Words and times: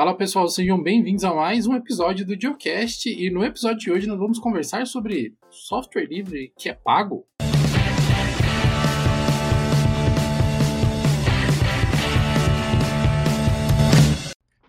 Fala 0.00 0.16
pessoal, 0.16 0.48
sejam 0.48 0.82
bem-vindos 0.82 1.24
a 1.24 1.34
mais 1.34 1.66
um 1.66 1.74
episódio 1.74 2.24
do 2.24 2.34
Geocast 2.34 3.06
e 3.06 3.28
no 3.28 3.44
episódio 3.44 3.80
de 3.80 3.90
hoje 3.90 4.06
nós 4.06 4.18
vamos 4.18 4.38
conversar 4.38 4.86
sobre 4.86 5.34
software 5.50 6.06
livre 6.06 6.54
que 6.56 6.70
é 6.70 6.72
pago. 6.72 7.26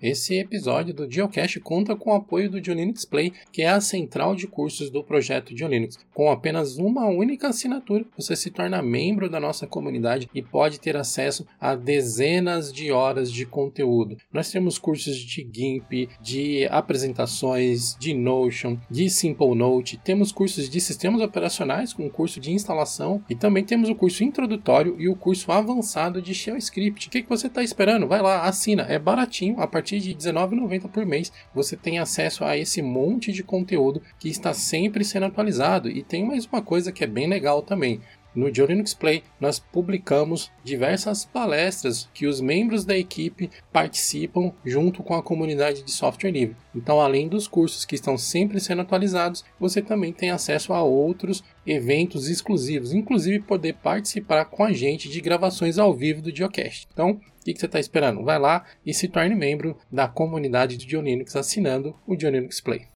Esse 0.02 0.34
episódio 0.34 0.96
do 0.96 1.10
Geocache 1.10 1.60
conta 1.60 1.96
com 1.96 2.10
o 2.10 2.16
apoio 2.16 2.50
do 2.50 2.64
Geolinux 2.64 3.06
Play, 3.06 3.32
que 3.52 3.62
é 3.62 3.70
a 3.70 3.80
central 3.80 4.34
de 4.34 4.48
cursos 4.48 4.90
do 4.90 5.04
projeto 5.04 5.56
Geolinux. 5.56 6.00
Com 6.12 6.32
apenas 6.32 6.78
uma 6.78 7.06
única 7.06 7.50
assinatura, 7.50 8.04
você 8.18 8.36
se 8.36 8.50
torna 8.50 8.82
membro 8.82 9.30
da 9.30 9.40
nossa 9.40 9.68
comunidade 9.68 10.28
e 10.34 10.42
pode 10.42 10.80
ter 10.80 10.98
acesso 10.98 11.46
a 11.60 11.76
dezenas 11.76 12.74
de 12.74 12.92
horas 12.92 13.32
de 13.32 13.46
conteúdo. 13.46 14.18
Nós 14.34 14.50
temos 14.50 14.80
cursos 14.80 15.18
de 15.18 15.48
GIMP, 15.54 16.10
de 16.20 16.66
apresentações, 16.72 17.96
de 18.00 18.16
Notion, 18.16 18.80
de 18.90 19.08
Simple 19.08 19.54
Note, 19.54 19.98
temos 20.04 20.32
cursos 20.32 20.68
de 20.68 20.82
sistemas 20.82 21.22
operacionais 21.22 21.94
com 21.94 22.10
curso 22.10 22.40
de 22.40 22.52
instalação 22.52 23.24
e 23.30 23.36
também 23.36 23.64
temos 23.64 23.88
o 23.88 23.94
curso 23.94 24.24
introdutório 24.24 24.96
e 25.00 25.08
o 25.08 25.16
curso 25.16 25.52
avançado 25.52 26.24
de 26.24 26.34
Shell 26.34 26.58
Script. 26.58 27.08
O 27.08 27.12
que, 27.12 27.22
que 27.22 27.30
você 27.30 27.46
está 27.46 27.62
esperando? 27.62 28.08
Vai 28.08 28.22
lá, 28.22 28.46
assina, 28.46 28.82
é 28.90 28.98
baratinho, 28.98 29.60
a 29.60 29.68
partir 29.68 29.91
partir 29.92 30.00
de 30.00 30.12
R$19,90 30.12 30.90
por 30.90 31.06
mês, 31.06 31.32
você 31.54 31.76
tem 31.76 32.00
acesso 32.00 32.46
a 32.46 32.58
esse 32.58 32.82
monte 32.82 33.32
de 33.32 33.44
conteúdo 33.44 34.02
que 34.18 34.30
está 34.30 34.54
sempre 34.54 35.04
sendo 35.04 35.26
atualizado. 35.26 35.90
E 35.90 36.02
tem 36.02 36.26
mais 36.26 36.46
uma 36.46 36.62
coisa 36.62 36.92
que 36.92 37.04
é 37.04 37.08
bem 37.08 37.28
legal 37.28 37.62
também. 37.62 38.00
No 38.34 38.48
Linux 38.48 38.94
Play, 38.94 39.24
nós 39.40 39.60
publicamos 39.60 40.50
diversas 40.64 41.26
palestras 41.26 42.10
que 42.14 42.26
os 42.26 42.40
membros 42.40 42.86
da 42.86 42.98
equipe 42.98 43.50
participam 43.74 44.54
junto 44.66 45.04
com 45.04 45.14
a 45.14 45.22
comunidade 45.22 45.84
de 45.84 45.92
software 45.92 46.32
livre. 46.32 46.56
Então, 46.74 47.02
além 47.02 47.28
dos 47.28 47.46
cursos 47.46 47.84
que 47.84 47.96
estão 47.96 48.18
sempre 48.18 48.60
sendo 48.62 48.84
atualizados, 48.84 49.44
você 49.60 49.82
também 49.82 50.14
tem 50.14 50.32
acesso 50.32 50.72
a 50.72 50.82
outros 50.82 51.44
eventos 51.68 52.30
exclusivos, 52.30 52.94
inclusive 52.94 53.40
poder 53.40 53.74
participar 53.74 54.46
com 54.46 54.64
a 54.64 54.72
gente 54.72 55.10
de 55.10 55.20
gravações 55.20 55.78
ao 55.78 55.94
vivo 55.94 56.22
do 56.22 56.34
Geocast. 56.34 56.88
Então, 56.94 57.12
o 57.12 57.44
que, 57.44 57.60
você 57.60 57.66
está 57.66 57.80
esperando? 57.80 58.24
Vai 58.24 58.40
lá 58.40 58.66
e 58.86 58.94
se 58.94 59.08
torne 59.08 59.36
membro 59.36 59.76
da 59.92 60.08
comunidade 60.08 60.78
do 60.78 60.86
Diolinux 60.86 61.36
assinando 61.36 61.96
o 62.08 62.16
Diolinux 62.16 62.62
Play. 62.62 62.88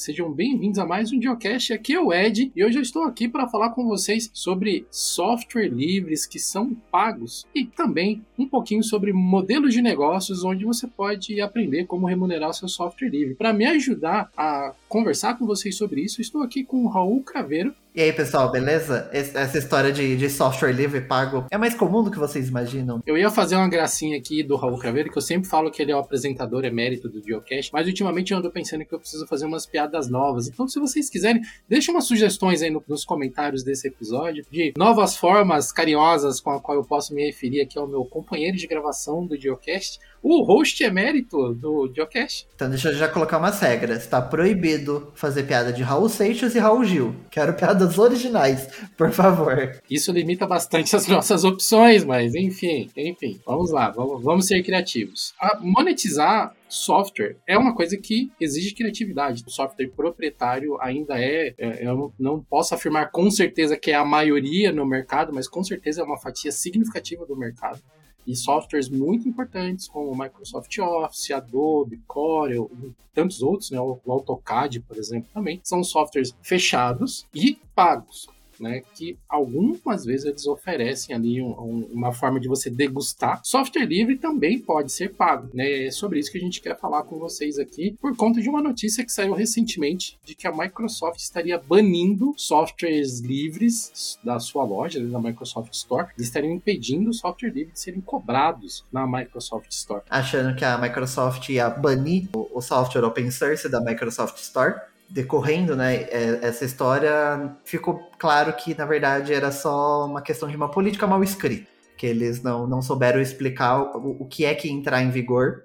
Sejam 0.00 0.32
bem-vindos 0.32 0.78
a 0.78 0.86
mais 0.86 1.12
um 1.12 1.20
Geocast. 1.20 1.74
Aqui 1.74 1.92
é 1.92 2.00
o 2.00 2.10
Ed 2.10 2.50
e 2.56 2.64
hoje 2.64 2.78
eu 2.78 2.82
estou 2.82 3.02
aqui 3.02 3.28
para 3.28 3.46
falar 3.46 3.68
com 3.68 3.84
vocês 3.86 4.30
sobre 4.32 4.86
software 4.90 5.68
livres 5.68 6.24
que 6.24 6.38
são 6.38 6.74
pagos 6.90 7.46
e 7.54 7.66
também 7.66 8.24
um 8.38 8.48
pouquinho 8.48 8.82
sobre 8.82 9.12
modelos 9.12 9.74
de 9.74 9.82
negócios 9.82 10.42
onde 10.42 10.64
você 10.64 10.86
pode 10.86 11.38
aprender 11.42 11.84
como 11.84 12.06
remunerar 12.06 12.48
o 12.48 12.54
seu 12.54 12.66
software 12.66 13.10
livre. 13.10 13.34
Para 13.34 13.52
me 13.52 13.66
ajudar 13.66 14.32
a 14.34 14.72
conversar 14.88 15.38
com 15.38 15.44
vocês 15.44 15.76
sobre 15.76 16.00
isso, 16.00 16.22
estou 16.22 16.40
aqui 16.40 16.64
com 16.64 16.82
o 16.82 16.88
Raul 16.88 17.22
Craveiro, 17.22 17.74
e 17.92 18.00
aí, 18.00 18.12
pessoal, 18.12 18.52
beleza? 18.52 19.10
Essa 19.12 19.58
história 19.58 19.92
de, 19.92 20.16
de 20.16 20.30
software 20.30 20.72
livre 20.72 21.00
pago 21.00 21.46
é 21.50 21.58
mais 21.58 21.74
comum 21.74 22.04
do 22.04 22.10
que 22.10 22.18
vocês 22.18 22.48
imaginam? 22.48 23.02
Eu 23.04 23.18
ia 23.18 23.30
fazer 23.30 23.56
uma 23.56 23.68
gracinha 23.68 24.16
aqui 24.16 24.42
do 24.44 24.54
Raul 24.54 24.78
Craveiro, 24.78 25.10
que 25.10 25.18
eu 25.18 25.22
sempre 25.22 25.48
falo 25.48 25.70
que 25.70 25.82
ele 25.82 25.90
é 25.90 25.96
o 25.96 25.98
apresentador 25.98 26.64
emérito 26.64 27.08
do 27.08 27.20
Geocast, 27.20 27.72
mas 27.72 27.86
ultimamente 27.86 28.32
eu 28.32 28.38
ando 28.38 28.50
pensando 28.50 28.84
que 28.84 28.94
eu 28.94 29.00
preciso 29.00 29.26
fazer 29.26 29.44
umas 29.44 29.66
piadas 29.66 30.08
novas. 30.08 30.46
Então, 30.46 30.68
se 30.68 30.78
vocês 30.78 31.10
quiserem, 31.10 31.42
deixem 31.68 31.92
umas 31.92 32.04
sugestões 32.04 32.62
aí 32.62 32.70
no, 32.70 32.82
nos 32.86 33.04
comentários 33.04 33.64
desse 33.64 33.88
episódio 33.88 34.44
de 34.50 34.72
novas 34.76 35.16
formas 35.16 35.72
carinhosas 35.72 36.40
com 36.40 36.50
a 36.50 36.60
qual 36.60 36.78
eu 36.78 36.84
posso 36.84 37.12
me 37.12 37.26
referir 37.26 37.60
aqui 37.60 37.78
ao 37.78 37.88
meu 37.88 38.04
companheiro 38.04 38.56
de 38.56 38.66
gravação 38.68 39.26
do 39.26 39.36
Geocast, 39.36 39.98
o 40.22 40.42
host 40.42 40.82
emérito 40.82 41.54
do 41.54 41.90
Geocast. 41.94 42.46
Então 42.54 42.68
deixa 42.68 42.90
eu 42.90 42.94
já 42.94 43.08
colocar 43.08 43.38
umas 43.38 43.60
regras. 43.60 44.06
Tá 44.06 44.20
proibido 44.20 45.10
fazer 45.14 45.44
piada 45.44 45.72
de 45.72 45.82
Raul 45.82 46.08
Seixas 46.08 46.54
e 46.54 46.58
Raul 46.58 46.84
Gil. 46.84 47.14
Quero 47.30 47.54
piadas 47.54 47.98
originais, 47.98 48.68
por 48.96 49.10
favor. 49.10 49.80
Isso 49.90 50.12
limita 50.12 50.46
bastante 50.46 50.94
as 50.94 51.06
nossas 51.06 51.44
opções, 51.44 52.04
mas 52.04 52.34
enfim, 52.34 52.90
enfim. 52.96 53.40
Vamos 53.46 53.70
lá, 53.70 53.90
vamos, 53.90 54.22
vamos 54.22 54.46
ser 54.46 54.62
criativos. 54.62 55.34
A 55.40 55.58
monetizar 55.60 56.54
software 56.68 57.36
é 57.46 57.58
uma 57.58 57.74
coisa 57.74 57.96
que 57.96 58.30
exige 58.40 58.74
criatividade. 58.74 59.42
O 59.46 59.50
software 59.50 59.88
proprietário 59.88 60.80
ainda 60.80 61.18
é, 61.18 61.54
é, 61.58 61.86
eu 61.86 62.12
não 62.18 62.40
posso 62.42 62.74
afirmar 62.74 63.10
com 63.10 63.30
certeza 63.30 63.76
que 63.76 63.90
é 63.90 63.94
a 63.94 64.04
maioria 64.04 64.72
no 64.72 64.86
mercado, 64.86 65.32
mas 65.34 65.48
com 65.48 65.64
certeza 65.64 66.02
é 66.02 66.04
uma 66.04 66.18
fatia 66.18 66.52
significativa 66.52 67.26
do 67.26 67.36
mercado 67.36 67.80
e 68.26 68.36
softwares 68.36 68.88
muito 68.88 69.28
importantes 69.28 69.88
como 69.88 70.16
Microsoft 70.16 70.76
Office, 70.78 71.30
Adobe, 71.32 72.00
Corel 72.06 72.70
e 72.82 72.92
tantos 73.14 73.42
outros, 73.42 73.70
né, 73.70 73.80
o 73.80 73.98
AutoCAD, 74.06 74.80
por 74.80 74.96
exemplo, 74.96 75.28
também, 75.34 75.60
são 75.64 75.82
softwares 75.82 76.34
fechados 76.42 77.26
e 77.34 77.58
pagos 77.74 78.28
né? 78.60 78.82
Que 78.94 79.18
algumas 79.28 80.04
vezes 80.04 80.26
eles 80.26 80.46
oferecem 80.46 81.14
ali 81.14 81.42
um, 81.42 81.50
um, 81.50 81.88
uma 81.92 82.12
forma 82.12 82.38
de 82.38 82.48
você 82.48 82.70
degustar. 82.70 83.40
Software 83.44 83.86
livre 83.86 84.16
também 84.16 84.58
pode 84.58 84.92
ser 84.92 85.14
pago, 85.14 85.48
né? 85.54 85.86
É 85.86 85.90
sobre 85.90 86.18
isso 86.18 86.30
que 86.30 86.38
a 86.38 86.40
gente 86.40 86.60
quer 86.60 86.78
falar 86.78 87.02
com 87.04 87.18
vocês 87.18 87.58
aqui, 87.58 87.96
por 88.00 88.16
conta 88.16 88.40
de 88.40 88.48
uma 88.48 88.62
notícia 88.62 89.04
que 89.04 89.12
saiu 89.12 89.32
recentemente 89.32 90.18
de 90.24 90.34
que 90.34 90.46
a 90.46 90.52
Microsoft 90.52 91.20
estaria 91.20 91.58
banindo 91.58 92.34
softwares 92.36 93.20
livres 93.20 94.18
da 94.24 94.38
sua 94.38 94.64
loja, 94.64 95.04
da 95.04 95.20
Microsoft 95.20 95.72
Store, 95.72 96.08
eles 96.16 96.26
estariam 96.26 96.52
impedindo 96.52 97.10
o 97.10 97.14
software 97.14 97.50
livre 97.50 97.72
de 97.72 97.80
serem 97.80 98.00
cobrados 98.00 98.84
na 98.92 99.06
Microsoft 99.06 99.70
Store. 99.70 100.02
Achando 100.08 100.54
que 100.56 100.64
a 100.64 100.78
Microsoft 100.78 101.48
ia 101.48 101.68
banir 101.68 102.28
o 102.32 102.60
software 102.60 103.04
open 103.04 103.30
source 103.30 103.68
da 103.68 103.80
Microsoft 103.80 104.38
Store 104.38 104.89
decorrendo, 105.10 105.74
né, 105.74 106.04
é, 106.04 106.38
essa 106.42 106.64
história, 106.64 107.56
ficou 107.64 108.10
claro 108.16 108.52
que, 108.52 108.76
na 108.76 108.86
verdade, 108.86 109.34
era 109.34 109.50
só 109.50 110.06
uma 110.06 110.22
questão 110.22 110.48
de 110.48 110.56
uma 110.56 110.70
política 110.70 111.06
mal 111.06 111.22
escrita, 111.22 111.66
que 111.96 112.06
eles 112.06 112.42
não, 112.42 112.66
não 112.66 112.80
souberam 112.80 113.20
explicar 113.20 113.80
o, 113.80 114.22
o 114.22 114.26
que 114.26 114.44
é 114.44 114.54
que 114.54 114.70
entrar 114.70 115.02
em 115.02 115.10
vigor, 115.10 115.64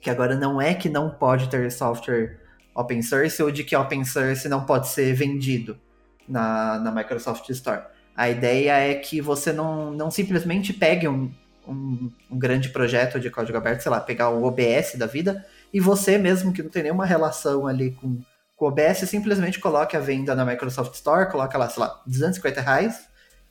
que 0.00 0.08
agora 0.08 0.34
não 0.34 0.60
é 0.60 0.74
que 0.74 0.88
não 0.88 1.10
pode 1.10 1.48
ter 1.48 1.70
software 1.70 2.40
open 2.74 3.02
source 3.02 3.42
ou 3.42 3.50
de 3.50 3.62
que 3.62 3.76
open 3.76 4.04
source 4.04 4.48
não 4.48 4.64
pode 4.64 4.88
ser 4.88 5.12
vendido 5.12 5.78
na, 6.26 6.78
na 6.78 6.90
Microsoft 6.90 7.48
Store. 7.50 7.82
A 8.16 8.30
ideia 8.30 8.72
é 8.72 8.94
que 8.94 9.20
você 9.20 9.52
não, 9.52 9.90
não 9.92 10.10
simplesmente 10.10 10.72
pegue 10.72 11.06
um, 11.06 11.30
um, 11.68 12.10
um 12.30 12.38
grande 12.38 12.70
projeto 12.70 13.20
de 13.20 13.30
código 13.30 13.56
aberto, 13.58 13.82
sei 13.82 13.90
lá, 13.90 14.00
pegar 14.00 14.30
o 14.30 14.44
OBS 14.44 14.94
da 14.96 15.06
vida, 15.06 15.44
e 15.72 15.78
você 15.78 16.16
mesmo 16.16 16.52
que 16.52 16.62
não 16.62 16.70
tem 16.70 16.84
nenhuma 16.84 17.06
relação 17.06 17.66
ali 17.66 17.92
com 17.92 18.20
OBS 18.64 19.08
simplesmente 19.08 19.58
coloque 19.58 19.96
a 19.96 20.00
venda 20.00 20.34
na 20.34 20.44
Microsoft 20.44 20.94
Store, 20.94 21.30
coloca 21.30 21.56
lá, 21.58 21.68
sei 21.68 21.82
lá, 21.82 22.02
250 22.06 22.60
reais 22.60 23.08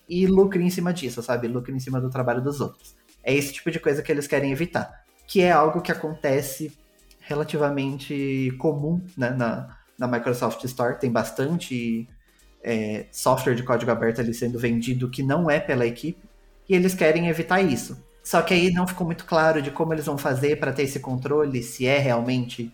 e 0.08 0.28
lucre 0.28 0.64
em 0.64 0.70
cima 0.70 0.94
disso, 0.94 1.22
sabe? 1.22 1.48
Lucre 1.48 1.74
em 1.74 1.80
cima 1.80 2.00
do 2.00 2.10
trabalho 2.10 2.42
dos 2.42 2.60
outros. 2.60 2.96
É 3.24 3.34
esse 3.34 3.54
tipo 3.54 3.72
de 3.72 3.80
coisa 3.80 4.02
que 4.02 4.12
eles 4.12 4.28
querem 4.28 4.52
evitar. 4.52 5.06
Que 5.28 5.42
é 5.42 5.52
algo 5.52 5.82
que 5.82 5.92
acontece 5.92 6.78
relativamente 7.20 8.54
comum 8.60 9.02
né, 9.16 9.30
na, 9.30 9.78
na 9.98 10.08
Microsoft 10.08 10.64
Store. 10.66 11.00
Tem 11.00 11.12
bastante 11.12 12.10
é, 12.64 13.06
software 13.12 13.56
de 13.56 13.64
código 13.64 13.92
aberto 13.92 14.20
ali 14.20 14.34
sendo 14.34 14.60
vendido 14.60 15.10
que 15.10 15.24
não 15.24 15.50
é 15.50 15.60
pela 15.60 15.86
equipe. 15.86 16.22
E 16.68 16.76
eles 16.76 16.94
querem 16.94 17.28
evitar 17.28 17.62
isso. 17.62 18.04
Só 18.24 18.42
que 18.42 18.54
aí 18.54 18.72
não 18.72 18.88
ficou 18.88 19.06
muito 19.06 19.26
claro 19.26 19.62
de 19.62 19.72
como 19.72 19.94
eles 19.94 20.06
vão 20.06 20.18
fazer 20.18 20.60
para 20.60 20.72
ter 20.72 20.84
esse 20.84 21.00
controle, 21.00 21.64
se 21.64 21.88
é 21.88 21.98
realmente 21.98 22.72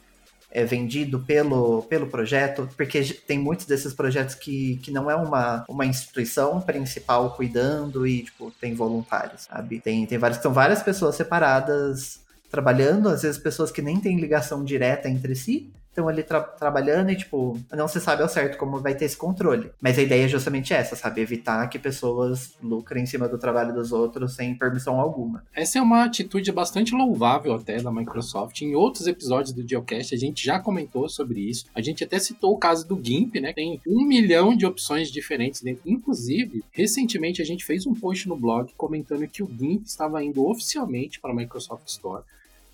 é, 0.58 0.66
vendido 0.66 1.20
pelo, 1.20 1.84
pelo 1.84 2.08
projeto, 2.08 2.68
porque 2.76 3.04
tem 3.28 3.38
muitos 3.38 3.68
desses 3.68 3.94
projetos 3.94 4.34
que, 4.34 4.78
que 4.78 4.90
não 4.90 5.10
é 5.10 5.16
uma, 5.16 5.64
uma 5.70 5.86
instituição 5.86 6.60
principal 6.60 7.36
cuidando 7.36 8.08
e, 8.08 8.24
tipo, 8.24 8.50
tem 8.60 8.74
voluntários, 8.74 9.44
sabe? 9.44 9.80
Tem, 9.80 10.04
tem 10.08 10.18
várias, 10.18 10.42
são 10.42 10.52
várias 10.52 10.82
pessoas 10.82 11.14
separadas 11.16 12.22
trabalhando, 12.50 13.08
às 13.08 13.22
vezes 13.22 13.38
pessoas 13.38 13.70
que 13.70 13.84
nem 13.84 14.00
têm 14.00 14.20
ligação 14.20 14.64
direta 14.64 15.08
entre 15.08 15.36
si, 15.36 15.72
estão 15.98 16.08
ali 16.08 16.22
tra 16.22 16.42
trabalhando 16.42 17.10
e, 17.10 17.16
tipo, 17.16 17.60
não 17.72 17.88
se 17.88 18.00
sabe 18.00 18.22
ao 18.22 18.30
certo 18.30 18.58
como 18.58 18.80
vai 18.80 18.94
ter 18.94 19.06
esse 19.06 19.18
controle. 19.18 19.72
Mas 19.82 19.98
a 19.98 20.04
ideia 20.04 20.26
é 20.26 20.28
justamente 20.28 20.74
essa, 20.74 20.96
sabe? 20.96 21.22
Evitar 21.22 21.68
que 21.68 21.80
pessoas 21.80 22.54
lucrem 22.62 23.04
em 23.04 23.08
cima 23.08 23.28
do 23.28 23.38
trabalho 23.38 23.74
dos 23.74 23.92
outros 23.92 24.36
sem 24.36 24.56
permissão 24.56 25.00
alguma. 25.00 25.44
Essa 25.54 25.80
é 25.80 25.82
uma 25.82 26.04
atitude 26.04 26.52
bastante 26.52 26.94
louvável 26.94 27.54
até 27.54 27.82
da 27.82 27.92
Microsoft. 27.92 28.62
Em 28.62 28.76
outros 28.76 29.08
episódios 29.08 29.54
do 29.54 29.68
Geocast 29.68 30.14
a 30.14 30.18
gente 30.18 30.46
já 30.46 30.60
comentou 30.60 31.10
sobre 31.10 31.42
isso. 31.42 31.66
A 31.74 31.82
gente 31.82 32.04
até 32.04 32.20
citou 32.20 32.54
o 32.54 32.58
caso 32.58 32.88
do 32.88 33.00
GIMP, 33.04 33.40
né? 33.40 33.54
Tem 33.54 33.82
um 33.88 34.06
milhão 34.06 34.56
de 34.56 34.66
opções 34.66 35.12
diferentes 35.12 35.62
dentro. 35.62 35.82
Inclusive, 35.86 36.64
recentemente 36.72 37.42
a 37.42 37.46
gente 37.46 37.66
fez 37.66 37.88
um 37.88 37.94
post 37.94 38.28
no 38.28 38.36
blog 38.36 38.72
comentando 38.78 39.28
que 39.28 39.42
o 39.42 39.48
GIMP 39.48 39.86
estava 39.86 40.24
indo 40.24 40.46
oficialmente 40.48 41.20
para 41.20 41.32
a 41.32 41.36
Microsoft 41.36 41.88
Store. 41.88 42.24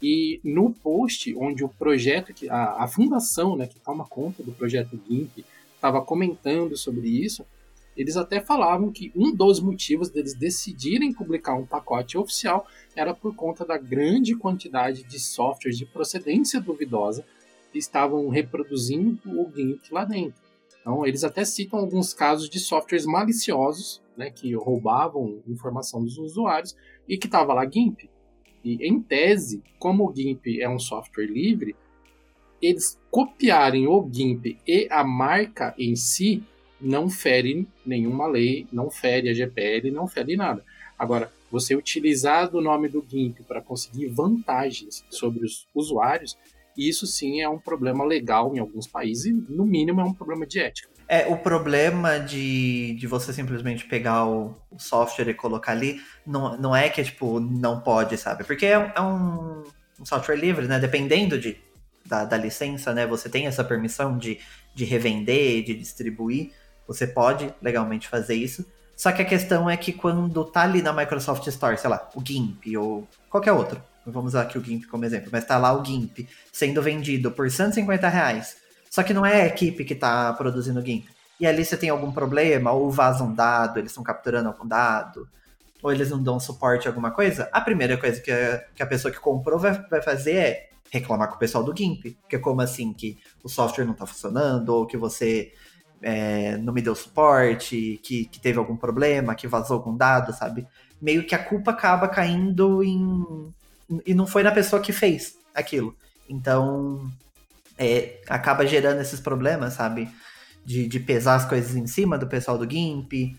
E 0.05 0.41
no 0.43 0.69
post 0.69 1.33
onde 1.37 1.63
o 1.63 1.69
projeto, 1.69 2.33
a, 2.49 2.83
a 2.83 2.87
fundação 2.89 3.55
né, 3.55 3.65
que 3.67 3.79
toma 3.79 4.05
conta 4.05 4.43
do 4.43 4.51
projeto 4.51 4.99
GIMP, 5.07 5.45
estava 5.73 6.01
comentando 6.01 6.75
sobre 6.75 7.07
isso, 7.07 7.45
eles 7.95 8.17
até 8.17 8.41
falavam 8.41 8.91
que 8.91 9.13
um 9.15 9.33
dos 9.33 9.61
motivos 9.61 10.09
deles 10.09 10.33
decidirem 10.33 11.13
publicar 11.13 11.53
um 11.55 11.65
pacote 11.65 12.17
oficial 12.17 12.67
era 12.93 13.13
por 13.13 13.33
conta 13.33 13.63
da 13.63 13.77
grande 13.77 14.35
quantidade 14.35 15.03
de 15.03 15.17
softwares 15.17 15.77
de 15.77 15.85
procedência 15.85 16.59
duvidosa 16.59 17.23
que 17.71 17.79
estavam 17.79 18.27
reproduzindo 18.27 19.21
o 19.25 19.49
GIMP 19.55 19.89
lá 19.89 20.03
dentro. 20.03 20.41
Então, 20.81 21.05
eles 21.07 21.23
até 21.23 21.45
citam 21.45 21.79
alguns 21.79 22.13
casos 22.13 22.49
de 22.49 22.59
softwares 22.59 23.05
maliciosos, 23.05 24.01
né, 24.17 24.29
que 24.29 24.53
roubavam 24.53 25.41
informação 25.47 26.03
dos 26.03 26.17
usuários 26.17 26.75
e 27.07 27.17
que 27.17 27.27
estava 27.27 27.53
lá 27.53 27.65
GIMP. 27.65 28.09
E, 28.63 28.87
em 28.87 29.01
tese, 29.01 29.61
como 29.77 30.09
o 30.09 30.15
GIMP 30.15 30.61
é 30.61 30.69
um 30.69 30.79
software 30.79 31.25
livre, 31.25 31.75
eles 32.61 32.97
copiarem 33.11 33.87
o 33.87 34.09
GIMP 34.11 34.57
e 34.65 34.87
a 34.89 35.03
marca 35.03 35.75
em 35.77 35.95
si 35.95 36.43
não 36.79 37.09
fere 37.09 37.67
nenhuma 37.85 38.27
lei, 38.27 38.67
não 38.71 38.89
fere 38.89 39.29
a 39.29 39.33
GPL, 39.33 39.91
não 39.91 40.07
fere 40.07 40.35
nada. 40.35 40.63
Agora, 40.97 41.31
você 41.51 41.75
utilizar 41.75 42.49
do 42.49 42.61
nome 42.61 42.87
do 42.87 43.05
GIMP 43.07 43.43
para 43.43 43.61
conseguir 43.61 44.07
vantagens 44.07 45.05
sobre 45.09 45.45
os 45.45 45.67
usuários, 45.73 46.37
isso 46.77 47.05
sim 47.05 47.41
é 47.41 47.49
um 47.49 47.59
problema 47.59 48.03
legal 48.03 48.55
em 48.55 48.59
alguns 48.59 48.87
países 48.87 49.25
e, 49.25 49.33
no 49.33 49.65
mínimo, 49.65 50.01
é 50.01 50.03
um 50.03 50.13
problema 50.13 50.45
de 50.45 50.59
ética. 50.59 50.89
É, 51.07 51.27
o 51.27 51.37
problema 51.37 52.19
de, 52.19 52.95
de 52.95 53.07
você 53.07 53.33
simplesmente 53.33 53.85
pegar 53.85 54.25
o, 54.25 54.55
o 54.71 54.79
software 54.79 55.29
e 55.29 55.33
colocar 55.33 55.71
ali 55.73 56.01
não, 56.25 56.57
não 56.57 56.75
é 56.75 56.89
que 56.89 57.01
é 57.01 57.03
tipo, 57.03 57.39
não 57.39 57.81
pode, 57.81 58.17
sabe? 58.17 58.43
Porque 58.43 58.65
é, 58.65 58.93
é 58.95 59.01
um, 59.01 59.63
um, 59.99 60.05
software 60.05 60.35
livre, 60.35 60.67
né? 60.67 60.79
Dependendo 60.79 61.37
de, 61.39 61.57
da, 62.05 62.25
da 62.25 62.37
licença, 62.37 62.93
né? 62.93 63.05
Você 63.05 63.29
tem 63.29 63.47
essa 63.47 63.63
permissão 63.63 64.17
de, 64.17 64.39
de 64.73 64.85
revender, 64.85 65.63
de 65.63 65.75
distribuir. 65.75 66.51
Você 66.87 67.05
pode 67.05 67.53
legalmente 67.61 68.07
fazer 68.07 68.35
isso. 68.35 68.65
Só 68.95 69.11
que 69.11 69.21
a 69.21 69.25
questão 69.25 69.69
é 69.69 69.75
que 69.75 69.91
quando 69.91 70.45
tá 70.45 70.61
ali 70.61 70.81
na 70.81 70.93
Microsoft 70.93 71.45
Store, 71.47 71.77
sei 71.77 71.89
lá, 71.89 72.09
o 72.15 72.21
GIMP 72.25 72.77
ou 72.77 73.07
qualquer 73.29 73.51
outro, 73.51 73.81
vamos 74.05 74.31
usar 74.33 74.43
aqui 74.43 74.57
o 74.57 74.63
GIMP 74.63 74.85
como 74.85 75.05
exemplo, 75.05 75.29
mas 75.31 75.45
tá 75.45 75.57
lá 75.57 75.73
o 75.73 75.83
GIMP 75.83 76.27
sendo 76.51 76.81
vendido 76.81 77.31
por 77.31 77.49
150 77.49 78.07
reais. 78.07 78.62
Só 78.93 79.01
que 79.01 79.11
não 79.11 79.25
é 79.25 79.41
a 79.41 79.47
equipe 79.47 79.83
que 79.83 79.95
tá 79.95 80.31
produzindo 80.33 80.79
o 80.79 80.85
GIMP. 80.85 81.07
E 81.39 81.47
ali 81.47 81.65
você 81.65 81.75
tem 81.75 81.89
algum 81.89 82.11
problema, 82.11 82.71
ou 82.73 82.91
vaza 82.91 83.23
um 83.23 83.33
dado, 83.33 83.79
eles 83.79 83.89
estão 83.89 84.03
capturando 84.03 84.49
algum 84.49 84.67
dado, 84.67 85.27
ou 85.81 85.91
eles 85.91 86.11
não 86.11 86.21
dão 86.21 86.39
suporte 86.39 86.87
a 86.87 86.91
alguma 86.91 87.09
coisa, 87.09 87.49
a 87.51 87.59
primeira 87.59 87.97
coisa 87.97 88.21
que 88.21 88.29
a, 88.29 88.63
que 88.75 88.83
a 88.83 88.85
pessoa 88.85 89.11
que 89.11 89.19
comprou 89.19 89.57
vai, 89.57 89.73
vai 89.89 89.99
fazer 89.99 90.35
é 90.35 90.69
reclamar 90.91 91.27
com 91.27 91.37
o 91.37 91.39
pessoal 91.39 91.63
do 91.63 91.75
GIMP. 91.75 92.11
Porque 92.21 92.37
como 92.37 92.61
assim 92.61 92.93
que 92.93 93.17
o 93.43 93.49
software 93.49 93.83
não 93.83 93.95
tá 93.95 94.05
funcionando, 94.05 94.69
ou 94.69 94.85
que 94.85 94.95
você 94.95 95.51
é, 95.99 96.57
não 96.57 96.71
me 96.71 96.83
deu 96.83 96.93
suporte, 96.93 97.99
que, 98.03 98.25
que 98.25 98.39
teve 98.39 98.59
algum 98.59 98.77
problema, 98.77 99.33
que 99.33 99.47
vazou 99.47 99.77
algum 99.77 99.97
dado, 99.97 100.31
sabe? 100.33 100.67
Meio 101.01 101.25
que 101.25 101.33
a 101.33 101.43
culpa 101.43 101.71
acaba 101.71 102.07
caindo 102.07 102.83
em. 102.83 103.51
E 104.05 104.13
não 104.13 104.27
foi 104.27 104.43
na 104.43 104.51
pessoa 104.51 104.79
que 104.79 104.93
fez 104.93 105.35
aquilo. 105.55 105.95
Então, 106.29 107.11
é, 107.77 108.21
acaba 108.27 108.65
gerando 108.65 109.01
esses 109.01 109.19
problemas, 109.19 109.73
sabe? 109.73 110.09
De, 110.65 110.87
de 110.87 110.99
pesar 110.99 111.35
as 111.35 111.45
coisas 111.45 111.75
em 111.75 111.87
cima 111.87 112.17
do 112.17 112.27
pessoal 112.27 112.57
do 112.57 112.69
GIMP. 112.69 113.37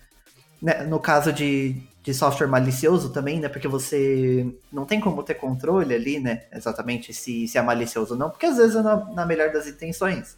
Né? 0.61 0.85
No 0.85 0.99
caso 0.99 1.33
de, 1.33 1.77
de 2.03 2.13
software 2.13 2.49
malicioso 2.49 3.11
também, 3.11 3.41
né? 3.41 3.49
Porque 3.49 3.69
você 3.69 4.47
não 4.73 4.85
tem 4.85 5.01
como 5.01 5.23
ter 5.23 5.35
controle 5.35 5.95
ali, 5.95 6.21
né? 6.21 6.45
Exatamente 6.53 7.13
se, 7.15 7.49
se 7.49 7.57
é 7.57 7.63
malicioso 7.63 8.15
ou 8.15 8.19
não. 8.19 8.31
Porque 8.31 8.47
às 8.47 8.57
vezes 8.57 8.77
é 8.77 8.83
na, 8.83 8.97
na 9.13 9.27
melhor 9.27 9.53
das 9.53 9.67
intenções. 9.67 10.37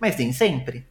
Mas 0.00 0.16
nem 0.16 0.32
sempre. 0.32 0.86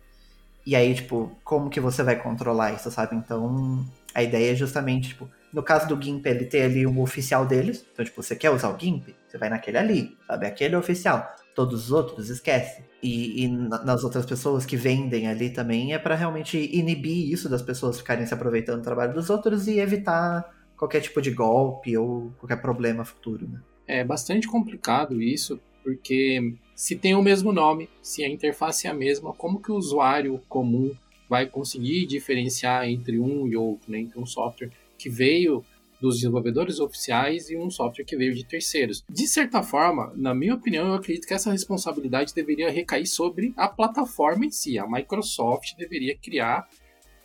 E 0.65 0.75
aí, 0.75 0.95
tipo, 0.95 1.31
como 1.43 1.69
que 1.69 1.79
você 1.79 2.01
vai 2.01 2.15
controlar 2.15 2.73
isso, 2.73 2.89
sabe? 2.89 3.15
Então, 3.15 3.85
a 4.13 4.23
ideia 4.23 4.51
é 4.51 4.55
justamente, 4.55 5.09
tipo, 5.09 5.29
no 5.53 5.61
caso 5.61 5.87
do 5.87 6.01
GIMP, 6.01 6.25
ele 6.25 6.45
ter 6.45 6.63
ali 6.63 6.87
um 6.87 6.99
oficial 7.01 7.45
deles. 7.45 7.85
Então, 7.93 8.03
tipo, 8.03 8.21
você 8.21 8.35
quer 8.35 8.49
usar 8.49 8.69
o 8.69 8.79
GIMP? 8.79 9.15
Você 9.27 9.37
vai 9.37 9.49
naquele 9.49 9.77
ali, 9.77 10.17
sabe? 10.25 10.47
Aquele 10.47 10.75
é 10.75 10.77
oficial. 10.77 11.35
Todos 11.55 11.85
os 11.85 11.91
outros, 11.91 12.29
esquece. 12.29 12.83
E, 13.01 13.43
e 13.43 13.47
nas 13.47 14.03
outras 14.03 14.25
pessoas 14.25 14.65
que 14.65 14.75
vendem 14.75 15.27
ali 15.27 15.49
também 15.49 15.93
é 15.93 15.97
para 15.97 16.13
realmente 16.13 16.57
inibir 16.57 17.31
isso 17.31 17.47
das 17.47 17.61
pessoas 17.61 17.97
ficarem 17.97 18.25
se 18.25 18.33
aproveitando 18.33 18.79
do 18.79 18.83
trabalho 18.83 19.13
dos 19.13 19.29
outros 19.29 19.67
e 19.67 19.79
evitar 19.79 20.53
qualquer 20.77 21.01
tipo 21.01 21.21
de 21.21 21.31
golpe 21.31 21.95
ou 21.97 22.33
qualquer 22.37 22.61
problema 22.61 23.05
futuro, 23.05 23.47
né? 23.47 23.61
É 23.87 24.03
bastante 24.03 24.47
complicado 24.47 25.21
isso, 25.21 25.59
porque 25.83 26.55
se 26.75 26.95
tem 26.95 27.15
o 27.15 27.21
mesmo 27.21 27.53
nome, 27.53 27.87
se 28.01 28.23
a 28.23 28.29
interface 28.29 28.87
é 28.87 28.89
a 28.89 28.93
mesma, 28.93 29.31
como 29.33 29.61
que 29.61 29.71
o 29.71 29.75
usuário 29.75 30.41
comum 30.49 30.91
vai 31.29 31.45
conseguir 31.45 32.05
diferenciar 32.05 32.87
entre 32.89 33.19
um 33.19 33.47
e 33.47 33.55
outro, 33.55 33.91
né? 33.91 33.99
entre 33.99 34.19
um 34.19 34.25
software 34.25 34.71
que 34.97 35.09
veio 35.09 35.63
dos 35.99 36.15
desenvolvedores 36.15 36.79
oficiais 36.79 37.49
e 37.49 37.57
um 37.57 37.69
software 37.69 38.05
que 38.05 38.15
veio 38.15 38.33
de 38.33 38.45
terceiros. 38.45 39.03
De 39.09 39.27
certa 39.27 39.63
forma, 39.63 40.11
na 40.15 40.33
minha 40.33 40.53
opinião, 40.53 40.87
eu 40.87 40.93
acredito 40.95 41.27
que 41.27 41.33
essa 41.33 41.51
responsabilidade 41.51 42.33
deveria 42.33 42.71
recair 42.71 43.07
sobre 43.07 43.53
a 43.55 43.67
plataforma 43.67 44.45
em 44.45 44.51
si. 44.51 44.77
A 44.77 44.87
Microsoft 44.87 45.75
deveria 45.77 46.17
criar 46.17 46.67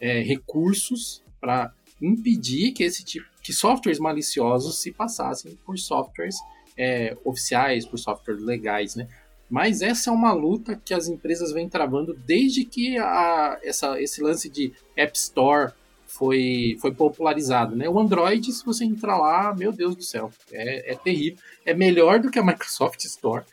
é, 0.00 0.20
recursos 0.20 1.22
para 1.40 1.72
impedir 2.00 2.72
que 2.72 2.82
esse 2.82 3.04
tipo, 3.04 3.26
que 3.42 3.52
softwares 3.52 3.98
maliciosos 3.98 4.80
se 4.80 4.92
passassem 4.92 5.58
por 5.64 5.78
softwares 5.78 6.36
é, 6.76 7.16
oficiais, 7.24 7.84
por 7.84 7.98
softwares 7.98 8.42
legais, 8.42 8.94
né? 8.94 9.08
Mas 9.50 9.82
essa 9.82 10.10
é 10.10 10.12
uma 10.12 10.32
luta 10.32 10.80
que 10.82 10.94
as 10.94 11.08
empresas 11.08 11.52
vêm 11.52 11.68
travando 11.68 12.14
desde 12.14 12.64
que 12.64 12.96
a, 12.96 13.58
essa, 13.64 14.00
esse 14.00 14.22
lance 14.22 14.48
de 14.48 14.72
App 14.96 15.18
Store 15.18 15.72
foi, 16.10 16.76
foi 16.80 16.92
popularizado. 16.92 17.76
Né? 17.76 17.88
O 17.88 17.98
Android, 17.98 18.52
se 18.52 18.64
você 18.64 18.84
entrar 18.84 19.16
lá, 19.16 19.54
meu 19.54 19.72
Deus 19.72 19.94
do 19.94 20.02
céu, 20.02 20.30
é, 20.52 20.92
é 20.92 20.96
terrível. 20.96 21.38
É 21.64 21.72
melhor 21.72 22.18
do 22.18 22.30
que 22.30 22.38
a 22.38 22.44
Microsoft 22.44 23.04
Store. 23.04 23.44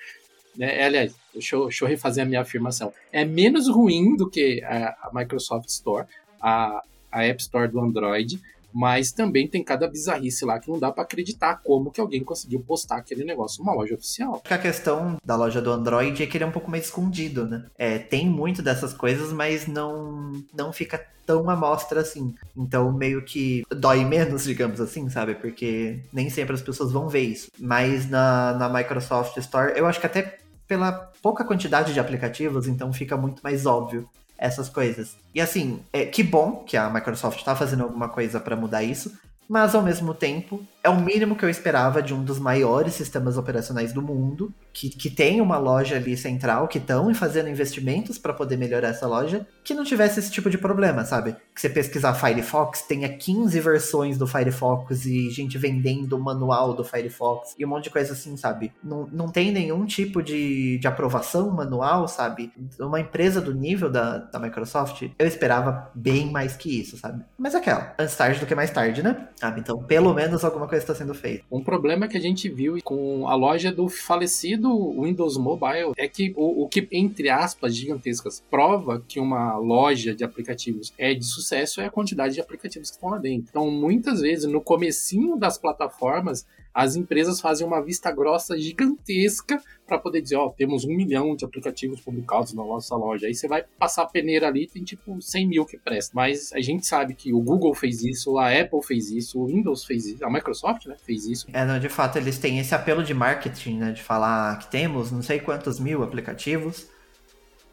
Né? 0.55 0.79
É, 0.79 0.85
aliás, 0.85 1.15
deixa 1.31 1.55
eu, 1.55 1.65
deixa 1.65 1.85
eu 1.85 1.89
refazer 1.89 2.23
a 2.23 2.27
minha 2.27 2.41
afirmação. 2.41 2.91
É 3.11 3.23
menos 3.23 3.69
ruim 3.69 4.15
do 4.15 4.29
que 4.29 4.61
a, 4.63 4.87
a 5.03 5.11
Microsoft 5.13 5.69
Store, 5.69 6.07
a, 6.41 6.81
a 7.11 7.23
App 7.23 7.41
Store 7.41 7.67
do 7.67 7.79
Android, 7.79 8.41
mas 8.77 9.11
também 9.11 9.47
tem 9.47 9.63
cada 9.63 9.87
bizarrice 9.87 10.45
lá 10.45 10.59
que 10.59 10.69
não 10.69 10.77
dá 10.77 10.91
para 10.91 11.01
acreditar 11.01 11.61
como 11.63 11.89
que 11.89 11.99
alguém 11.99 12.23
conseguiu 12.23 12.59
postar 12.59 12.97
aquele 12.97 13.23
negócio 13.23 13.63
numa 13.63 13.73
loja 13.73 13.95
oficial. 13.95 14.39
A 14.47 14.57
questão 14.59 15.17
da 15.25 15.35
loja 15.35 15.59
do 15.59 15.71
Android 15.71 16.21
é 16.21 16.27
que 16.27 16.37
ele 16.37 16.43
é 16.43 16.47
um 16.47 16.51
pouco 16.51 16.69
mais 16.69 16.85
escondido, 16.85 17.47
né? 17.47 17.65
É, 17.75 17.97
tem 17.97 18.29
muito 18.29 18.61
dessas 18.61 18.93
coisas, 18.93 19.33
mas 19.33 19.65
não, 19.65 20.31
não 20.53 20.71
fica 20.71 21.03
tão 21.25 21.49
à 21.49 21.55
mostra 21.55 22.01
assim. 22.01 22.35
Então, 22.55 22.93
meio 22.93 23.25
que 23.25 23.63
dói 23.75 24.05
menos, 24.05 24.43
digamos 24.45 24.79
assim, 24.79 25.09
sabe? 25.09 25.33
Porque 25.33 25.99
nem 26.13 26.29
sempre 26.29 26.53
as 26.53 26.61
pessoas 26.61 26.91
vão 26.91 27.09
ver 27.09 27.21
isso. 27.21 27.49
Mas 27.57 28.07
na, 28.07 28.53
na 28.53 28.69
Microsoft 28.69 29.37
Store, 29.37 29.73
eu 29.75 29.87
acho 29.87 29.99
que 29.99 30.05
até 30.05 30.37
pela 30.67 30.91
pouca 31.19 31.43
quantidade 31.43 31.95
de 31.95 31.99
aplicativos, 31.99 32.67
então 32.67 32.93
fica 32.93 33.17
muito 33.17 33.41
mais 33.41 33.65
óbvio 33.65 34.07
essas 34.37 34.69
coisas. 34.69 35.15
E 35.33 35.41
assim, 35.41 35.81
é, 35.91 36.05
que 36.05 36.23
bom 36.23 36.63
que 36.65 36.77
a 36.77 36.89
Microsoft 36.89 37.39
está 37.39 37.55
fazendo 37.55 37.83
alguma 37.83 38.09
coisa 38.09 38.39
para 38.39 38.55
mudar 38.55 38.83
isso, 38.83 39.17
mas 39.47 39.73
ao 39.73 39.81
mesmo 39.81 40.13
tempo 40.13 40.65
é 40.83 40.89
o 40.89 41.01
mínimo 41.01 41.35
que 41.35 41.43
eu 41.43 41.49
esperava 41.49 42.01
de 42.01 42.13
um 42.13 42.23
dos 42.23 42.39
maiores 42.39 42.93
sistemas 42.93 43.37
operacionais 43.37 43.91
do 43.91 44.01
mundo, 44.01 44.53
que, 44.71 44.89
que 44.89 45.09
tem 45.09 45.41
uma 45.41 45.57
loja 45.57 45.97
ali 45.97 46.15
central, 46.15 46.67
que 46.67 46.77
estão 46.77 47.13
fazendo 47.13 47.49
investimentos 47.49 48.17
para 48.17 48.33
poder 48.33 48.57
melhorar 48.57 48.89
essa 48.89 49.07
loja, 49.07 49.45
que 49.63 49.73
não 49.73 49.83
tivesse 49.83 50.19
esse 50.19 50.31
tipo 50.31 50.49
de 50.49 50.57
problema, 50.57 51.03
sabe? 51.03 51.35
Que 51.53 51.59
você 51.59 51.69
pesquisar 51.69 52.13
Firefox, 52.13 52.83
tenha 52.83 53.09
15 53.09 53.59
versões 53.59 54.17
do 54.17 54.25
Firefox 54.25 55.05
e 55.05 55.29
gente 55.29 55.57
vendendo 55.57 56.13
o 56.13 56.19
manual 56.19 56.73
do 56.73 56.83
Firefox 56.83 57.53
e 57.57 57.65
um 57.65 57.69
monte 57.69 57.85
de 57.85 57.89
coisa 57.89 58.13
assim, 58.13 58.37
sabe? 58.37 58.71
Não, 58.83 59.07
não 59.11 59.29
tem 59.29 59.51
nenhum 59.51 59.85
tipo 59.85 60.21
de, 60.21 60.77
de 60.77 60.87
aprovação 60.87 61.49
manual, 61.49 62.07
sabe? 62.07 62.51
Uma 62.79 63.01
empresa 63.01 63.41
do 63.41 63.53
nível 63.53 63.89
da, 63.89 64.19
da 64.19 64.39
Microsoft, 64.39 65.09
eu 65.17 65.27
esperava 65.27 65.91
bem 65.93 66.31
mais 66.31 66.55
que 66.55 66.79
isso, 66.79 66.97
sabe? 66.97 67.25
Mas 67.37 67.55
é 67.55 67.57
aquela, 67.57 67.93
antes 67.99 68.15
tarde 68.15 68.39
do 68.39 68.45
que 68.45 68.55
mais 68.55 68.71
tarde, 68.71 69.03
né? 69.03 69.27
Sabe? 69.35 69.59
Então, 69.59 69.83
pelo 69.83 70.13
menos 70.13 70.45
alguma 70.45 70.67
coisa 70.67 70.76
está 70.83 70.95
sendo 70.95 71.13
feita. 71.13 71.43
Um 71.51 71.63
problema 71.63 72.07
que 72.07 72.17
a 72.17 72.21
gente 72.21 72.49
viu 72.49 72.77
com 72.83 73.27
a 73.27 73.35
loja 73.35 73.71
do 73.71 73.87
falecido 73.89 75.01
Windows 75.01 75.37
Mobile 75.37 75.93
é 75.97 76.07
que 76.07 76.33
o, 76.35 76.63
o 76.63 76.67
que, 76.67 76.87
entre 76.91 77.29
aspas, 77.29 77.75
gigantescas, 77.75 78.43
prova 78.49 79.03
que 79.07 79.19
uma 79.19 79.57
loja 79.57 80.15
de 80.15 80.23
aplicativos 80.23 80.93
é 80.97 81.13
de 81.13 81.25
sucesso 81.25 81.81
é 81.81 81.85
a 81.85 81.91
quantidade 81.91 82.35
de 82.35 82.41
aplicativos 82.41 82.89
que 82.89 82.95
estão 82.95 83.09
lá 83.09 83.17
dentro. 83.17 83.47
Então, 83.49 83.69
muitas 83.69 84.21
vezes, 84.21 84.45
no 84.45 84.61
comecinho 84.61 85.37
das 85.37 85.57
plataformas, 85.57 86.45
as 86.77 86.95
empresas 86.95 87.41
fazem 87.41 87.65
uma 87.65 87.81
vista 87.81 88.11
grossa 88.11 88.55
gigantesca 88.55 89.59
para 89.87 89.97
poder 89.97 90.21
dizer, 90.21 90.35
ó, 90.35 90.45
oh, 90.45 90.49
temos 90.51 90.85
um 90.85 90.95
milhão 90.95 91.35
de 91.35 91.43
aplicativos 91.43 91.99
publicados 91.99 92.53
na 92.53 92.63
nossa 92.63 92.95
loja. 92.95 93.25
Aí 93.25 93.33
você 93.33 93.47
vai 93.47 93.63
passar 93.79 94.03
a 94.03 94.05
peneira 94.05 94.47
ali, 94.47 94.67
tem 94.67 94.83
tipo 94.83 95.19
100 95.19 95.47
mil 95.47 95.65
que 95.65 95.75
presta. 95.75 96.11
Mas 96.13 96.53
a 96.53 96.61
gente 96.61 96.85
sabe 96.85 97.15
que 97.15 97.33
o 97.33 97.41
Google 97.41 97.73
fez 97.73 98.03
isso, 98.03 98.37
a 98.37 98.51
Apple 98.51 98.83
fez 98.83 99.09
isso, 99.09 99.39
o 99.39 99.47
Windows 99.47 99.85
fez 99.85 100.05
isso, 100.05 100.23
a 100.23 100.29
Microsoft, 100.29 100.85
né, 100.85 100.95
fez 101.03 101.25
isso. 101.25 101.47
É, 101.51 101.65
não, 101.65 101.79
de 101.79 101.89
fato, 101.89 102.19
eles 102.19 102.37
têm 102.37 102.59
esse 102.59 102.75
apelo 102.75 103.03
de 103.03 103.11
marketing, 103.11 103.79
né, 103.79 103.91
de 103.91 104.03
falar 104.03 104.59
que 104.59 104.69
temos 104.69 105.11
não 105.11 105.23
sei 105.23 105.39
quantos 105.39 105.79
mil 105.79 106.03
aplicativos. 106.03 106.85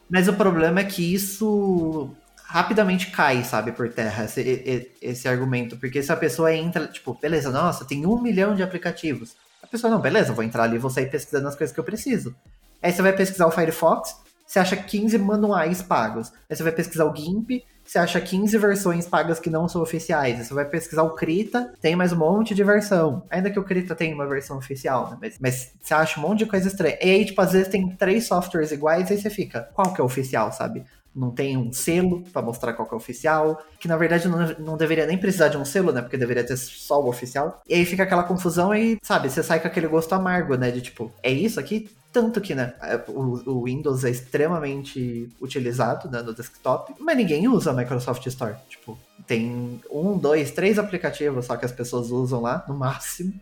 Mas 0.09 0.29
o 0.29 0.33
problema 0.33 0.81
é 0.81 0.85
que 0.85 1.13
isso 1.13 2.11
rapidamente 2.55 3.11
cai, 3.11 3.43
sabe, 3.43 3.73
por 3.73 3.93
terra 3.93 4.27
esse, 4.27 4.89
esse 5.03 5.27
argumento. 5.27 5.77
Porque 5.77 6.01
se 6.01 6.13
a 6.13 6.17
pessoa 6.17 6.55
entra, 6.55 6.87
tipo, 6.87 7.13
beleza, 7.21 7.51
nossa, 7.51 7.85
tem 7.85 8.07
um 8.07 8.23
milhão 8.23 8.55
de 8.55 8.63
aplicativos. 8.63 9.35
A 9.61 9.67
pessoa, 9.67 9.91
não, 9.93 10.01
beleza, 10.01 10.33
vou 10.33 10.45
entrar 10.45 10.63
ali 10.63 10.77
e 10.77 10.79
vou 10.79 10.89
sair 10.89 11.11
pesquisando 11.11 11.49
as 11.49 11.57
coisas 11.57 11.75
que 11.75 11.81
eu 11.81 11.85
preciso. 11.85 12.33
Aí 12.81 12.93
você 12.93 13.03
vai 13.03 13.13
pesquisar 13.13 13.49
o 13.49 13.51
Firefox, 13.51 14.15
você 14.47 14.61
acha 14.61 14.77
15 14.77 15.19
manuais 15.19 15.83
pagos. 15.83 16.31
Aí 16.49 16.55
você 16.55 16.63
vai 16.63 16.71
pesquisar 16.71 17.07
o 17.07 17.17
GIMP, 17.17 17.65
você 17.85 17.99
acha 17.99 18.21
15 18.21 18.57
versões 18.57 19.05
pagas 19.05 19.41
que 19.41 19.51
não 19.51 19.69
são 19.69 19.83
oficiais. 19.83 20.39
Aí 20.39 20.45
você 20.45 20.55
vai 20.55 20.65
pesquisar 20.65 21.03
o 21.03 21.17
Krita, 21.17 21.75
tem 21.81 21.97
mais 21.97 22.13
um 22.13 22.19
monte 22.19 22.55
de 22.55 22.63
versão. 22.63 23.25
Ainda 23.31 23.51
que 23.51 23.59
o 23.59 23.65
Krita 23.65 23.97
tenha 23.97 24.15
uma 24.15 24.29
versão 24.29 24.59
oficial, 24.59 25.11
né? 25.11 25.19
Mas, 25.21 25.39
mas 25.41 25.73
você 25.83 25.93
acha 25.93 26.21
um 26.21 26.23
monte 26.23 26.39
de 26.39 26.47
coisa 26.47 26.69
estranha. 26.69 26.97
E 27.03 27.11
aí, 27.11 27.25
tipo, 27.25 27.41
às 27.41 27.51
vezes 27.51 27.67
tem 27.67 27.97
três 27.97 28.29
softwares 28.29 28.71
iguais, 28.71 29.11
aí 29.11 29.19
você 29.19 29.29
fica, 29.29 29.69
qual 29.75 29.93
que 29.93 30.01
é 30.01 30.05
o 30.05 30.07
oficial, 30.07 30.53
sabe? 30.53 30.85
Não 31.15 31.31
tem 31.31 31.57
um 31.57 31.73
selo 31.73 32.23
para 32.33 32.43
mostrar 32.43 32.73
qual 32.73 32.89
é 32.91 32.95
o 32.95 32.97
oficial, 32.97 33.63
que 33.79 33.87
na 33.87 33.97
verdade 33.97 34.29
não, 34.29 34.39
não 34.59 34.77
deveria 34.77 35.07
nem 35.07 35.17
precisar 35.17 35.49
de 35.49 35.57
um 35.57 35.65
selo, 35.65 35.93
né? 35.93 36.03
Porque 36.03 36.17
deveria 36.17 36.45
ter 36.45 36.57
só 36.57 37.01
o 37.01 37.09
oficial. 37.09 37.63
E 37.69 37.75
aí 37.75 37.85
fica 37.85 38.03
aquela 38.03 38.25
confusão 38.25 38.75
e, 38.75 38.99
sabe, 39.03 39.31
você 39.31 39.43
sai 39.43 39.61
com 39.61 39.69
aquele 39.69 39.87
gosto 39.87 40.13
amargo, 40.15 40.57
né? 40.57 40.71
De 40.71 40.81
tipo, 40.81 41.13
é 41.23 41.31
isso 41.31 41.61
aqui? 41.61 41.89
Tanto 42.13 42.41
que, 42.41 42.55
né, 42.55 42.75
é, 42.81 43.03
o, 43.09 43.51
o 43.51 43.65
Windows 43.65 44.05
é 44.05 44.11
extremamente 44.11 45.29
utilizado 45.41 46.09
né, 46.09 46.23
no 46.23 46.33
desktop, 46.33 46.95
mas 47.01 47.17
ninguém 47.17 47.49
usa 47.49 47.73
a 47.73 47.75
Microsoft 47.75 48.25
Store. 48.27 48.55
Tipo, 48.69 48.97
tem 49.27 49.81
um, 49.91 50.17
dois, 50.17 50.53
três 50.53 50.79
aplicativos 50.79 51.47
só 51.47 51.57
que 51.57 51.65
as 51.65 51.73
pessoas 51.73 52.11
usam 52.11 52.41
lá, 52.41 52.65
no 52.69 52.75
máximo. 52.75 53.35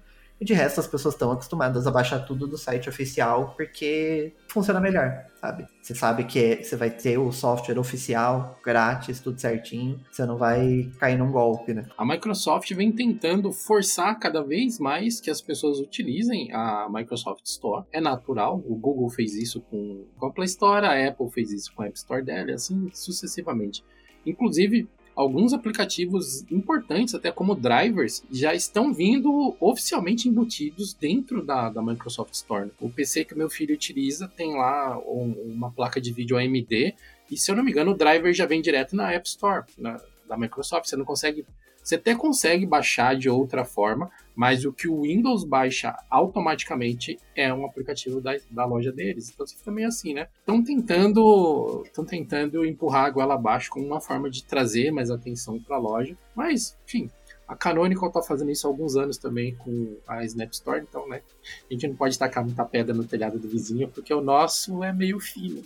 E 0.42 0.44
de 0.44 0.54
resto, 0.54 0.80
as 0.80 0.88
pessoas 0.88 1.14
estão 1.14 1.30
acostumadas 1.30 1.86
a 1.86 1.90
baixar 1.92 2.18
tudo 2.18 2.48
do 2.48 2.58
site 2.58 2.88
oficial 2.88 3.54
porque 3.56 4.32
funciona 4.48 4.80
melhor, 4.80 5.24
sabe? 5.40 5.68
Você 5.80 5.94
sabe 5.94 6.24
que 6.24 6.44
é, 6.44 6.60
você 6.60 6.74
vai 6.74 6.90
ter 6.90 7.16
o 7.16 7.30
software 7.30 7.78
oficial, 7.78 8.58
grátis, 8.60 9.20
tudo 9.20 9.40
certinho. 9.40 10.00
Você 10.10 10.26
não 10.26 10.36
vai 10.36 10.90
cair 10.98 11.16
num 11.16 11.30
golpe, 11.30 11.72
né? 11.72 11.86
A 11.96 12.04
Microsoft 12.04 12.74
vem 12.74 12.90
tentando 12.90 13.52
forçar 13.52 14.18
cada 14.18 14.42
vez 14.42 14.80
mais 14.80 15.20
que 15.20 15.30
as 15.30 15.40
pessoas 15.40 15.78
utilizem 15.78 16.52
a 16.52 16.88
Microsoft 16.90 17.46
Store. 17.46 17.84
É 17.92 18.00
natural, 18.00 18.60
o 18.66 18.74
Google 18.74 19.08
fez 19.10 19.34
isso 19.34 19.60
com, 19.60 20.04
a 20.20 20.30
Play 20.30 20.46
Store, 20.46 20.84
a 20.84 21.08
Apple 21.08 21.30
fez 21.30 21.52
isso 21.52 21.72
com 21.72 21.84
a 21.84 21.86
App 21.86 21.96
Store 21.96 22.24
dela, 22.24 22.50
e 22.50 22.54
assim 22.54 22.90
sucessivamente. 22.92 23.84
Inclusive, 24.26 24.88
alguns 25.14 25.52
aplicativos 25.52 26.42
importantes, 26.50 27.14
até 27.14 27.30
como 27.30 27.54
drivers, 27.54 28.24
já 28.30 28.54
estão 28.54 28.92
vindo 28.92 29.56
oficialmente 29.60 30.28
embutidos 30.28 30.94
dentro 30.94 31.44
da, 31.44 31.68
da 31.68 31.82
Microsoft 31.82 32.34
Store. 32.34 32.70
O 32.80 32.88
PC 32.88 33.24
que 33.24 33.34
meu 33.34 33.50
filho 33.50 33.74
utiliza 33.74 34.28
tem 34.28 34.54
lá 34.54 34.98
um, 34.98 35.32
uma 35.44 35.70
placa 35.70 36.00
de 36.00 36.12
vídeo 36.12 36.36
AMD, 36.36 36.94
e 37.30 37.36
se 37.36 37.50
eu 37.50 37.56
não 37.56 37.64
me 37.64 37.70
engano, 37.70 37.92
o 37.92 37.96
driver 37.96 38.32
já 38.34 38.46
vem 38.46 38.60
direto 38.60 38.94
na 38.94 39.10
App 39.12 39.26
Store 39.26 39.64
na, 39.78 40.00
da 40.28 40.36
Microsoft. 40.36 40.86
Você 40.88 40.96
não 40.96 41.04
consegue 41.04 41.46
você 41.82 41.96
até 41.96 42.14
consegue 42.14 42.64
baixar 42.64 43.16
de 43.16 43.28
outra 43.28 43.64
forma, 43.64 44.10
mas 44.34 44.64
o 44.64 44.72
que 44.72 44.88
o 44.88 45.02
Windows 45.02 45.44
baixa 45.44 45.94
automaticamente 46.08 47.18
é 47.34 47.52
um 47.52 47.66
aplicativo 47.66 48.20
da, 48.20 48.36
da 48.50 48.64
loja 48.64 48.92
deles. 48.92 49.30
Então 49.30 49.46
você 49.46 49.56
fica 49.56 49.70
meio 49.70 49.88
assim, 49.88 50.14
né? 50.14 50.28
Estão 50.40 50.62
tentando, 50.62 51.82
estão 51.84 52.04
tentando 52.04 52.64
empurrar 52.64 53.06
a 53.06 53.10
goela 53.10 53.34
abaixo 53.34 53.70
como 53.70 53.86
uma 53.86 54.00
forma 54.00 54.30
de 54.30 54.44
trazer 54.44 54.90
mais 54.90 55.10
atenção 55.10 55.58
para 55.58 55.76
a 55.76 55.80
loja. 55.80 56.16
Mas, 56.34 56.76
enfim, 56.86 57.10
a 57.46 57.56
Canonical 57.56 58.08
está 58.08 58.22
fazendo 58.22 58.50
isso 58.50 58.66
há 58.66 58.70
alguns 58.70 58.96
anos 58.96 59.18
também 59.18 59.54
com 59.56 59.96
a 60.08 60.24
Snap 60.24 60.50
Store, 60.52 60.80
então, 60.80 61.06
né? 61.08 61.20
A 61.68 61.72
gente 61.72 61.86
não 61.86 61.94
pode 61.94 62.18
tacar 62.18 62.44
muita 62.44 62.64
pedra 62.64 62.94
no 62.94 63.04
telhado 63.04 63.38
do 63.38 63.46
vizinho, 63.46 63.88
porque 63.88 64.12
o 64.14 64.22
nosso 64.22 64.82
é 64.82 64.92
meio 64.92 65.20
fino. 65.20 65.62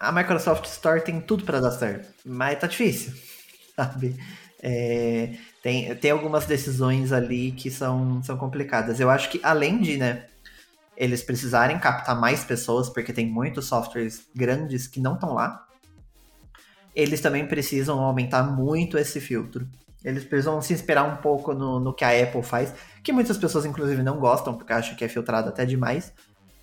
A 0.00 0.10
Microsoft 0.10 0.64
Store 0.64 1.00
tem 1.00 1.20
tudo 1.20 1.44
para 1.44 1.60
dar 1.60 1.70
certo, 1.70 2.12
mas 2.24 2.58
tá 2.58 2.66
difícil, 2.66 3.12
sabe? 3.76 4.16
É, 4.62 5.34
tem, 5.60 5.92
tem 5.96 6.12
algumas 6.12 6.46
decisões 6.46 7.10
ali 7.10 7.50
que 7.50 7.70
são, 7.70 8.22
são 8.22 8.36
complicadas. 8.36 9.00
Eu 9.00 9.10
acho 9.10 9.28
que 9.28 9.40
além 9.42 9.80
de, 9.80 9.96
né, 9.96 10.26
eles 10.96 11.22
precisarem 11.22 11.78
captar 11.78 12.18
mais 12.18 12.44
pessoas, 12.44 12.88
porque 12.88 13.12
tem 13.12 13.26
muitos 13.26 13.66
softwares 13.66 14.28
grandes 14.34 14.86
que 14.86 15.00
não 15.00 15.14
estão 15.14 15.34
lá, 15.34 15.66
eles 16.94 17.20
também 17.20 17.46
precisam 17.46 17.98
aumentar 17.98 18.44
muito 18.44 18.96
esse 18.96 19.20
filtro. 19.20 19.66
Eles 20.04 20.24
precisam 20.24 20.60
se 20.60 20.74
esperar 20.74 21.04
um 21.04 21.16
pouco 21.16 21.54
no, 21.54 21.80
no 21.80 21.94
que 21.94 22.04
a 22.04 22.22
Apple 22.22 22.42
faz, 22.42 22.74
que 23.02 23.12
muitas 23.12 23.38
pessoas, 23.38 23.64
inclusive, 23.64 24.02
não 24.02 24.18
gostam, 24.18 24.54
porque 24.54 24.72
acham 24.72 24.94
que 24.94 25.04
é 25.04 25.08
filtrado 25.08 25.48
até 25.48 25.64
demais, 25.64 26.12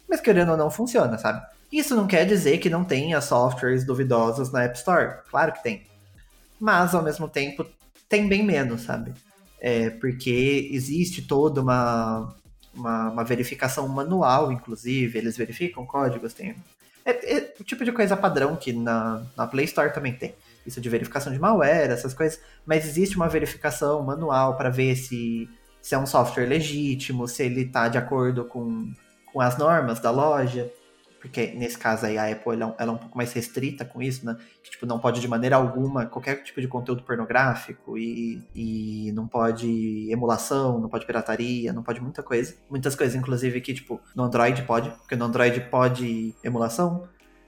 mas 0.08 0.22
querendo 0.22 0.52
ou 0.52 0.58
não, 0.58 0.70
funciona, 0.70 1.18
sabe? 1.18 1.46
Isso 1.72 1.96
não 1.96 2.08
quer 2.08 2.26
dizer 2.26 2.58
que 2.58 2.70
não 2.70 2.84
tenha 2.84 3.22
softwares 3.22 3.86
duvidosos 3.86 4.52
na 4.52 4.64
App 4.64 4.78
Store. 4.78 5.20
Claro 5.30 5.54
que 5.54 5.64
tem. 5.64 5.86
Mas, 6.60 6.94
ao 6.94 7.04
mesmo 7.04 7.30
tempo, 7.30 7.66
tem 8.10 8.28
bem 8.28 8.44
menos, 8.44 8.82
sabe? 8.82 9.14
É, 9.62 9.92
porque 9.92 10.70
existe 10.72 11.22
toda 11.22 11.62
uma, 11.62 12.36
uma, 12.74 13.12
uma, 13.12 13.24
verificação 13.24 13.88
manual, 13.88 14.52
inclusive, 14.52 15.18
eles 15.18 15.38
verificam 15.38 15.86
códigos, 15.86 16.34
tem. 16.34 16.56
É, 17.06 17.38
é, 17.38 17.54
o 17.60 17.64
tipo 17.64 17.86
de 17.86 17.92
coisa 17.92 18.18
padrão 18.18 18.56
que 18.56 18.74
na, 18.74 19.24
na 19.38 19.46
Play 19.46 19.66
Store 19.66 19.94
também 19.94 20.14
tem. 20.14 20.34
Isso 20.66 20.82
de 20.82 20.90
verificação 20.90 21.32
de 21.32 21.40
malware, 21.40 21.92
essas 21.92 22.14
coisas, 22.14 22.40
mas 22.66 22.86
existe 22.86 23.16
uma 23.16 23.30
verificação 23.30 24.02
manual 24.04 24.58
para 24.58 24.70
ver 24.70 24.96
se, 24.96 25.48
se 25.82 25.94
é 25.94 25.98
um 25.98 26.06
software 26.06 26.46
legítimo, 26.46 27.28
se 27.28 27.44
ele 27.44 27.62
está 27.62 27.88
de 27.88 27.98
acordo 27.98 28.46
com, 28.46 28.92
com 29.32 29.42
as 29.42 29.58
normas 29.58 30.00
da 30.00 30.12
loja 30.12 30.72
porque 31.20 31.48
nesse 31.48 31.78
caso 31.78 32.06
aí 32.06 32.18
a 32.18 32.32
Apple 32.32 32.54
ela, 32.54 32.76
ela, 32.78 32.92
é 32.92 32.96
um 32.96 32.98
pouco 32.98 33.18
mais 33.18 33.34
restrita 33.34 33.84
com 33.84 34.02
isso, 34.02 34.26
né? 34.26 34.38
Que 34.64 34.72
tipo, 34.72 34.86
não 34.86 35.00
pode 35.00 35.20
de 35.20 35.28
maneira 35.28 35.56
alguma 35.56 36.06
qualquer 36.06 36.44
tipo 36.44 36.62
de 36.62 36.68
conteúdo 36.68 37.04
pornográfico 37.04 37.98
e, 37.98 38.42
e 38.56 39.12
não 39.14 39.28
pode 39.28 40.10
emulação, 40.12 40.80
não 40.80 40.90
pode 40.90 41.06
pirataria, 41.06 41.74
não 41.74 41.84
pode 41.84 42.02
muita 42.02 42.24
coisa. 42.24 42.56
Muitas 42.70 42.96
coisas, 42.96 43.16
inclusive, 43.16 43.60
que 43.62 43.74
tipo, 43.74 44.00
no 44.16 44.24
Android 44.24 44.62
pode, 44.64 44.90
porque 44.92 45.16
no 45.16 45.26
Android 45.26 45.60
pode 45.70 46.34
emulação. 46.44 47.08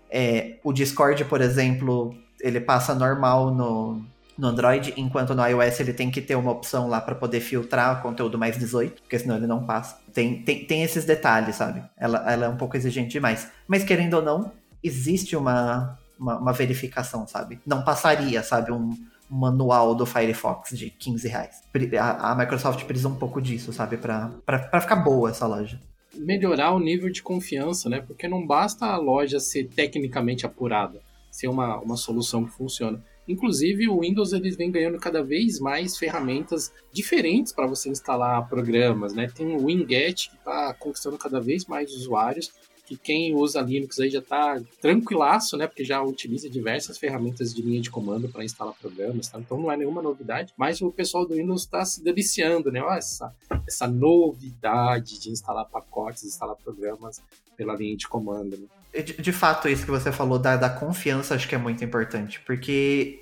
É, 0.10 0.60
o 0.64 0.74
Discord, 0.74 1.24
por 1.26 1.40
exemplo, 1.40 2.14
ele 2.42 2.60
passa 2.60 2.94
normal 2.94 3.54
no, 3.54 4.04
no 4.38 4.48
Android, 4.48 4.94
enquanto 4.98 5.36
no 5.36 5.46
iOS 5.46 5.80
ele 5.80 5.94
tem 5.94 6.10
que 6.10 6.22
ter 6.22 6.36
uma 6.36 6.52
opção 6.52 6.88
lá 6.88 7.00
para 7.00 7.16
poder 7.16 7.40
filtrar 7.40 8.02
conteúdo 8.02 8.38
mais 8.38 8.58
18, 8.58 9.02
porque 9.02 9.20
senão 9.20 9.38
ele 9.38 9.48
não 9.48 9.66
passa. 9.66 9.98
Tem, 10.14 10.42
tem, 10.42 10.66
tem 10.66 10.84
esses 10.84 11.06
detalhes, 11.06 11.56
sabe? 11.56 11.84
Ela, 11.98 12.32
ela 12.32 12.46
é 12.46 12.50
um 12.50 12.58
pouco 12.58 12.76
exigente 12.76 13.10
demais. 13.10 13.50
Mas 13.68 13.84
querendo 13.84 14.16
ou 14.16 14.22
não, 14.22 14.52
existe 14.84 15.36
uma, 15.36 15.98
uma, 16.20 16.38
uma 16.38 16.54
verificação, 16.54 17.28
sabe? 17.28 17.60
Não 17.66 17.84
passaria, 17.84 18.42
sabe? 18.42 18.72
Um, 18.72 18.98
um 19.30 19.38
manual 19.38 19.94
do 19.96 20.06
Firefox 20.06 20.78
de 20.78 20.90
15 20.90 21.28
reais. 21.28 21.64
A, 22.00 22.32
a 22.32 22.36
Microsoft 22.36 22.84
precisa 22.86 23.10
um 23.10 23.16
pouco 23.16 23.42
disso, 23.42 23.72
sabe? 23.72 23.98
Para 23.98 24.82
ficar 24.82 24.98
boa 24.98 25.30
essa 25.30 25.46
loja 25.46 25.80
melhorar 26.14 26.72
o 26.72 26.80
nível 26.80 27.10
de 27.10 27.24
confiança, 27.24 27.90
né? 27.90 28.02
Porque 28.02 28.28
não 28.28 28.46
basta 28.46 28.86
a 28.86 28.98
loja 28.98 29.40
ser 29.40 29.70
tecnicamente 29.70 30.46
apurada, 30.46 31.02
ser 31.30 31.48
uma, 31.48 31.80
uma 31.80 31.96
solução 31.96 32.44
que 32.44 32.52
funciona. 32.52 33.02
Inclusive, 33.28 33.88
o 33.88 34.02
Windows 34.02 34.34
eles 34.34 34.56
vem 34.56 34.72
ganhando 34.72 35.00
cada 35.00 35.24
vez 35.24 35.60
mais 35.60 35.98
ferramentas 35.98 36.72
diferentes 36.92 37.54
para 37.54 37.68
você 37.68 37.90
instalar 37.90 38.48
programas, 38.50 39.14
né? 39.14 39.32
Tem 39.34 39.56
o 39.56 39.66
Winget 39.66 40.30
que 40.30 40.36
está 40.36 40.74
conquistando 40.74 41.18
cada 41.18 41.40
vez 41.40 41.66
mais 41.66 41.94
usuários, 41.94 42.52
que 42.86 42.98
quem 42.98 43.34
usa 43.34 43.62
Linux 43.62 44.00
aí 44.00 44.10
já 44.10 44.20
está 44.20 44.60
tranquilaço, 44.82 45.56
né? 45.56 45.66
Porque 45.66 45.84
já 45.84 46.02
utiliza 46.02 46.50
diversas 46.50 46.98
ferramentas 46.98 47.54
de 47.54 47.62
linha 47.62 47.80
de 47.80 47.90
comando 47.90 48.28
para 48.28 48.44
instalar 48.44 48.74
programas, 48.74 49.30
tá? 49.30 49.40
Então 49.40 49.58
não 49.58 49.72
é 49.72 49.78
nenhuma 49.78 50.02
novidade, 50.02 50.52
mas 50.58 50.82
o 50.82 50.92
pessoal 50.92 51.26
do 51.26 51.36
Windows 51.36 51.62
está 51.62 51.86
se 51.86 52.04
deliciando, 52.04 52.70
né? 52.70 52.82
Essa, 52.98 53.34
essa 53.66 53.88
novidade 53.88 55.20
de 55.20 55.30
instalar 55.30 55.66
pacotes, 55.70 56.26
instalar 56.26 56.58
programas 56.58 57.22
pela 57.56 57.76
linha 57.76 57.96
de 57.96 58.08
comando, 58.10 58.58
né? 58.58 58.68
De, 58.94 59.22
de, 59.22 59.32
fato, 59.32 59.70
isso 59.70 59.86
que 59.86 59.92
você 59.92 60.12
falou 60.12 60.38
da, 60.38 60.58
da 60.58 60.70
confiança 60.70 61.36
acho 61.36 61.48
que 61.48 61.56
é 61.56 61.58
muito 61.58 61.84
importante, 61.84 62.42
porque 62.42 63.22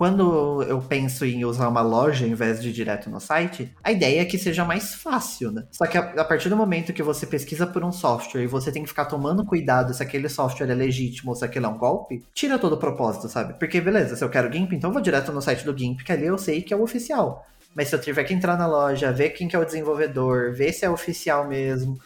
quando 0.00 0.62
eu 0.62 0.80
penso 0.80 1.26
em 1.26 1.44
usar 1.44 1.68
uma 1.68 1.82
loja 1.82 2.26
em 2.26 2.32
vez 2.32 2.62
de 2.62 2.70
ir 2.70 2.72
direto 2.72 3.10
no 3.10 3.20
site, 3.20 3.70
a 3.84 3.92
ideia 3.92 4.22
é 4.22 4.24
que 4.24 4.38
seja 4.38 4.64
mais 4.64 4.94
fácil, 4.94 5.52
né? 5.52 5.66
Só 5.70 5.86
que 5.86 5.98
a, 5.98 6.00
a, 6.00 6.24
partir 6.24 6.48
do 6.48 6.56
momento 6.56 6.94
que 6.94 7.02
você 7.02 7.26
pesquisa 7.26 7.66
por 7.66 7.84
um 7.84 7.92
software 7.92 8.42
e 8.42 8.46
você 8.46 8.72
tem 8.72 8.82
que 8.82 8.88
ficar 8.88 9.04
tomando 9.04 9.44
cuidado 9.44 9.92
se 9.92 10.02
aquele 10.02 10.30
software 10.30 10.70
é 10.70 10.74
legítimo 10.74 11.32
ou 11.32 11.36
se 11.36 11.44
aquele 11.44 11.66
é 11.66 11.68
um 11.68 11.76
golpe, 11.76 12.24
tira 12.32 12.58
todo 12.58 12.72
o 12.72 12.78
propósito, 12.78 13.28
sabe? 13.28 13.58
Porque 13.58 13.78
beleza, 13.78 14.16
se 14.16 14.24
eu 14.24 14.30
quero 14.30 14.50
GIMP, 14.50 14.72
então 14.72 14.90
vou 14.90 15.02
direto 15.02 15.32
no 15.32 15.42
site 15.42 15.66
do 15.66 15.76
GIMP, 15.76 16.02
que 16.02 16.12
ali 16.12 16.24
eu 16.24 16.38
sei 16.38 16.62
que 16.62 16.72
é 16.72 16.76
o 16.78 16.82
oficial. 16.82 17.46
Mas 17.74 17.88
se 17.88 17.94
eu 17.94 18.00
tiver 18.00 18.24
que 18.24 18.32
entrar 18.32 18.56
na 18.56 18.66
loja, 18.66 19.12
ver 19.12 19.30
quem 19.30 19.48
que 19.48 19.54
é 19.54 19.58
o 19.58 19.66
desenvolvedor, 19.66 20.54
ver 20.54 20.72
se 20.72 20.82
é 20.86 20.88
oficial 20.88 21.46
mesmo, 21.46 21.98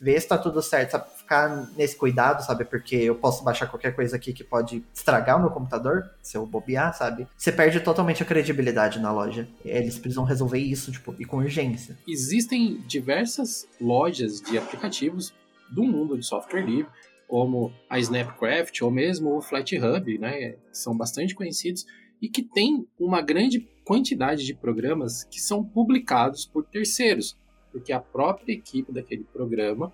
ver 0.00 0.18
se 0.20 0.26
tá 0.26 0.38
tudo 0.38 0.62
certo, 0.62 0.92
sabe? 0.92 1.04
Ficar 1.32 1.70
nesse 1.74 1.96
cuidado, 1.96 2.44
sabe? 2.44 2.62
Porque 2.62 2.94
eu 2.94 3.14
posso 3.14 3.42
baixar 3.42 3.66
qualquer 3.66 3.94
coisa 3.94 4.16
aqui 4.16 4.34
que 4.34 4.44
pode 4.44 4.84
estragar 4.92 5.38
o 5.38 5.40
meu 5.40 5.48
computador, 5.48 6.10
se 6.20 6.36
eu 6.36 6.44
bobear, 6.44 6.94
sabe? 6.94 7.26
Você 7.34 7.50
perde 7.50 7.80
totalmente 7.80 8.22
a 8.22 8.26
credibilidade 8.26 9.00
na 9.00 9.10
loja. 9.10 9.48
Eles 9.64 9.98
precisam 9.98 10.24
resolver 10.24 10.58
isso, 10.58 10.92
tipo, 10.92 11.14
e 11.18 11.24
com 11.24 11.38
urgência. 11.38 11.96
Existem 12.06 12.76
diversas 12.86 13.66
lojas 13.80 14.42
de 14.42 14.58
aplicativos 14.58 15.32
do 15.70 15.82
mundo 15.82 16.18
de 16.18 16.26
software 16.26 16.66
livre, 16.66 16.90
como 17.26 17.72
a 17.88 17.98
Snapcraft 17.98 18.82
ou 18.82 18.90
mesmo 18.90 19.34
o 19.34 19.40
FlatHub, 19.40 20.18
né? 20.18 20.50
Que 20.50 20.58
são 20.70 20.94
bastante 20.94 21.34
conhecidos 21.34 21.86
e 22.20 22.28
que 22.28 22.42
tem 22.42 22.86
uma 23.00 23.22
grande 23.22 23.66
quantidade 23.86 24.44
de 24.44 24.52
programas 24.54 25.24
que 25.24 25.40
são 25.40 25.64
publicados 25.64 26.44
por 26.44 26.62
terceiros, 26.66 27.38
porque 27.72 27.90
a 27.90 28.00
própria 28.00 28.52
equipe 28.52 28.92
daquele 28.92 29.24
programa 29.24 29.90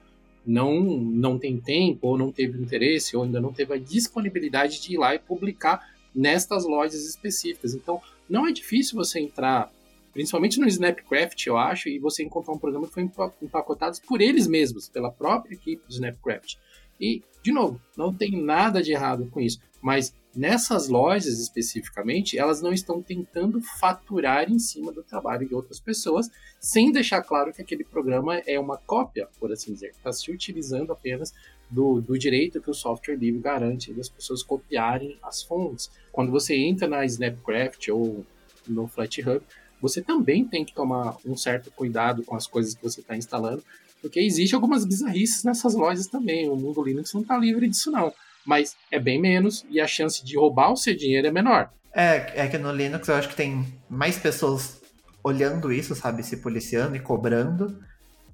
não, 0.49 0.81
não 0.81 1.39
tem 1.39 1.61
tempo, 1.61 2.07
ou 2.07 2.17
não 2.17 2.33
teve 2.33 2.59
interesse, 2.59 3.15
ou 3.15 3.23
ainda 3.23 3.39
não 3.39 3.53
teve 3.53 3.75
a 3.75 3.79
disponibilidade 3.79 4.81
de 4.81 4.95
ir 4.95 4.97
lá 4.97 5.15
e 5.15 5.19
publicar 5.19 5.95
nestas 6.15 6.65
lojas 6.65 7.07
específicas. 7.07 7.75
Então, 7.75 8.01
não 8.27 8.47
é 8.47 8.51
difícil 8.51 8.97
você 8.97 9.21
entrar, 9.21 9.71
principalmente 10.11 10.59
no 10.59 10.67
Snapcraft, 10.67 11.47
eu 11.47 11.59
acho, 11.59 11.91
e 11.91 11.99
você 11.99 12.25
encontrar 12.25 12.55
um 12.55 12.59
programa 12.59 12.87
que 12.87 12.95
foi 12.95 13.11
empacotado 13.43 13.99
por 14.07 14.23
eles 14.23 14.47
mesmos, 14.47 14.89
pela 14.89 15.13
própria 15.13 15.55
equipe 15.55 15.87
do 15.87 15.93
Snapcraft. 15.93 16.55
E, 16.99 17.23
de 17.43 17.53
novo, 17.53 17.79
não 17.95 18.13
tem 18.13 18.31
nada 18.31 18.83
de 18.83 18.91
errado 18.91 19.29
com 19.31 19.41
isso, 19.41 19.61
mas 19.81 20.15
nessas 20.35 20.89
lojas 20.89 21.39
especificamente, 21.41 22.39
elas 22.39 22.61
não 22.61 22.73
estão 22.73 23.03
tentando 23.03 23.61
faturar 23.61 24.51
em 24.51 24.59
cima 24.59 24.93
do 24.93 25.03
trabalho 25.03 25.49
de 25.49 25.55
outras 25.55 25.81
pessoas, 25.81 26.31
sem 26.61 26.93
deixar 26.93 27.23
claro 27.23 27.53
que 27.53 27.63
aquele 27.63 27.85
programa 27.85 28.39
é 28.47 28.59
uma 28.59 28.77
cópia, 28.77 29.29
por 29.39 29.53
assim 29.53 29.73
dizer, 29.73 29.89
está 29.91 30.13
se 30.13 30.31
utilizando 30.31 30.93
apenas 30.93 31.33
do, 31.71 32.01
do, 32.01 32.19
direito 32.19 32.61
que 32.61 32.71
o 32.71 32.75
software 32.75 33.17
livre 33.17 33.41
garante 33.41 33.93
das 33.93 34.09
pessoas 34.09 34.43
copiarem 34.43 35.19
as 35.23 35.43
fontes. 35.43 35.91
Quando 36.11 36.31
você 36.31 36.57
entra 36.57 36.89
na 36.89 37.05
Snapcraft 37.05 37.89
ou 37.89 38.25
no 38.67 38.87
FlatHub, 38.87 39.45
você 39.81 40.03
também 40.03 40.45
tem 40.45 40.65
que 40.65 40.75
tomar 40.75 41.17
um 41.25 41.37
certo 41.37 41.71
cuidado 41.71 42.23
com 42.25 42.35
as 42.35 42.47
coisas 42.47 42.75
que 42.75 42.83
você 42.83 43.01
está 43.01 43.17
instalando, 43.17 43.63
porque 44.01 44.21
existe 44.21 44.55
algumas 44.55 44.85
bizarrices 44.85 45.45
nessas 45.45 45.75
lojas 45.75 46.07
também. 46.07 46.49
O 46.49 46.57
mundo 46.57 46.83
Linux 46.83 47.13
não 47.13 47.23
está 47.23 47.37
livre 47.37 47.69
disso 47.69 47.91
não, 47.91 48.13
mas 48.49 48.75
é 48.91 48.99
bem 48.99 49.21
menos 49.21 49.63
e 49.69 49.79
a 49.79 49.87
chance 49.87 50.25
de 50.25 50.35
roubar 50.35 50.73
o 50.73 50.77
seu 50.77 50.97
dinheiro 50.97 51.27
é 51.27 51.31
menor. 51.31 51.69
É, 51.93 52.45
é 52.45 52.49
que 52.49 52.57
no 52.57 52.73
Linux 52.73 53.07
eu 53.07 53.15
acho 53.15 53.29
que 53.29 53.37
tem 53.37 53.67
mais 53.91 54.17
pessoas 54.17 54.81
olhando 55.23 55.71
isso, 55.71 55.95
sabe, 55.95 56.23
se 56.23 56.39
policiando 56.39 56.97
e 56.97 57.01
cobrando. 57.01 57.79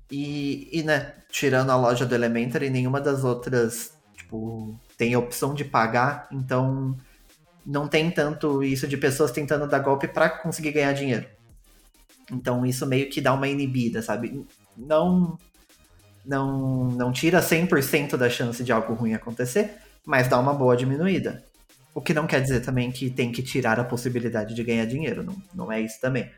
E, 0.09 0.69
e 0.73 0.85
né, 0.85 1.15
tirando 1.29 1.71
a 1.71 1.77
loja 1.77 2.07
do 2.07 2.15
Elementary, 2.15 2.71
nenhuma 2.71 3.01
das 3.01 3.25
outras, 3.25 3.99
tipo, 4.17 4.79
tem 4.97 5.15
a 5.15 5.19
opção 5.19 5.53
de 5.53 5.65
pagar, 5.65 6.29
então 6.31 6.97
não 7.67 7.89
tem 7.89 8.09
tanto 8.09 8.63
isso 8.63 8.87
de 8.87 8.97
pessoas 8.97 9.33
tentando 9.33 9.67
dar 9.67 9.81
golpe 9.81 10.07
para 10.07 10.31
conseguir 10.31 10.71
ganhar 10.71 10.93
dinheiro. 10.93 11.27
Então 12.31 12.65
isso 12.65 12.87
meio 12.87 13.11
que 13.11 13.21
dá 13.21 13.35
uma 13.35 13.49
inibida, 13.49 14.01
sabe? 14.01 14.47
Não 14.77 15.37
não, 16.25 16.87
não 16.93 17.13
tira 17.13 17.41
100% 17.41 18.17
da 18.17 18.31
chance 18.31 18.63
de 18.65 18.73
algo 18.73 18.95
ruim 18.95 19.13
acontecer, 19.13 19.77
mas 20.05 20.29
dá 20.29 20.39
uma 20.39 20.53
boa 20.53 20.77
diminuída. 20.77 21.45
O 21.95 22.01
que 22.01 22.13
não 22.13 22.27
quer 22.27 22.41
dizer 22.41 22.61
também 22.61 22.91
que 22.91 23.11
tem 23.11 23.31
que 23.31 23.43
tirar 23.43 23.79
a 23.79 23.85
possibilidade 23.85 24.55
de 24.55 24.65
ganhar 24.65 24.85
dinheiro, 24.85 25.23
não, 25.23 25.37
não 25.55 25.73
é 25.73 25.81
isso 25.81 26.01
também. 26.01 26.31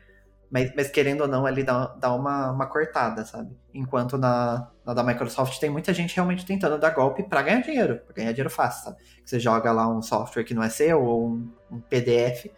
Mas, 0.49 0.73
mas 0.75 0.89
querendo 0.89 1.21
ou 1.21 1.27
não, 1.27 1.45
ali 1.45 1.63
dá, 1.63 1.87
dá 1.99 2.13
uma, 2.13 2.51
uma 2.51 2.67
cortada, 2.67 3.25
sabe? 3.25 3.51
Enquanto 3.73 4.17
na, 4.17 4.69
na 4.85 4.93
da 4.93 5.03
Microsoft 5.03 5.59
tem 5.59 5.69
muita 5.69 5.93
gente 5.93 6.15
realmente 6.15 6.45
tentando 6.45 6.77
dar 6.77 6.91
golpe 6.91 7.23
para 7.23 7.41
ganhar 7.41 7.61
dinheiro, 7.61 7.97
pra 7.97 8.13
ganhar 8.13 8.31
dinheiro 8.31 8.49
fácil, 8.49 8.85
sabe? 8.85 8.97
Você 9.25 9.39
joga 9.39 9.71
lá 9.73 9.87
um 9.89 10.01
software 10.01 10.45
que 10.45 10.53
não 10.53 10.63
é 10.63 10.69
seu 10.69 11.03
ou 11.03 11.27
um, 11.27 11.51
um 11.69 11.81
PDF 11.81 12.49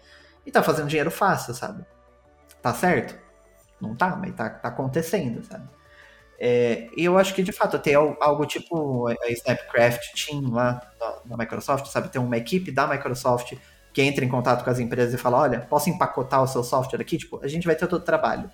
e 0.46 0.52
tá 0.52 0.62
fazendo 0.62 0.88
dinheiro 0.88 1.10
fácil, 1.10 1.54
sabe? 1.54 1.84
Tá 2.62 2.74
certo? 2.74 3.18
Não 3.82 3.96
tá, 3.96 4.16
mas 4.16 4.36
tá, 4.36 4.50
tá 4.50 4.68
acontecendo, 4.68 5.44
sabe? 5.44 5.68
É, 6.42 6.88
e 6.96 7.04
eu 7.04 7.18
acho 7.18 7.36
que 7.36 7.44
de 7.44 7.52
fato 7.52 7.78
tem 7.78 7.96
algo 7.96 8.46
tipo 8.46 9.08
a 9.08 9.30
Snapcraft 9.30 10.14
Team 10.14 10.50
lá 10.54 10.82
na, 11.26 11.36
Microsoft, 11.36 11.88
sabe? 11.88 12.08
Tem 12.08 12.22
uma 12.22 12.38
equipe 12.38 12.72
da 12.72 12.88
Microsoft 12.88 13.56
que 13.92 14.02
entra 14.02 14.24
em 14.24 14.30
contato 14.30 14.64
com 14.64 14.70
as 14.70 14.80
empresas 14.80 15.14
e 15.14 15.18
fala: 15.18 15.38
olha, 15.38 15.60
posso 15.60 15.90
empacotar 15.90 16.42
o 16.42 16.48
seu 16.48 16.64
software 16.64 17.02
aqui? 17.02 17.18
Tipo, 17.18 17.40
a 17.44 17.48
gente 17.48 17.68
vai 17.68 17.76
ter 17.76 17.88
todo 17.88 18.02
o 18.02 18.06
trabalho. 18.06 18.50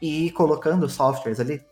E 0.00 0.32
colocando 0.32 0.88
softwares 0.88 1.38
ali, 1.38 1.64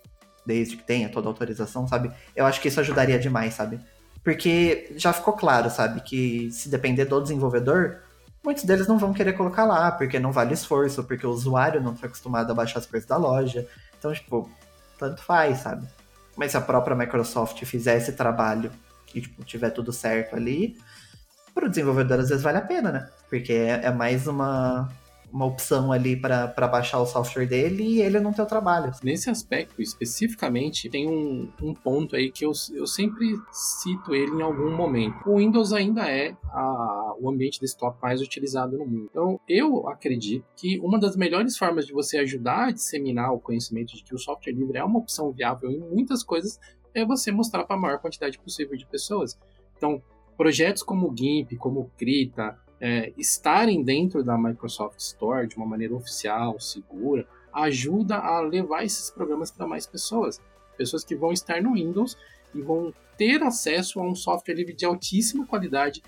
desde 0.46 0.76
que 0.76 0.84
tenha 0.84 1.08
toda 1.08 1.26
a 1.26 1.30
autorização, 1.30 1.88
sabe? 1.88 2.12
Eu 2.36 2.46
acho 2.46 2.60
que 2.60 2.68
isso 2.68 2.78
ajudaria 2.78 3.18
demais, 3.18 3.54
sabe? 3.54 3.80
Porque 4.22 4.92
já 4.96 5.12
ficou 5.12 5.32
claro, 5.32 5.68
sabe? 5.68 6.00
Que 6.00 6.48
se 6.52 6.68
depender 6.68 7.06
do 7.06 7.20
desenvolvedor, 7.20 8.02
muitos 8.44 8.62
deles 8.62 8.86
não 8.86 8.98
vão 8.98 9.12
querer 9.12 9.32
colocar 9.32 9.64
lá, 9.64 9.90
porque 9.90 10.20
não 10.20 10.30
vale 10.30 10.54
esforço, 10.54 11.02
porque 11.02 11.26
o 11.26 11.30
usuário 11.30 11.80
não 11.80 11.92
está 11.94 12.06
acostumado 12.06 12.52
a 12.52 12.54
baixar 12.54 12.78
as 12.78 12.86
coisas 12.86 13.08
da 13.08 13.16
loja. 13.16 13.66
Então, 13.98 14.12
tipo, 14.12 14.48
tanto 15.00 15.22
faz, 15.22 15.58
sabe? 15.58 15.88
Mas 16.36 16.52
se 16.52 16.56
a 16.56 16.60
própria 16.60 16.94
Microsoft 16.94 17.64
fizer 17.64 17.96
esse 17.96 18.12
trabalho 18.12 18.70
e 19.14 19.20
tipo, 19.20 19.42
tiver 19.44 19.70
tudo 19.70 19.92
certo 19.92 20.36
ali, 20.36 20.78
para 21.52 21.66
o 21.66 21.68
desenvolvedor 21.68 22.20
às 22.20 22.28
vezes 22.28 22.44
vale 22.44 22.58
a 22.58 22.62
pena, 22.62 22.92
né? 22.92 23.10
Porque 23.28 23.52
é, 23.52 23.86
é 23.86 23.90
mais 23.90 24.26
uma, 24.26 24.88
uma 25.32 25.46
opção 25.46 25.92
ali 25.92 26.16
para 26.16 26.68
baixar 26.68 27.00
o 27.00 27.06
software 27.06 27.46
dele 27.46 27.82
e 27.82 28.02
ele 28.02 28.20
não 28.20 28.32
ter 28.32 28.42
o 28.42 28.46
trabalho. 28.46 28.92
Nesse 29.02 29.30
aspecto, 29.30 29.80
especificamente, 29.80 30.88
tem 30.88 31.08
um, 31.08 31.50
um 31.62 31.74
ponto 31.74 32.16
aí 32.16 32.30
que 32.30 32.44
eu, 32.44 32.52
eu 32.72 32.86
sempre 32.86 33.38
cito 33.52 34.14
ele 34.14 34.32
em 34.32 34.42
algum 34.42 34.74
momento. 34.74 35.16
O 35.26 35.38
Windows 35.38 35.72
ainda 35.72 36.10
é 36.10 36.36
a, 36.52 37.14
o 37.20 37.30
ambiente 37.30 37.60
desktop 37.60 37.98
mais 38.02 38.20
utilizado 38.20 38.76
no 38.76 38.86
mundo. 38.86 39.08
Então, 39.10 39.40
eu 39.48 39.88
acredito 39.88 40.44
que 40.56 40.78
uma 40.80 40.98
das 40.98 41.16
melhores 41.16 41.56
formas 41.56 41.86
de 41.86 41.92
você 41.92 42.18
ajudar 42.18 42.68
a 42.68 42.70
disseminar 42.70 43.32
o 43.32 43.40
conhecimento 43.40 43.94
de 43.96 44.02
que 44.02 44.14
o 44.14 44.18
software 44.18 44.52
livre 44.52 44.78
é 44.78 44.84
uma 44.84 44.98
opção 44.98 45.30
viável 45.32 45.70
em 45.70 45.78
muitas 45.78 46.22
coisas 46.22 46.58
é 46.94 47.04
você 47.04 47.30
mostrar 47.30 47.64
para 47.64 47.76
a 47.76 47.78
maior 47.78 47.98
quantidade 48.00 48.38
possível 48.38 48.76
de 48.76 48.86
pessoas. 48.86 49.38
Então, 49.76 50.02
projetos 50.36 50.82
como 50.82 51.10
o 51.10 51.16
GIMP, 51.16 51.56
como 51.56 51.80
o 51.80 51.90
Krita, 51.96 52.58
é, 52.80 53.12
estarem 53.16 53.82
dentro 53.82 54.24
da 54.24 54.38
Microsoft 54.38 54.98
Store 55.00 55.46
de 55.46 55.56
uma 55.56 55.66
maneira 55.66 55.94
oficial, 55.94 56.58
segura, 56.58 57.26
ajuda 57.52 58.16
a 58.16 58.40
levar 58.40 58.84
esses 58.84 59.10
programas 59.10 59.50
para 59.50 59.66
mais 59.66 59.86
pessoas. 59.86 60.40
Pessoas 60.76 61.04
que 61.04 61.14
vão 61.14 61.32
estar 61.32 61.62
no 61.62 61.74
Windows 61.74 62.16
e 62.54 62.62
vão 62.62 62.94
ter 63.18 63.42
acesso 63.42 64.00
a 64.00 64.02
um 64.02 64.14
software 64.14 64.54
livre 64.54 64.72
de 64.72 64.86
altíssima 64.86 65.46
qualidade, 65.46 66.02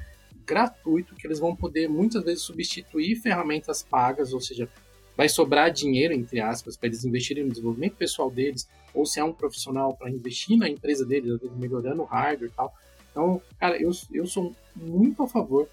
gratuito, 0.47 1.15
que 1.15 1.27
eles 1.27 1.39
vão 1.39 1.55
poder 1.55 1.89
muitas 1.89 2.25
vezes 2.25 2.43
substituir 2.43 3.17
ferramentas 3.17 3.83
pagas, 3.83 4.33
ou 4.33 4.41
seja, 4.41 4.69
vai 5.15 5.29
sobrar 5.29 5.71
dinheiro, 5.71 6.15
entre 6.15 6.41
aspas, 6.41 6.77
para 6.77 6.89
eles 6.89 7.05
investirem 7.05 7.45
no 7.45 7.51
desenvolvimento 7.51 7.97
pessoal 7.97 8.31
deles, 8.31 8.67
ou 8.95 9.05
se 9.05 9.21
é 9.21 9.25
um 9.25 9.33
profissional 9.33 9.95
para 9.95 10.11
investir 10.11 10.57
na 10.57 10.69
empresa 10.69 11.05
deles, 11.05 11.39
melhorando 11.57 12.03
o 12.03 12.07
hardware 12.07 12.51
e 12.51 12.55
tal. 12.55 12.73
Então, 13.11 13.43
cara, 13.61 13.77
eu, 13.81 13.91
eu 14.11 14.27
sou 14.27 14.55
muito 14.75 15.23
a 15.23 15.29
favor 15.29 15.69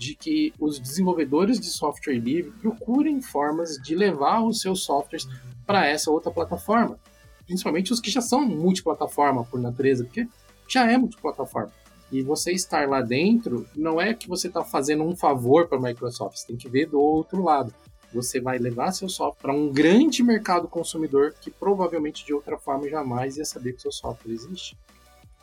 de 0.00 0.14
que 0.14 0.54
os 0.58 0.80
desenvolvedores 0.80 1.60
de 1.60 1.66
software 1.66 2.18
livre 2.18 2.50
procurem 2.52 3.20
formas 3.20 3.76
de 3.76 3.94
levar 3.94 4.42
os 4.42 4.62
seus 4.62 4.82
softwares 4.82 5.28
para 5.66 5.86
essa 5.86 6.10
outra 6.10 6.30
plataforma. 6.30 6.98
Principalmente 7.44 7.92
os 7.92 8.00
que 8.00 8.10
já 8.10 8.22
são 8.22 8.40
multiplataforma 8.40 9.44
por 9.44 9.60
natureza, 9.60 10.02
porque 10.02 10.26
já 10.66 10.90
é 10.90 10.96
multiplataforma. 10.96 11.70
E 12.10 12.22
você 12.22 12.50
estar 12.50 12.88
lá 12.88 13.02
dentro 13.02 13.68
não 13.76 14.00
é 14.00 14.14
que 14.14 14.26
você 14.26 14.48
está 14.48 14.64
fazendo 14.64 15.04
um 15.04 15.14
favor 15.14 15.68
para 15.68 15.76
a 15.76 15.82
Microsoft, 15.82 16.38
você 16.38 16.46
tem 16.46 16.56
que 16.56 16.68
ver 16.68 16.86
do 16.86 16.98
outro 16.98 17.42
lado. 17.42 17.72
Você 18.14 18.40
vai 18.40 18.56
levar 18.58 18.92
seu 18.92 19.08
software 19.08 19.42
para 19.42 19.52
um 19.52 19.70
grande 19.70 20.22
mercado 20.22 20.66
consumidor 20.66 21.34
que 21.38 21.50
provavelmente 21.50 22.24
de 22.24 22.32
outra 22.32 22.56
forma 22.56 22.88
jamais 22.88 23.36
ia 23.36 23.44
saber 23.44 23.74
que 23.74 23.82
seu 23.82 23.92
software 23.92 24.32
existe. 24.32 24.78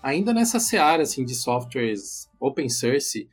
Ainda 0.02 0.34
nessa 0.34 0.60
seara 0.60 1.04
assim, 1.04 1.24
de 1.24 1.36
softwares 1.36 2.28
open 2.40 2.70
source, 2.70 3.30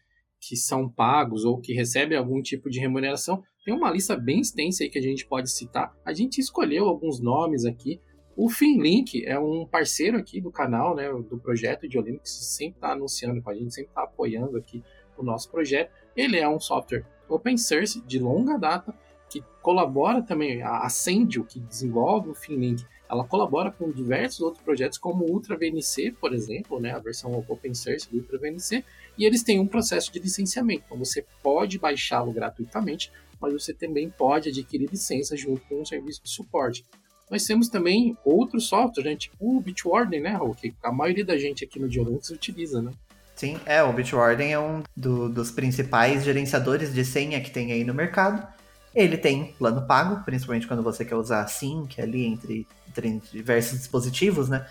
que 0.49 0.57
são 0.57 0.89
pagos 0.89 1.45
ou 1.45 1.59
que 1.59 1.73
recebem 1.73 2.17
algum 2.17 2.43
tipo 2.43 2.69
de 2.69 2.79
remuneração. 2.79 3.43
Tem 3.65 3.75
uma 3.75 3.91
lista 3.91 4.17
bem 4.17 4.41
extensa 4.41 4.85
aí 4.85 4.91
que 4.91 4.99
a 4.99 5.03
gente 5.03 5.27
pode 5.27 5.51
citar. 5.51 5.95
A 6.05 6.13
gente 6.13 6.41
escolheu 6.41 6.87
alguns 6.87 7.21
nomes 7.21 7.65
aqui. 7.65 8.01
O 8.37 8.51
Finlink 8.51 9.25
é 9.25 9.39
um 9.39 9.65
parceiro 9.65 10.19
aqui 10.19 10.41
do 10.41 10.51
canal, 10.51 10.95
né, 10.95 11.09
do 11.09 11.39
projeto 11.39 11.89
de 11.89 12.01
Linux, 12.01 12.31
sempre 12.57 12.77
está 12.77 12.93
anunciando 12.93 13.41
com 13.41 13.51
a 13.51 13.55
gente, 13.55 13.73
sempre 13.73 13.91
está 13.91 14.03
apoiando 14.03 14.57
aqui 14.57 14.83
o 15.17 15.23
nosso 15.23 15.51
projeto. 15.51 15.93
Ele 16.17 16.37
é 16.37 16.49
um 16.49 16.59
software 16.59 17.07
open 17.29 17.57
source 17.57 18.05
de 18.05 18.19
longa 18.19 18.59
data 18.59 18.95
que 19.31 19.43
colabora 19.63 20.21
também, 20.21 20.63
a 20.63 20.79
Ascendio, 20.81 21.45
que 21.45 21.61
desenvolve 21.61 22.31
o 22.31 22.35
Finlink, 22.35 22.85
ela 23.09 23.25
colabora 23.25 23.71
com 23.71 23.91
diversos 23.91 24.41
outros 24.41 24.63
projetos, 24.63 24.99
como 24.99 25.25
o 25.25 25.31
Ultra 25.31 25.57
VNC, 25.57 26.13
por 26.21 26.33
exemplo, 26.33 26.81
né, 26.81 26.93
a 26.93 26.99
versão 26.99 27.33
open 27.49 27.75
source 27.75 28.11
do 28.11 28.19
Ultra 28.19 28.39
VNC, 28.39 28.85
e 29.17 29.25
eles 29.25 29.43
têm 29.43 29.61
um 29.61 29.67
processo 29.67 30.13
de 30.13 30.19
licenciamento. 30.19 30.85
Então 30.87 30.99
você 30.99 31.25
pode 31.43 31.79
baixá-lo 31.79 32.33
gratuitamente, 32.33 33.13
mas 33.41 33.53
você 33.53 33.75
também 33.75 34.09
pode 34.09 34.49
adquirir 34.49 34.89
licença 34.91 35.37
junto 35.37 35.61
com 35.69 35.83
um 35.83 35.85
serviço 35.85 36.23
de 36.23 36.31
suporte. 36.31 36.85
Nós 37.31 37.45
temos 37.45 37.69
também 37.69 38.17
outros 38.25 38.69
softwares, 38.69 39.11
né, 39.11 39.17
tipo 39.17 39.37
o 39.41 39.61
Bitwarden, 39.61 40.21
né, 40.21 40.39
que 40.61 40.75
a 40.83 40.93
maioria 40.93 41.25
da 41.25 41.37
gente 41.37 41.65
aqui 41.65 41.79
no 41.79 41.89
Diolux 41.89 42.31
utiliza, 42.31 42.83
né? 42.83 42.91
Sim, 43.35 43.59
é, 43.67 43.83
o 43.83 43.93
Bitwarden 43.93 44.53
é 44.53 44.59
um 44.59 44.83
do, 44.97 45.29
dos 45.29 45.51
principais 45.51 46.23
gerenciadores 46.25 46.95
de 46.95 47.05
senha 47.05 47.41
que 47.41 47.51
tem 47.51 47.73
aí 47.73 47.83
no 47.83 47.93
mercado. 47.93 48.47
Ele 48.95 49.19
tem 49.19 49.53
plano 49.59 49.87
pago, 49.87 50.25
principalmente 50.25 50.69
quando 50.69 50.83
você 50.83 51.05
quer 51.05 51.17
usar 51.17 51.47
sync 51.49 52.01
ali 52.01 52.25
entre, 52.25 52.67
entre 52.99 53.21
diversos 53.33 53.79
dispositivos, 53.79 54.49
né? 54.49 54.67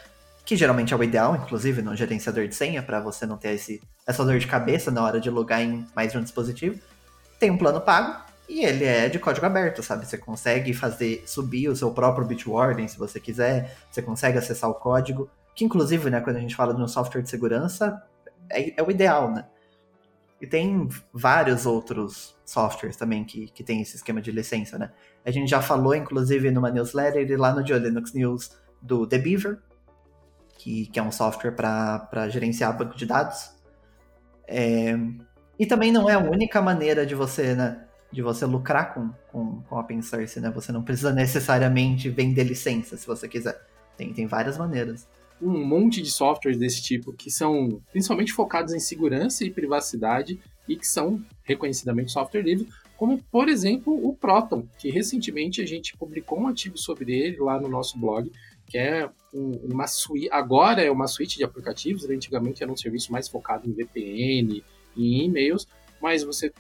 que 0.45 0.55
geralmente 0.55 0.93
é 0.93 0.97
o 0.97 1.03
ideal, 1.03 1.36
inclusive, 1.36 1.81
no 1.81 1.95
gerenciador 1.95 2.47
de 2.47 2.55
senha, 2.55 2.83
para 2.83 2.99
você 2.99 3.25
não 3.25 3.38
ter 3.38 3.51
esse, 3.51 3.81
essa 4.05 4.25
dor 4.25 4.38
de 4.39 4.47
cabeça 4.47 4.91
na 4.91 5.01
hora 5.01 5.19
de 5.19 5.29
logar 5.29 5.62
em 5.62 5.88
mais 5.95 6.12
de 6.12 6.17
um 6.17 6.21
dispositivo. 6.21 6.79
tem 7.39 7.49
um 7.49 7.57
plano 7.57 7.79
pago 7.79 8.21
e 8.47 8.65
ele 8.65 8.83
é 8.83 9.07
de 9.07 9.19
código 9.19 9.45
aberto, 9.45 9.81
sabe? 9.81 10.05
Você 10.05 10.17
consegue 10.17 10.73
fazer 10.73 11.23
subir 11.25 11.69
o 11.69 11.75
seu 11.75 11.91
próprio 11.91 12.25
Bitwarden 12.25 12.88
se 12.88 12.97
você 12.97 13.19
quiser, 13.19 13.77
você 13.89 14.01
consegue 14.01 14.38
acessar 14.38 14.69
o 14.69 14.75
código, 14.75 15.29
que 15.55 15.63
inclusive, 15.63 16.09
né, 16.09 16.19
quando 16.19 16.38
a 16.38 16.41
gente 16.41 16.55
fala 16.55 16.73
de 16.73 16.81
um 16.81 16.88
software 16.88 17.21
de 17.21 17.29
segurança, 17.29 18.03
é, 18.49 18.79
é 18.79 18.83
o 18.83 18.91
ideal, 18.91 19.31
né? 19.31 19.45
E 20.41 20.47
tem 20.47 20.89
vários 21.13 21.65
outros 21.65 22.33
softwares 22.45 22.97
também 22.97 23.23
que, 23.23 23.47
que 23.47 23.63
tem 23.63 23.82
esse 23.82 23.95
esquema 23.95 24.21
de 24.21 24.32
licença, 24.32 24.77
né? 24.77 24.91
A 25.25 25.32
gente 25.32 25.49
já 25.49 25.62
falou, 25.62 25.95
inclusive, 25.95 26.51
numa 26.51 26.69
newsletter 26.69 27.29
e 27.29 27.36
lá 27.36 27.53
no 27.53 27.63
Dio 27.63 27.77
Linux 27.77 28.13
News 28.13 28.51
do 28.82 29.08
The 29.08 29.17
Beaver, 29.17 29.60
que, 30.58 30.88
que 30.88 30.99
é 30.99 31.03
um 31.03 31.12
software 31.12 31.51
para 31.51 32.29
gerenciar 32.29 32.77
banco 32.77 32.97
de 32.97 33.06
dados. 33.06 33.51
É, 34.47 34.97
e 35.58 35.65
também 35.65 35.91
não 35.91 36.10
é 36.10 36.13
a 36.13 36.19
única 36.19 36.62
maneira 36.62 37.06
de 37.06 37.15
você, 37.15 37.56
né, 37.56 37.86
de 38.12 38.21
você 38.21 38.45
lucrar 38.45 38.93
com, 38.93 39.10
com, 39.32 39.62
com 39.62 39.79
open 39.79 40.01
source, 40.01 40.39
né? 40.39 40.49
Você 40.51 40.71
não 40.71 40.84
precisa 40.84 41.13
necessariamente 41.13 42.10
vender 42.10 42.43
licença, 42.43 42.97
se 42.97 43.08
você 43.08 43.27
quiser. 43.27 43.60
Tem, 43.95 44.13
tem 44.13 44.27
várias 44.27 44.58
maneiras 44.58 45.08
um 45.41 45.65
monte 45.65 46.01
de 46.01 46.10
softwares 46.10 46.58
desse 46.58 46.82
tipo 46.82 47.12
que 47.12 47.29
são 47.29 47.82
principalmente 47.91 48.32
focados 48.32 48.73
em 48.73 48.79
segurança 48.79 49.43
e 49.43 49.51
privacidade 49.51 50.39
e 50.67 50.76
que 50.76 50.88
são 50.88 51.23
reconhecidamente 51.43 52.12
software 52.12 52.41
livre, 52.41 52.67
como 52.97 53.21
por 53.32 53.49
exemplo 53.49 53.93
o 54.08 54.15
Proton, 54.15 54.65
que 54.78 54.89
recentemente 54.89 55.62
a 55.62 55.65
gente 55.65 55.97
publicou 55.97 56.39
um 56.39 56.47
artigo 56.47 56.78
sobre 56.78 57.13
ele 57.13 57.38
lá 57.38 57.60
no 57.60 57.67
nosso 57.67 57.97
blog, 57.97 58.32
que 58.65 58.78
é 58.78 59.10
uma 59.34 59.88
suíte, 59.88 60.30
agora 60.32 60.82
é 60.82 60.89
uma 60.89 61.08
suíte 61.08 61.38
de 61.38 61.43
aplicativos, 61.43 62.10
antigamente 62.10 62.63
era 62.63 62.71
um 62.71 62.78
serviço 62.78 63.12
mais 63.12 63.28
focado 63.28 63.67
em 63.67 63.73
VPN 63.73 64.63
e 64.95 65.15
em 65.15 65.26
e-mails, 65.26 65.67
mas 66.02 66.23
você 66.23 66.52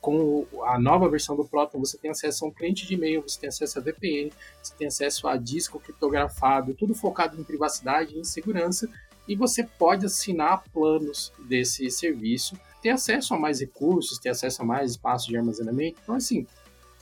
com 0.00 0.46
a 0.64 0.78
nova 0.78 1.08
versão 1.08 1.36
do 1.36 1.44
Proton, 1.44 1.80
você 1.80 1.98
tem 1.98 2.10
acesso 2.10 2.44
a 2.44 2.48
um 2.48 2.52
cliente 2.52 2.86
de 2.86 2.94
e-mail, 2.94 3.20
você 3.20 3.40
tem 3.40 3.48
acesso 3.48 3.78
a 3.78 3.82
VPN, 3.82 4.32
você 4.62 4.72
tem 4.78 4.86
acesso 4.86 5.26
a 5.26 5.36
disco 5.36 5.80
criptografado, 5.80 6.74
tudo 6.74 6.94
focado 6.94 7.38
em 7.38 7.42
privacidade 7.42 8.14
e 8.14 8.20
em 8.20 8.24
segurança, 8.24 8.88
e 9.26 9.34
você 9.34 9.64
pode 9.64 10.06
assinar 10.06 10.62
planos 10.72 11.32
desse 11.48 11.90
serviço, 11.90 12.56
ter 12.88 12.90
acesso 12.92 13.34
a 13.34 13.38
mais 13.38 13.60
recursos, 13.60 14.18
ter 14.18 14.30
acesso 14.30 14.62
a 14.62 14.64
mais 14.64 14.92
espaço 14.92 15.28
de 15.28 15.36
armazenamento. 15.36 16.00
Então, 16.02 16.14
assim, 16.14 16.46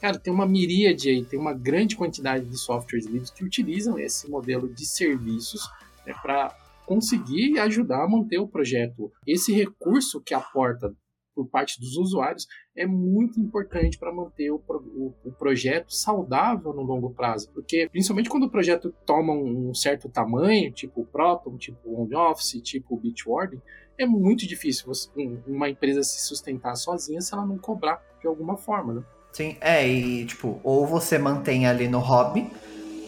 cara, 0.01 0.19
tem 0.19 0.33
uma 0.33 0.47
miríade 0.47 1.09
aí, 1.09 1.25
tem 1.25 1.39
uma 1.39 1.53
grande 1.53 1.97
quantidade 1.97 2.45
de 2.45 2.59
softwares 2.59 3.07
livres 3.07 3.31
que 3.31 3.45
utilizam 3.45 3.99
esse 3.99 4.29
modelo 4.29 4.69
de 4.69 4.85
serviços 4.85 5.63
né, 6.05 6.13
para 6.21 6.57
conseguir 6.85 7.59
ajudar 7.61 8.03
a 8.03 8.09
manter 8.09 8.39
o 8.39 8.49
projeto. 8.49 9.13
Esse 9.27 9.53
recurso 9.53 10.21
que 10.21 10.35
aporta 10.35 10.93
por 11.37 11.47
parte 11.49 11.79
dos 11.79 11.97
usuários 11.99 12.47
é 12.75 12.87
muito 12.87 13.39
importante 13.39 13.99
para 13.99 14.13
manter 14.13 14.51
o, 14.51 14.57
o, 14.57 15.15
o, 15.23 15.33
projeto 15.33 15.93
saudável 15.93 16.73
no 16.73 16.83
longo 16.83 17.13
prazo, 17.13 17.51
porque 17.53 17.89
principalmente 17.91 18.31
quando 18.31 18.45
o 18.45 18.51
projeto 18.51 18.93
toma 19.05 19.35
um, 19.35 19.69
um 19.69 19.75
certo 19.75 20.09
tamanho, 20.09 20.73
tipo 20.73 21.03
o 21.03 21.07
Proton, 21.07 21.59
tipo 21.59 21.79
o 21.85 22.03
OnOffice, 22.05 22.63
tipo 22.63 22.95
o 22.95 22.99
Bitwarden, 22.99 23.61
é 23.99 24.07
muito 24.07 24.47
difícil 24.47 24.87
você, 24.87 25.09
uma 25.47 25.69
empresa 25.69 26.03
se 26.03 26.21
sustentar 26.21 26.75
sozinha 26.77 27.21
se 27.21 27.33
ela 27.33 27.47
não 27.47 27.59
cobrar 27.59 28.03
de 28.21 28.27
alguma 28.27 28.57
forma, 28.57 28.95
né? 28.95 29.03
Sim, 29.33 29.57
é, 29.61 29.87
e 29.87 30.25
tipo, 30.25 30.61
ou 30.65 30.87
você 30.87 31.19
mantém 31.19 31.67
ali 31.67 31.89
no 31.89 31.99
hobby, 31.99 32.51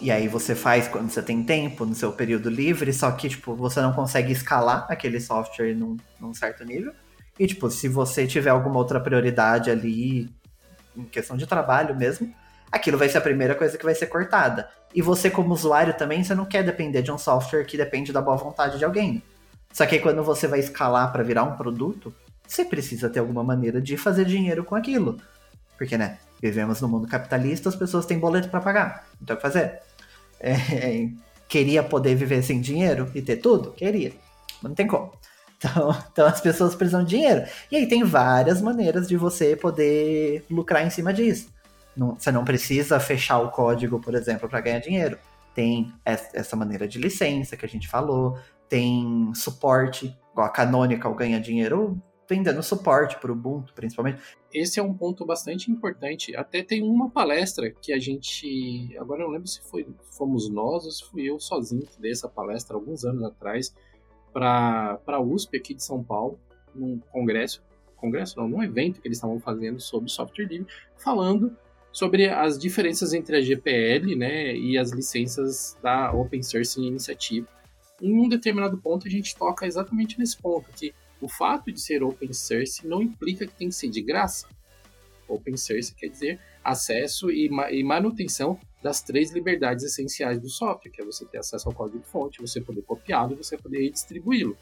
e 0.00 0.10
aí 0.10 0.28
você 0.28 0.54
faz 0.54 0.86
quando 0.86 1.10
você 1.10 1.22
tem 1.22 1.42
tempo, 1.42 1.84
no 1.84 1.94
seu 1.94 2.12
período 2.12 2.48
livre, 2.48 2.92
só 2.92 3.10
que, 3.10 3.28
tipo, 3.28 3.54
você 3.54 3.80
não 3.80 3.92
consegue 3.92 4.32
escalar 4.32 4.86
aquele 4.88 5.20
software 5.20 5.74
num, 5.74 5.96
num 6.20 6.32
certo 6.32 6.64
nível. 6.64 6.92
E, 7.38 7.46
tipo, 7.46 7.70
se 7.70 7.88
você 7.88 8.26
tiver 8.26 8.50
alguma 8.50 8.78
outra 8.78 9.00
prioridade 9.00 9.70
ali, 9.70 10.28
em 10.96 11.04
questão 11.04 11.36
de 11.36 11.46
trabalho 11.46 11.96
mesmo, 11.96 12.32
aquilo 12.70 12.98
vai 12.98 13.08
ser 13.08 13.18
a 13.18 13.22
primeira 13.22 13.54
coisa 13.54 13.76
que 13.76 13.84
vai 13.84 13.94
ser 13.94 14.06
cortada. 14.06 14.68
E 14.94 15.02
você, 15.02 15.30
como 15.30 15.52
usuário, 15.52 15.94
também, 15.94 16.22
você 16.22 16.34
não 16.34 16.44
quer 16.44 16.62
depender 16.62 17.02
de 17.02 17.10
um 17.10 17.18
software 17.18 17.64
que 17.64 17.76
depende 17.76 18.12
da 18.12 18.20
boa 18.20 18.36
vontade 18.36 18.78
de 18.78 18.84
alguém. 18.84 19.22
Só 19.72 19.86
que 19.86 19.96
aí, 19.96 20.00
quando 20.00 20.22
você 20.22 20.46
vai 20.46 20.58
escalar 20.58 21.12
para 21.12 21.22
virar 21.22 21.44
um 21.44 21.56
produto, 21.56 22.14
você 22.46 22.64
precisa 22.64 23.10
ter 23.10 23.20
alguma 23.20 23.44
maneira 23.44 23.80
de 23.80 23.96
fazer 23.96 24.24
dinheiro 24.24 24.64
com 24.64 24.74
aquilo. 24.74 25.18
Porque, 25.76 25.96
né, 25.96 26.18
vivemos 26.40 26.80
no 26.80 26.88
mundo 26.88 27.06
capitalista, 27.06 27.68
as 27.68 27.76
pessoas 27.76 28.06
têm 28.06 28.18
boleto 28.18 28.48
para 28.48 28.60
pagar. 28.60 29.06
Então, 29.22 29.34
o 29.34 29.36
que 29.36 29.42
fazer? 29.42 29.80
É, 30.40 31.08
queria 31.48 31.82
poder 31.82 32.14
viver 32.14 32.42
sem 32.42 32.60
dinheiro 32.60 33.10
e 33.14 33.22
ter 33.22 33.36
tudo? 33.36 33.72
Queria. 33.72 34.12
Mas 34.62 34.70
não 34.70 34.74
tem 34.74 34.86
como. 34.86 35.12
Então, 35.56 35.96
então 36.12 36.26
as 36.26 36.40
pessoas 36.40 36.74
precisam 36.74 37.04
de 37.04 37.10
dinheiro. 37.10 37.44
E 37.70 37.76
aí 37.76 37.86
tem 37.86 38.04
várias 38.04 38.60
maneiras 38.62 39.08
de 39.08 39.16
você 39.16 39.56
poder 39.56 40.44
lucrar 40.50 40.86
em 40.86 40.90
cima 40.90 41.12
disso. 41.12 41.48
Não, 41.96 42.14
você 42.14 42.30
não 42.30 42.44
precisa 42.44 43.00
fechar 43.00 43.38
o 43.38 43.50
código, 43.50 44.00
por 44.00 44.14
exemplo, 44.14 44.48
para 44.48 44.60
ganhar 44.60 44.78
dinheiro. 44.78 45.18
Tem 45.54 45.92
essa 46.04 46.54
maneira 46.54 46.86
de 46.86 46.98
licença 46.98 47.56
que 47.56 47.66
a 47.66 47.68
gente 47.68 47.88
falou, 47.88 48.38
tem 48.68 49.32
suporte, 49.34 50.16
a 50.36 50.48
Canonical 50.48 51.14
ganha 51.14 51.40
dinheiro 51.40 52.00
vendendo 52.28 52.62
suporte 52.62 53.18
para 53.18 53.32
o 53.32 53.34
Ubuntu, 53.34 53.72
principalmente. 53.72 54.20
Esse 54.52 54.78
é 54.78 54.82
um 54.82 54.92
ponto 54.92 55.24
bastante 55.24 55.70
importante. 55.70 56.36
Até 56.36 56.62
tem 56.62 56.82
uma 56.82 57.08
palestra 57.08 57.70
que 57.70 57.92
a 57.92 57.98
gente. 57.98 58.94
Agora 58.98 59.22
eu 59.22 59.26
não 59.26 59.32
lembro 59.32 59.48
se 59.48 59.62
foi, 59.62 59.86
fomos 60.16 60.50
nós 60.50 60.84
ou 60.84 60.90
se 60.90 61.04
fui 61.04 61.22
eu 61.22 61.40
sozinho 61.40 61.86
que 61.86 62.00
dei 62.00 62.12
essa 62.12 62.28
palestra 62.28 62.76
alguns 62.76 63.04
anos 63.04 63.24
atrás 63.24 63.74
para 64.32 65.00
a 65.06 65.20
USP 65.20 65.56
aqui 65.56 65.74
de 65.74 65.82
São 65.82 66.04
Paulo, 66.04 66.38
num 66.74 67.00
congresso, 67.10 67.62
congresso 67.96 68.38
não, 68.38 68.46
num 68.46 68.62
evento 68.62 69.00
que 69.00 69.08
eles 69.08 69.16
estavam 69.16 69.40
fazendo 69.40 69.80
sobre 69.80 70.10
software 70.10 70.44
livre, 70.44 70.66
falando 70.98 71.56
sobre 71.90 72.28
as 72.28 72.58
diferenças 72.58 73.14
entre 73.14 73.36
a 73.36 73.40
GPL 73.40 74.14
né, 74.14 74.54
e 74.54 74.76
as 74.76 74.90
licenças 74.90 75.76
da 75.82 76.12
Open 76.12 76.42
Source 76.42 76.78
Initiative. 76.80 77.46
Em 78.00 78.12
um 78.12 78.28
determinado 78.28 78.78
ponto, 78.78 79.06
a 79.06 79.10
gente 79.10 79.36
toca 79.36 79.66
exatamente 79.66 80.18
nesse 80.18 80.36
ponto, 80.36 80.70
que 80.70 80.94
o 81.20 81.28
fato 81.28 81.72
de 81.72 81.80
ser 81.80 82.02
open 82.02 82.32
source 82.32 82.86
não 82.86 83.02
implica 83.02 83.46
que 83.46 83.54
tem 83.54 83.68
que 83.68 83.74
ser 83.74 83.88
de 83.88 84.00
graça. 84.00 84.46
Open 85.26 85.56
source 85.56 85.94
quer 85.94 86.08
dizer 86.08 86.40
acesso 86.62 87.30
e, 87.30 87.48
manutenção 87.82 88.58
das 88.82 89.02
três 89.02 89.32
liberdades 89.32 89.84
essenciais 89.84 90.40
do 90.40 90.48
software, 90.48 90.90
que 90.90 91.02
é 91.02 91.04
você 91.04 91.24
ter 91.24 91.38
acesso 91.38 91.68
ao 91.68 91.74
código-fonte, 91.74 92.40
você 92.40 92.60
poder 92.60 92.82
copiá-lo 92.82 93.32
e 93.32 93.36
você 93.36 93.56
poder 93.56 93.82
redistribuí-lo. 93.82 94.56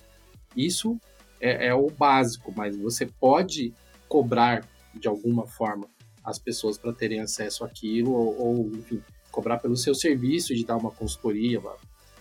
Isso 0.56 0.98
é, 1.40 1.66
é, 1.66 1.74
o 1.74 1.90
básico, 1.90 2.52
mas 2.56 2.76
você 2.76 3.06
pode 3.06 3.74
cobrar 4.08 4.66
de 4.94 5.06
alguma 5.06 5.46
forma 5.46 5.88
as 6.24 6.38
pessoas 6.38 6.78
para 6.78 6.92
terem 6.92 7.20
acesso 7.20 7.64
àquilo, 7.64 8.12
ou, 8.12 8.38
ou, 8.38 8.66
enfim, 8.76 9.02
cobrar 9.30 9.58
pelo 9.58 9.76
seu 9.76 9.94
serviço 9.94 10.54
de 10.54 10.64
dar 10.64 10.76
uma 10.76 10.90
consultoria. 10.90 11.60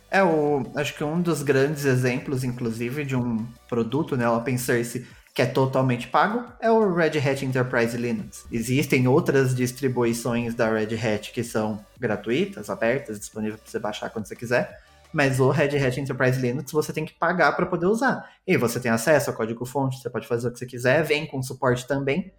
É, 0.10 0.24
o, 0.24 0.64
acho 0.76 0.96
que 0.96 1.04
um 1.04 1.22
dos 1.22 1.42
grandes 1.42 1.86
exemplos, 1.86 2.44
inclusive, 2.44 3.04
de 3.04 3.16
um 3.16 3.46
produto, 3.68 4.16
né, 4.16 4.30
open 4.30 4.58
source, 4.58 5.06
que 5.34 5.42
é 5.42 5.46
totalmente 5.46 6.08
pago, 6.08 6.46
é 6.62 6.72
o 6.72 6.94
Red 6.94 7.18
Hat 7.20 7.44
Enterprise 7.44 7.98
Linux. 7.98 8.46
Existem 8.50 9.06
outras 9.06 9.54
distribuições 9.54 10.56
da 10.56 10.72
Red 10.72 10.96
Hat 10.96 11.34
que 11.34 11.44
são 11.44 11.86
gratuitas, 12.00 12.70
abertas, 12.70 13.20
disponíveis 13.20 13.60
para 13.60 13.70
você 13.70 13.78
baixar 13.78 14.10
quando 14.10 14.28
você 14.28 14.36
quiser. 14.36 14.80
Mas 15.12 15.42
o 15.42 15.50
Red 15.50 15.78
Hat 15.78 16.00
Enterprise 16.00 16.40
Linux 16.40 16.72
você 16.72 16.94
tem 16.94 17.04
que 17.04 17.14
pagar 17.14 17.52
para 17.54 17.66
poder 17.66 17.88
usar. 17.88 18.30
E 18.48 18.56
você 18.56 18.80
tem 18.80 18.90
acesso 18.90 19.30
ao 19.30 19.36
código-fonte, 19.36 20.00
você 20.00 20.10
pode 20.10 20.26
fazer 20.26 20.48
o 20.48 20.52
que 20.52 20.60
você 20.60 20.66
quiser, 20.66 21.04
vem 21.04 21.28
com 21.28 21.44
suporte 21.44 21.86
também. 21.86 22.32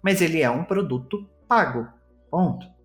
Mas 0.00 0.20
ele 0.20 0.40
é 0.40 0.48
um 0.48 0.62
produto 0.62 1.28
pago. 1.48 1.88
Ponto. 2.30 2.75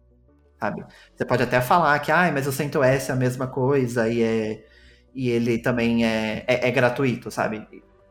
Sabe? 0.61 0.85
Você 1.15 1.25
pode 1.25 1.41
até 1.41 1.59
falar 1.59 1.97
que, 1.97 2.11
ah, 2.11 2.31
mas 2.31 2.45
o 2.45 2.51
CentOS 2.51 3.09
é 3.09 3.11
a 3.11 3.15
mesma 3.15 3.47
coisa 3.47 4.07
e, 4.07 4.21
é, 4.21 4.63
e 5.11 5.27
ele 5.31 5.57
também 5.57 6.05
é, 6.05 6.45
é, 6.47 6.67
é 6.67 6.71
gratuito, 6.71 7.31
sabe? 7.31 7.67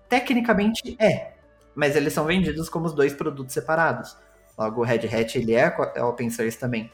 Tecnicamente 0.08 0.96
é, 0.98 1.34
mas 1.76 1.94
eles 1.94 2.12
são 2.12 2.24
vendidos 2.24 2.68
como 2.68 2.86
os 2.86 2.92
dois 2.92 3.14
produtos 3.14 3.54
separados. 3.54 4.16
Logo, 4.58 4.80
o 4.80 4.84
Red 4.84 5.06
Hat 5.06 5.38
ele 5.38 5.54
é, 5.54 5.72
é 5.94 6.02
open 6.02 6.28
source 6.28 6.58
também 6.58 6.90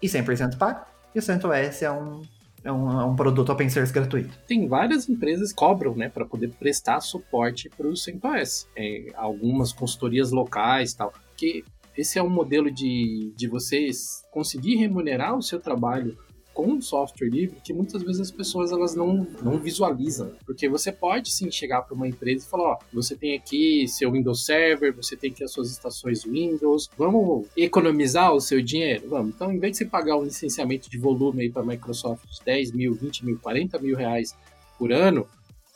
e 0.00 0.06
100% 0.06 0.58
pago, 0.58 0.84
e 1.14 1.18
o 1.18 1.22
CentOS 1.22 1.80
é 1.80 1.90
um, 1.90 2.20
é 2.62 2.70
um, 2.70 3.00
é 3.00 3.04
um, 3.06 3.16
produto 3.16 3.50
open 3.50 3.70
source 3.70 3.90
gratuito. 3.90 4.38
Tem 4.46 4.68
várias 4.68 5.08
empresas 5.08 5.52
que 5.52 5.56
cobram 5.56 5.94
né, 5.94 6.10
para 6.10 6.26
poder 6.26 6.50
prestar 6.50 7.00
suporte 7.00 7.70
para 7.70 7.86
o 7.86 7.96
CentOS. 7.96 8.68
É, 8.76 9.06
algumas 9.16 9.72
consultorias 9.72 10.30
locais 10.32 10.92
tal, 10.92 11.14
que 11.34 11.64
esse 11.98 12.16
é 12.16 12.22
um 12.22 12.30
modelo 12.30 12.70
de, 12.70 13.32
de 13.36 13.48
vocês 13.48 14.24
conseguir 14.30 14.76
remunerar 14.76 15.36
o 15.36 15.42
seu 15.42 15.58
trabalho 15.58 16.16
com 16.54 16.80
software 16.80 17.28
livre 17.28 17.60
que 17.62 17.72
muitas 17.72 18.02
vezes 18.02 18.20
as 18.20 18.30
pessoas 18.30 18.70
elas 18.70 18.94
não, 18.94 19.26
não 19.42 19.58
visualizam. 19.58 20.32
Porque 20.46 20.68
você 20.68 20.92
pode 20.92 21.30
sim 21.30 21.50
chegar 21.50 21.82
para 21.82 21.94
uma 21.94 22.06
empresa 22.06 22.44
e 22.44 22.48
falar: 22.48 22.70
ó, 22.70 22.78
você 22.92 23.16
tem 23.16 23.36
aqui 23.36 23.86
seu 23.88 24.12
Windows 24.12 24.44
Server, 24.44 24.94
você 24.94 25.16
tem 25.16 25.30
aqui 25.32 25.42
as 25.42 25.50
suas 25.50 25.72
estações 25.72 26.22
Windows, 26.22 26.88
vamos 26.96 27.46
economizar 27.56 28.32
o 28.32 28.40
seu 28.40 28.62
dinheiro? 28.62 29.08
Vamos. 29.08 29.34
Então, 29.34 29.52
em 29.52 29.58
vez 29.58 29.72
de 29.72 29.78
você 29.78 29.84
pagar 29.84 30.16
um 30.16 30.24
licenciamento 30.24 30.88
de 30.88 30.98
volume 30.98 31.42
aí 31.42 31.50
para 31.50 31.62
a 31.62 31.66
Microsoft 31.66 32.28
de 32.28 32.44
10 32.44 32.72
mil, 32.72 32.94
20 32.94 33.24
mil, 33.24 33.38
40 33.38 33.78
mil 33.80 33.96
reais 33.96 34.36
por 34.78 34.92
ano, 34.92 35.26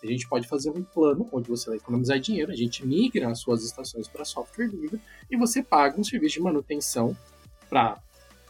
A 0.02 0.06
gente 0.06 0.28
pode 0.28 0.48
fazer 0.48 0.70
um 0.70 0.82
plano 0.82 1.28
onde 1.32 1.48
você 1.48 1.70
vai 1.70 1.78
economizar 1.78 2.18
dinheiro, 2.18 2.50
a 2.50 2.56
gente 2.56 2.86
migra 2.86 3.30
as 3.30 3.40
suas 3.40 3.64
estações 3.64 4.08
para 4.08 4.24
software 4.24 4.66
livre 4.66 5.00
e 5.30 5.36
você 5.36 5.62
paga 5.62 6.00
um 6.00 6.04
serviço 6.04 6.34
de 6.34 6.40
manutenção 6.40 7.16
para 7.70 8.02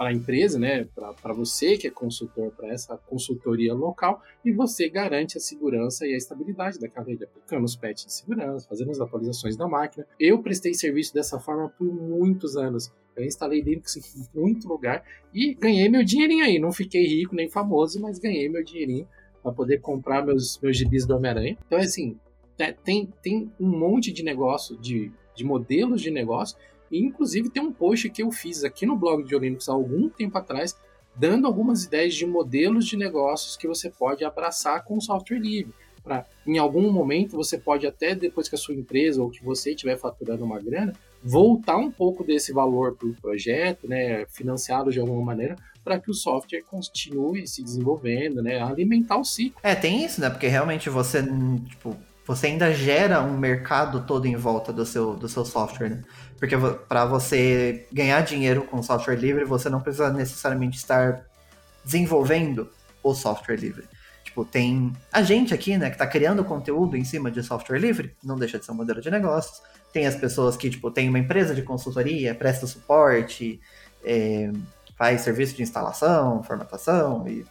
para 0.03 0.11
a 0.11 0.13
empresa, 0.13 0.59
né, 0.59 0.85
para 0.95 1.33
você 1.33 1.77
que 1.77 1.87
é 1.87 1.91
consultor, 1.91 2.51
para 2.51 2.73
essa 2.73 2.97
consultoria 2.97 3.73
local, 3.73 4.21
e 4.45 4.51
você 4.51 4.89
garante 4.89 5.37
a 5.37 5.41
segurança 5.41 6.05
e 6.05 6.15
a 6.15 6.17
estabilidade 6.17 6.81
daquela 6.81 7.07
rede, 7.07 7.23
aplicando 7.23 7.65
os 7.65 7.77
patches 7.77 8.07
de 8.07 8.13
segurança, 8.13 8.67
fazendo 8.69 8.91
as 8.91 9.01
atualizações 9.01 9.57
da 9.57 9.69
máquina. 9.69 10.05
Eu 10.19 10.43
prestei 10.43 10.75
serviço 10.75 11.15
dessa 11.15 11.39
forma 11.39 11.69
por 11.69 11.87
muitos 11.87 12.57
anos. 12.57 12.91
Eu 13.15 13.25
instalei 13.25 13.61
Linux 13.61 13.97
em 13.97 14.03
muito 14.35 14.67
lugar 14.67 15.05
e 15.33 15.55
ganhei 15.55 15.89
meu 15.89 16.03
dinheirinho 16.03 16.45
aí. 16.45 16.59
Não 16.59 16.73
fiquei 16.73 17.07
rico 17.07 17.37
nem 17.37 17.49
famoso, 17.49 18.01
mas 18.01 18.19
ganhei 18.19 18.49
meu 18.49 18.65
dinheirinho 18.65 19.07
para 19.43 19.53
poder 19.53 19.81
comprar 19.81 20.25
meus, 20.25 20.59
meus 20.63 20.77
gibis 20.77 21.07
do 21.07 21.17
Homem-Aranha. 21.17 21.59
Então, 21.67 21.79
é 21.79 21.83
assim, 21.83 22.17
tem, 22.85 23.09
tem 23.23 23.53
um 23.59 23.69
monte 23.69 24.13
de 24.13 24.23
negócio, 24.23 24.77
de, 24.77 25.11
de 25.35 25.45
modelos 25.45 26.01
de 26.01 26.11
negócio 26.11 26.57
e, 26.91 27.01
inclusive, 27.01 27.49
tem 27.49 27.63
um 27.63 27.73
post 27.73 28.09
que 28.11 28.23
eu 28.23 28.31
fiz 28.31 28.63
aqui 28.65 28.85
no 28.85 28.97
blog 28.97 29.25
de 29.25 29.39
Linux 29.39 29.69
há 29.69 29.73
algum 29.73 30.11
tempo 30.11 30.37
atrás, 30.37 30.77
dando 31.17 31.47
algumas 31.47 31.85
ideias 31.85 32.15
de 32.15 32.27
modelos 32.27 32.87
de 32.87 32.97
negócios 32.99 33.57
que 33.57 33.67
você 33.67 33.89
pode 33.89 34.23
abraçar 34.25 34.85
com 34.85 34.99
o 34.99 35.01
software 35.01 35.39
livre. 35.39 35.73
Pra, 36.05 36.27
em 36.47 36.59
algum 36.59 36.91
momento, 36.93 37.37
você 37.37 37.57
pode 37.57 37.87
até, 37.87 38.15
depois 38.15 38.49
que 38.49 38.57
a 38.57 38.59
sua 38.59 38.75
empresa 38.75 39.23
ou 39.23 39.31
que 39.31 39.43
você 39.43 39.71
estiver 39.71 39.97
faturando 39.97 40.45
uma 40.45 40.61
grana, 40.61 40.93
voltar 41.23 41.77
um 41.77 41.91
pouco 41.91 42.25
desse 42.25 42.53
valor 42.53 42.97
para 42.97 43.09
o 43.09 43.15
projeto, 43.15 43.89
né, 43.89 44.27
financiá-lo 44.27 44.91
de 44.91 44.99
alguma 44.99 45.23
maneira, 45.23 45.57
para 45.85 45.99
que 45.99 46.11
o 46.11 46.15
software 46.15 46.63
continue 46.63 47.47
se 47.47 47.63
desenvolvendo, 47.63 48.43
né, 48.43 48.61
alimentar 48.61 49.17
o 49.17 49.25
ciclo. 49.25 49.61
É, 49.63 49.75
tem 49.75 50.05
isso, 50.05 50.21
né, 50.21 50.29
porque 50.31 50.49
realmente 50.49 50.91
você, 50.91 51.23
tipo, 51.69 51.97
você 52.27 52.49
ainda 52.49 52.73
gera 52.73 53.21
um 53.21 53.37
mercado 53.37 54.05
todo 54.07 54.27
em 54.27 54.37
volta 54.37 54.73
do 54.73 54.87
seu, 54.87 55.15
do 55.15 55.29
seu 55.29 55.45
software, 55.45 55.91
né? 55.91 56.03
Porque 56.39 56.57
para 56.89 57.05
você 57.05 57.87
ganhar 57.93 58.21
dinheiro 58.23 58.63
com 58.63 58.83
software 58.83 59.17
livre, 59.17 59.45
você 59.45 59.69
não 59.69 59.81
precisa 59.81 60.13
necessariamente 60.13 60.77
estar 60.77 61.25
desenvolvendo 61.85 62.69
o 63.03 63.15
software 63.15 63.57
livre. 63.57 63.85
Tipo, 64.25 64.45
tem 64.45 64.93
a 65.13 65.23
gente 65.23 65.53
aqui, 65.53 65.77
né, 65.77 65.89
que 65.89 65.97
está 65.97 66.07
criando 66.07 66.45
conteúdo 66.45 66.97
em 66.97 67.05
cima 67.05 67.31
de 67.31 67.43
software 67.43 67.79
livre, 67.79 68.17
não 68.23 68.39
deixa 68.39 68.59
de 68.59 68.65
ser 68.65 68.73
um 68.73 68.77
modelo 68.77 69.01
de 69.01 69.11
negócios. 69.11 69.61
Tem 69.93 70.07
as 70.07 70.17
pessoas 70.17 70.57
que, 70.57 70.71
tipo, 70.71 70.91
tem 70.91 71.09
uma 71.09 71.19
empresa 71.19 71.55
de 71.55 71.63
consultoria, 71.63 72.35
presta 72.35 72.67
suporte, 72.67 73.61
é, 74.05 74.51
faz 74.97 75.21
serviço 75.21 75.55
de 75.55 75.63
instalação, 75.63 76.43
formatação 76.43 77.27
e 77.29 77.45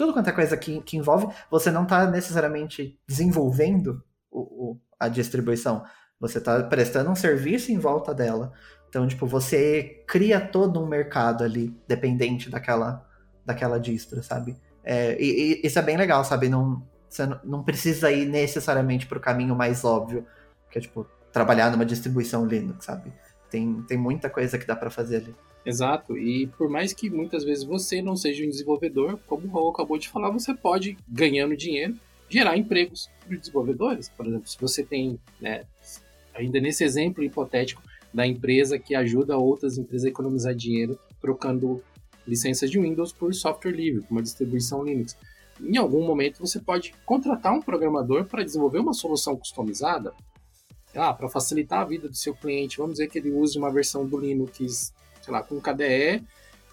tudo 0.00 0.14
quanto 0.14 0.30
é 0.30 0.32
coisa 0.32 0.56
que, 0.56 0.80
que 0.80 0.96
envolve, 0.96 1.28
você 1.50 1.70
não 1.70 1.82
está 1.82 2.10
necessariamente 2.10 2.98
desenvolvendo 3.06 4.02
o, 4.30 4.40
o, 4.40 4.80
a 4.98 5.08
distribuição. 5.08 5.84
Você 6.18 6.38
está 6.38 6.62
prestando 6.62 7.10
um 7.10 7.14
serviço 7.14 7.70
em 7.70 7.78
volta 7.78 8.14
dela. 8.14 8.52
Então, 8.88 9.06
tipo, 9.06 9.26
você 9.26 10.02
cria 10.06 10.40
todo 10.40 10.82
um 10.82 10.86
mercado 10.86 11.44
ali, 11.44 11.76
dependente 11.86 12.48
daquela, 12.48 13.06
daquela 13.44 13.78
distro, 13.78 14.22
sabe? 14.22 14.56
É, 14.82 15.20
e, 15.20 15.60
e, 15.62 15.66
isso 15.66 15.78
é 15.78 15.82
bem 15.82 15.98
legal, 15.98 16.24
sabe? 16.24 16.48
Não, 16.48 16.82
você 17.06 17.26
não 17.44 17.62
precisa 17.62 18.10
ir 18.10 18.24
necessariamente 18.24 19.06
para 19.06 19.18
o 19.18 19.20
caminho 19.20 19.54
mais 19.54 19.84
óbvio, 19.84 20.26
que 20.70 20.78
é, 20.78 20.80
tipo, 20.80 21.06
trabalhar 21.32 21.70
numa 21.70 21.84
distribuição 21.84 22.46
Linux, 22.46 22.84
sabe? 22.84 23.12
Tem, 23.50 23.82
tem 23.82 23.98
muita 23.98 24.30
coisa 24.30 24.58
que 24.58 24.66
dá 24.66 24.76
para 24.76 24.90
fazer 24.90 25.16
ali. 25.16 25.34
Exato, 25.64 26.16
e 26.16 26.46
por 26.46 26.70
mais 26.70 26.92
que 26.92 27.10
muitas 27.10 27.44
vezes 27.44 27.64
você 27.64 28.00
não 28.00 28.16
seja 28.16 28.44
um 28.44 28.48
desenvolvedor, 28.48 29.18
como 29.26 29.46
o 29.46 29.50
Raul 29.50 29.70
acabou 29.70 29.98
de 29.98 30.08
falar, 30.08 30.30
você 30.30 30.54
pode, 30.54 30.96
ganhando 31.06 31.56
dinheiro, 31.56 31.94
gerar 32.28 32.56
empregos 32.56 33.10
para 33.26 33.36
desenvolvedores. 33.36 34.08
Por 34.08 34.26
exemplo, 34.26 34.48
se 34.48 34.58
você 34.58 34.82
tem, 34.82 35.18
né, 35.40 35.64
ainda 36.34 36.60
nesse 36.60 36.82
exemplo 36.82 37.22
hipotético 37.22 37.82
da 38.12 38.26
empresa 38.26 38.78
que 38.78 38.94
ajuda 38.94 39.36
outras 39.36 39.76
empresas 39.76 40.06
a 40.06 40.10
economizar 40.10 40.54
dinheiro 40.54 40.98
trocando 41.20 41.82
licenças 42.26 42.70
de 42.70 42.78
Windows 42.78 43.12
por 43.12 43.34
software 43.34 43.72
livre, 43.72 44.04
uma 44.10 44.22
distribuição 44.22 44.84
Linux. 44.84 45.16
Em 45.60 45.76
algum 45.76 46.06
momento 46.06 46.40
você 46.40 46.58
pode 46.58 46.94
contratar 47.04 47.52
um 47.52 47.60
programador 47.60 48.24
para 48.24 48.42
desenvolver 48.42 48.78
uma 48.78 48.94
solução 48.94 49.36
customizada, 49.36 50.12
ah, 50.94 51.12
para 51.12 51.28
facilitar 51.28 51.80
a 51.80 51.84
vida 51.84 52.08
do 52.08 52.16
seu 52.16 52.34
cliente. 52.34 52.78
Vamos 52.78 52.94
dizer 52.94 53.08
que 53.08 53.18
ele 53.18 53.30
use 53.30 53.58
uma 53.58 53.70
versão 53.70 54.06
do 54.06 54.18
Linux, 54.18 54.92
sei 55.22 55.32
lá, 55.32 55.42
com 55.42 55.60
KDE 55.60 56.24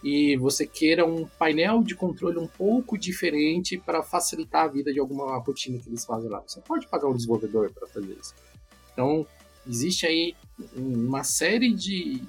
e 0.03 0.37
você 0.37 0.65
queira 0.65 1.05
um 1.05 1.25
painel 1.25 1.81
de 1.81 1.95
controle 1.95 2.37
um 2.37 2.47
pouco 2.47 2.97
diferente 2.97 3.77
para 3.77 4.03
facilitar 4.03 4.65
a 4.65 4.67
vida 4.67 4.93
de 4.93 4.99
alguma 4.99 5.37
rotina 5.37 5.79
que 5.79 5.89
eles 5.89 6.05
fazem 6.05 6.29
lá. 6.29 6.41
Você 6.45 6.61
pode 6.61 6.87
pagar 6.87 7.07
um 7.07 7.15
desenvolvedor 7.15 7.71
para 7.73 7.87
fazer 7.87 8.15
isso. 8.19 8.33
Então, 8.93 9.25
existe 9.67 10.05
aí 10.05 10.35
uma 10.75 11.23
série 11.23 11.73
de, 11.73 12.21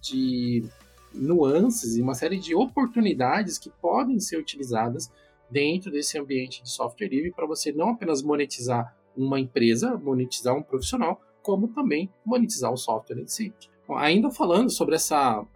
de 0.00 0.64
nuances 1.12 1.96
e 1.96 2.02
uma 2.02 2.14
série 2.14 2.38
de 2.38 2.54
oportunidades 2.54 3.58
que 3.58 3.70
podem 3.70 4.20
ser 4.20 4.38
utilizadas 4.38 5.10
dentro 5.50 5.90
desse 5.90 6.18
ambiente 6.18 6.62
de 6.62 6.70
software 6.70 7.08
livre 7.08 7.32
para 7.32 7.46
você 7.46 7.72
não 7.72 7.90
apenas 7.90 8.22
monetizar 8.22 8.96
uma 9.16 9.40
empresa, 9.40 9.96
monetizar 9.96 10.54
um 10.56 10.62
profissional, 10.62 11.20
como 11.46 11.68
também 11.68 12.10
monetizar 12.24 12.72
o 12.72 12.76
software 12.76 13.20
em 13.20 13.28
si. 13.28 13.54
Bom, 13.86 13.96
ainda 13.96 14.32
falando 14.32 14.68
sobre 14.68 14.96
essa 14.96 15.46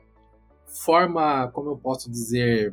forma, 0.64 1.48
como 1.48 1.70
eu 1.70 1.76
posso 1.76 2.09
dizer, 2.09 2.72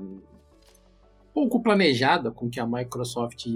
pouco 1.34 1.60
planejada 1.60 2.30
com 2.30 2.48
que 2.48 2.60
a 2.60 2.68
Microsoft 2.68 3.48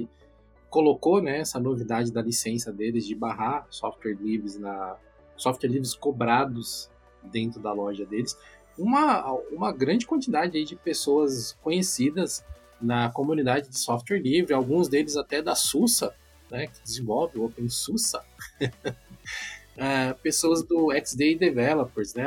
colocou 0.67 1.21
né, 1.21 1.41
essa 1.41 1.59
novidade 1.59 2.11
da 2.11 2.23
licença 2.23 2.73
deles 2.73 3.05
de 3.05 3.13
barrar 3.13 3.67
software 3.69 4.17
livres 4.19 4.57
na 4.57 4.97
software 5.37 5.69
livres 5.69 5.93
cobrados 5.93 6.89
dentro 7.21 7.61
da 7.61 7.71
loja 7.71 8.03
deles. 8.03 8.35
Uma, 8.79 9.31
uma 9.51 9.71
grande 9.71 10.07
quantidade 10.07 10.63
de 10.63 10.75
pessoas 10.75 11.55
conhecidas 11.61 12.43
na 12.81 13.11
comunidade 13.11 13.69
de 13.69 13.77
software 13.77 14.17
livre, 14.17 14.55
alguns 14.55 14.87
deles 14.87 15.15
até 15.15 15.39
da 15.39 15.53
SUSA, 15.53 16.15
né, 16.51 16.67
que 16.67 16.83
desenvolve 16.83 17.39
o 17.39 17.45
OpenSUSE, 17.45 18.17
uh, 18.17 18.21
pessoas 20.21 20.63
do 20.63 20.91
XDA 20.91 21.35
Developers, 21.39 22.13
né, 22.13 22.25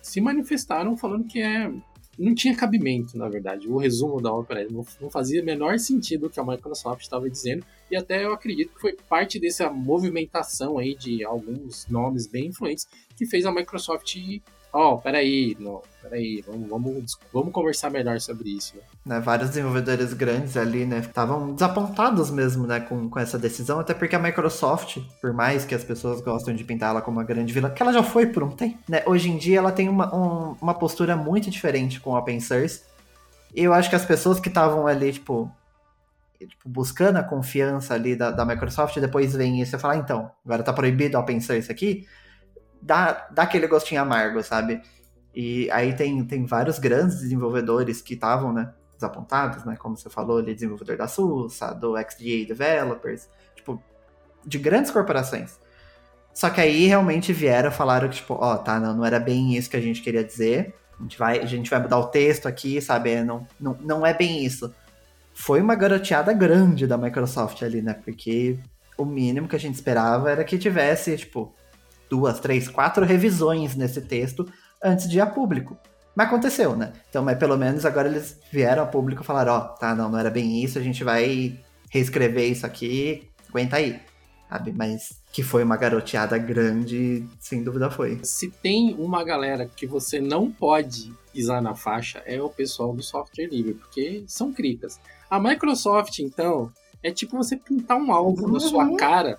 se 0.00 0.20
manifestaram 0.20 0.96
falando 0.96 1.26
que 1.26 1.42
é 1.42 1.70
não 2.18 2.34
tinha 2.34 2.56
cabimento, 2.56 3.18
na 3.18 3.28
verdade. 3.28 3.68
O 3.68 3.76
resumo 3.76 4.20
da 4.20 4.32
ópera 4.32 4.66
não, 4.70 4.86
não 5.00 5.10
fazia 5.10 5.42
o 5.42 5.44
menor 5.44 5.78
sentido 5.78 6.26
o 6.26 6.30
que 6.30 6.38
a 6.38 6.44
Microsoft 6.44 7.02
estava 7.02 7.28
dizendo, 7.28 7.64
e 7.90 7.96
até 7.96 8.24
eu 8.24 8.32
acredito 8.32 8.72
que 8.72 8.80
foi 8.80 8.96
parte 9.08 9.38
dessa 9.38 9.70
movimentação 9.70 10.78
aí 10.78 10.94
de 10.94 11.24
alguns 11.24 11.86
nomes 11.88 12.26
bem 12.26 12.46
influentes 12.46 12.86
que 13.16 13.26
fez 13.26 13.44
a 13.44 13.52
Microsoft 13.52 14.16
ó, 14.74 14.94
oh, 14.94 14.98
peraí, 14.98 15.56
não, 15.60 15.80
peraí, 16.02 16.42
vamos, 16.44 16.68
vamos, 16.68 17.18
vamos 17.32 17.52
conversar 17.52 17.90
melhor 17.90 18.20
sobre 18.20 18.50
isso. 18.50 18.76
Né? 18.76 18.82
né? 19.06 19.20
vários 19.20 19.50
desenvolvedores 19.50 20.12
grandes 20.12 20.56
ali, 20.56 20.84
né, 20.84 20.98
estavam 20.98 21.54
desapontados 21.54 22.28
mesmo, 22.28 22.66
né, 22.66 22.80
com, 22.80 23.08
com 23.08 23.18
essa 23.20 23.38
decisão, 23.38 23.78
até 23.78 23.94
porque 23.94 24.16
a 24.16 24.18
Microsoft, 24.18 24.98
por 25.20 25.32
mais 25.32 25.64
que 25.64 25.76
as 25.76 25.84
pessoas 25.84 26.20
gostem 26.20 26.56
de 26.56 26.64
pintar 26.64 26.90
ela 26.90 27.00
como 27.00 27.18
uma 27.18 27.24
grande 27.24 27.52
vilã, 27.52 27.70
que 27.70 27.80
ela 27.80 27.92
já 27.92 28.02
foi 28.02 28.26
por 28.26 28.42
um 28.42 28.50
tempo, 28.50 28.78
né, 28.88 29.04
hoje 29.06 29.30
em 29.30 29.38
dia 29.38 29.58
ela 29.58 29.70
tem 29.70 29.88
uma, 29.88 30.12
um, 30.12 30.56
uma 30.60 30.74
postura 30.74 31.16
muito 31.16 31.48
diferente 31.48 32.00
com 32.00 32.10
o 32.10 32.18
open 32.18 32.40
source, 32.40 32.82
e 33.54 33.62
eu 33.62 33.72
acho 33.72 33.88
que 33.88 33.94
as 33.94 34.04
pessoas 34.04 34.40
que 34.40 34.48
estavam 34.48 34.88
ali, 34.88 35.12
tipo, 35.12 35.48
tipo, 36.40 36.68
buscando 36.68 37.18
a 37.18 37.22
confiança 37.22 37.94
ali 37.94 38.16
da, 38.16 38.32
da 38.32 38.44
Microsoft, 38.44 38.98
depois 38.98 39.36
vem 39.36 39.62
isso 39.62 39.76
e 39.76 39.78
fala, 39.78 39.94
ah, 39.94 39.98
então, 39.98 40.30
agora 40.44 40.64
tá 40.64 40.72
proibido 40.72 41.16
open 41.16 41.40
source 41.40 41.70
aqui, 41.70 42.04
dá, 42.84 43.26
dá 43.30 43.42
aquele 43.42 43.66
gostinho 43.66 44.02
amargo, 44.02 44.42
sabe? 44.42 44.82
E 45.34 45.70
aí 45.70 45.94
tem, 45.94 46.24
tem 46.24 46.44
vários 46.44 46.78
grandes 46.78 47.20
desenvolvedores 47.20 48.00
que 48.00 48.14
estavam, 48.14 48.52
né, 48.52 48.72
desapontados, 48.94 49.64
né, 49.64 49.74
como 49.76 49.96
você 49.96 50.08
falou 50.08 50.38
ali, 50.38 50.54
desenvolvedor 50.54 50.96
da 50.96 51.08
SUSE, 51.08 51.58
do 51.80 51.96
XDA 51.96 52.46
Developers, 52.46 53.28
tipo, 53.56 53.82
de 54.46 54.58
grandes 54.58 54.90
corporações. 54.90 55.58
Só 56.32 56.50
que 56.50 56.60
aí 56.60 56.86
realmente 56.86 57.32
vieram 57.32 57.70
falaram 57.70 58.08
que, 58.08 58.16
tipo, 58.16 58.34
ó, 58.34 58.54
oh, 58.54 58.58
tá, 58.58 58.78
não, 58.78 58.94
não 58.94 59.04
era 59.04 59.18
bem 59.18 59.56
isso 59.56 59.70
que 59.70 59.76
a 59.76 59.80
gente 59.80 60.02
queria 60.02 60.22
dizer, 60.22 60.74
a 60.98 61.02
gente 61.02 61.18
vai, 61.18 61.40
a 61.40 61.46
gente 61.46 61.70
vai 61.70 61.80
mudar 61.80 61.98
o 61.98 62.06
texto 62.06 62.46
aqui, 62.46 62.80
sabe, 62.80 63.22
não, 63.24 63.46
não, 63.58 63.76
não 63.80 64.06
é 64.06 64.14
bem 64.14 64.44
isso. 64.44 64.72
Foi 65.32 65.60
uma 65.60 65.74
garoteada 65.74 66.32
grande 66.32 66.86
da 66.86 66.96
Microsoft 66.96 67.62
ali, 67.62 67.82
né, 67.82 67.94
porque 67.94 68.58
o 68.96 69.04
mínimo 69.04 69.48
que 69.48 69.56
a 69.56 69.60
gente 69.60 69.74
esperava 69.74 70.30
era 70.30 70.44
que 70.44 70.58
tivesse, 70.58 71.16
tipo, 71.16 71.52
duas, 72.08 72.40
três, 72.40 72.68
quatro 72.68 73.04
revisões 73.04 73.74
nesse 73.74 74.00
texto 74.00 74.46
antes 74.82 75.08
de 75.08 75.18
ir 75.18 75.20
a 75.20 75.26
público. 75.26 75.76
Mas 76.14 76.28
aconteceu, 76.28 76.76
né? 76.76 76.92
Então, 77.08 77.24
mas 77.24 77.38
pelo 77.38 77.56
menos 77.56 77.84
agora 77.84 78.08
eles 78.08 78.38
vieram 78.52 78.82
a 78.82 78.86
público 78.86 79.22
e 79.22 79.26
falaram, 79.26 79.52
ó, 79.52 79.58
oh, 79.58 79.68
tá, 79.78 79.94
não, 79.94 80.08
não 80.08 80.18
era 80.18 80.30
bem 80.30 80.62
isso, 80.62 80.78
a 80.78 80.82
gente 80.82 81.02
vai 81.02 81.58
reescrever 81.90 82.50
isso 82.50 82.64
aqui, 82.64 83.28
aguenta 83.48 83.76
aí. 83.76 84.00
Sabe? 84.48 84.72
Mas 84.72 85.20
que 85.32 85.42
foi 85.42 85.64
uma 85.64 85.76
garoteada 85.76 86.38
grande, 86.38 87.26
sem 87.40 87.64
dúvida 87.64 87.90
foi. 87.90 88.20
Se 88.22 88.48
tem 88.48 88.94
uma 88.94 89.24
galera 89.24 89.66
que 89.66 89.84
você 89.84 90.20
não 90.20 90.48
pode 90.48 91.12
pisar 91.32 91.60
na 91.60 91.74
faixa, 91.74 92.22
é 92.24 92.40
o 92.40 92.48
pessoal 92.48 92.94
do 92.94 93.02
software 93.02 93.46
livre, 93.46 93.74
porque 93.74 94.22
são 94.28 94.52
cricas. 94.52 95.00
A 95.28 95.40
Microsoft, 95.40 96.20
então, 96.20 96.70
É 97.02 97.10
tipo 97.10 97.36
você 97.36 97.54
pintar 97.54 97.98
um 97.98 98.10
alvo 98.10 98.46
uhum. 98.46 98.52
na 98.52 98.60
sua 98.60 98.86
uhum. 98.86 98.96
cara, 98.96 99.38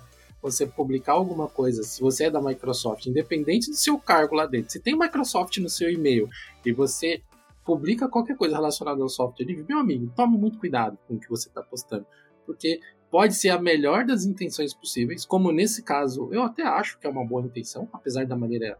você 0.50 0.64
publicar 0.64 1.14
alguma 1.14 1.48
coisa, 1.48 1.82
se 1.82 2.00
você 2.00 2.24
é 2.24 2.30
da 2.30 2.40
Microsoft, 2.40 3.06
independente 3.06 3.68
do 3.68 3.76
seu 3.76 3.98
cargo 3.98 4.36
lá 4.36 4.46
dentro, 4.46 4.70
se 4.70 4.80
tem 4.80 4.96
Microsoft 4.96 5.58
no 5.58 5.68
seu 5.68 5.90
e-mail 5.90 6.28
e 6.64 6.72
você 6.72 7.20
publica 7.64 8.08
qualquer 8.08 8.36
coisa 8.36 8.54
relacionada 8.54 9.02
ao 9.02 9.08
software 9.08 9.44
livre, 9.44 9.64
meu 9.68 9.78
amigo, 9.78 10.12
tome 10.14 10.38
muito 10.38 10.58
cuidado 10.58 10.96
com 11.06 11.14
o 11.14 11.18
que 11.18 11.28
você 11.28 11.48
está 11.48 11.62
postando, 11.62 12.06
porque 12.44 12.80
pode 13.10 13.34
ser 13.34 13.48
a 13.48 13.60
melhor 13.60 14.04
das 14.06 14.24
intenções 14.24 14.72
possíveis, 14.72 15.24
como 15.24 15.50
nesse 15.50 15.82
caso 15.82 16.28
eu 16.32 16.42
até 16.42 16.62
acho 16.62 16.96
que 16.98 17.08
é 17.08 17.10
uma 17.10 17.26
boa 17.26 17.44
intenção, 17.44 17.88
apesar 17.92 18.24
da 18.24 18.36
maneira 18.36 18.78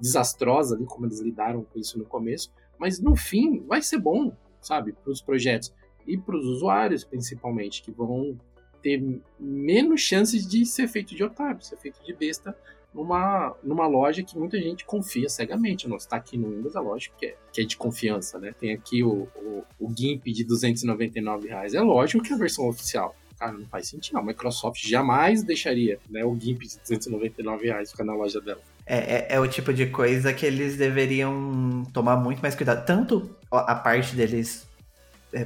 desastrosa 0.00 0.76
ali 0.76 0.86
como 0.86 1.04
eles 1.04 1.20
lidaram 1.20 1.62
com 1.62 1.78
isso 1.78 1.98
no 1.98 2.06
começo, 2.06 2.50
mas 2.78 2.98
no 2.98 3.14
fim 3.14 3.60
vai 3.66 3.82
ser 3.82 3.98
bom, 3.98 4.34
sabe, 4.62 4.92
para 4.92 5.12
os 5.12 5.20
projetos 5.20 5.74
e 6.06 6.16
para 6.16 6.36
os 6.36 6.46
usuários 6.46 7.04
principalmente 7.04 7.82
que 7.82 7.90
vão 7.90 8.38
ter 8.86 9.02
menos 9.40 10.00
chances 10.00 10.46
de 10.46 10.64
ser 10.64 10.86
feito 10.86 11.12
de 11.12 11.24
otário, 11.24 11.60
ser 11.60 11.76
feito 11.76 12.00
de 12.06 12.12
besta 12.12 12.56
numa, 12.94 13.52
numa 13.60 13.88
loja 13.88 14.22
que 14.22 14.38
muita 14.38 14.56
gente 14.60 14.84
confia 14.84 15.28
cegamente. 15.28 15.88
Não 15.88 15.96
está 15.96 16.14
aqui 16.14 16.38
no 16.38 16.50
Windows, 16.50 16.76
é 16.76 16.78
lógico 16.78 17.16
que 17.18 17.26
é, 17.26 17.36
que 17.52 17.62
é 17.62 17.64
de 17.64 17.76
confiança, 17.76 18.38
né? 18.38 18.54
Tem 18.60 18.72
aqui 18.72 19.02
o, 19.02 19.26
o, 19.34 19.64
o 19.80 19.92
GIMP 19.92 20.32
de 20.32 20.44
299 20.44 21.48
reais. 21.48 21.74
É 21.74 21.80
lógico 21.80 22.22
que 22.22 22.32
é 22.32 22.36
a 22.36 22.38
versão 22.38 22.68
oficial. 22.68 23.16
Cara, 23.36 23.52
não 23.54 23.66
faz 23.66 23.88
sentido. 23.88 24.18
A 24.18 24.22
Microsoft 24.22 24.80
jamais 24.86 25.42
deixaria 25.42 25.98
né, 26.08 26.24
o 26.24 26.38
GIMP 26.38 26.60
de 26.60 26.78
299 26.78 27.66
reais 27.66 27.90
ficar 27.90 28.04
na 28.04 28.14
loja 28.14 28.40
dela. 28.40 28.60
É, 28.86 28.98
é, 28.98 29.26
é, 29.30 29.40
o 29.40 29.48
tipo 29.48 29.74
de 29.74 29.86
coisa 29.86 30.32
que 30.32 30.46
eles 30.46 30.76
deveriam 30.76 31.82
tomar 31.92 32.16
muito 32.16 32.40
mais 32.40 32.54
cuidado. 32.54 32.86
Tanto 32.86 33.36
a 33.50 33.74
parte 33.74 34.14
deles 34.14 34.64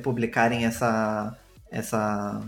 publicarem 0.03 0.67
essa, 0.67 1.37
essa, 1.71 2.43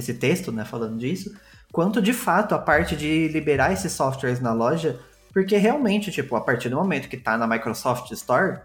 esse 0.00 0.14
texto, 0.14 0.52
né, 0.52 0.64
falando 0.64 0.98
disso, 0.98 1.34
quanto 1.72 2.00
de 2.00 2.12
fato 2.12 2.54
a 2.54 2.58
parte 2.58 2.96
de 2.96 3.28
liberar 3.28 3.72
esses 3.72 3.92
softwares 3.92 4.40
na 4.40 4.52
loja, 4.52 4.98
porque 5.32 5.56
realmente, 5.56 6.10
tipo, 6.10 6.34
a 6.36 6.40
partir 6.40 6.68
do 6.68 6.76
momento 6.76 7.08
que 7.08 7.16
tá 7.16 7.36
na 7.36 7.46
Microsoft 7.46 8.10
Store, 8.12 8.60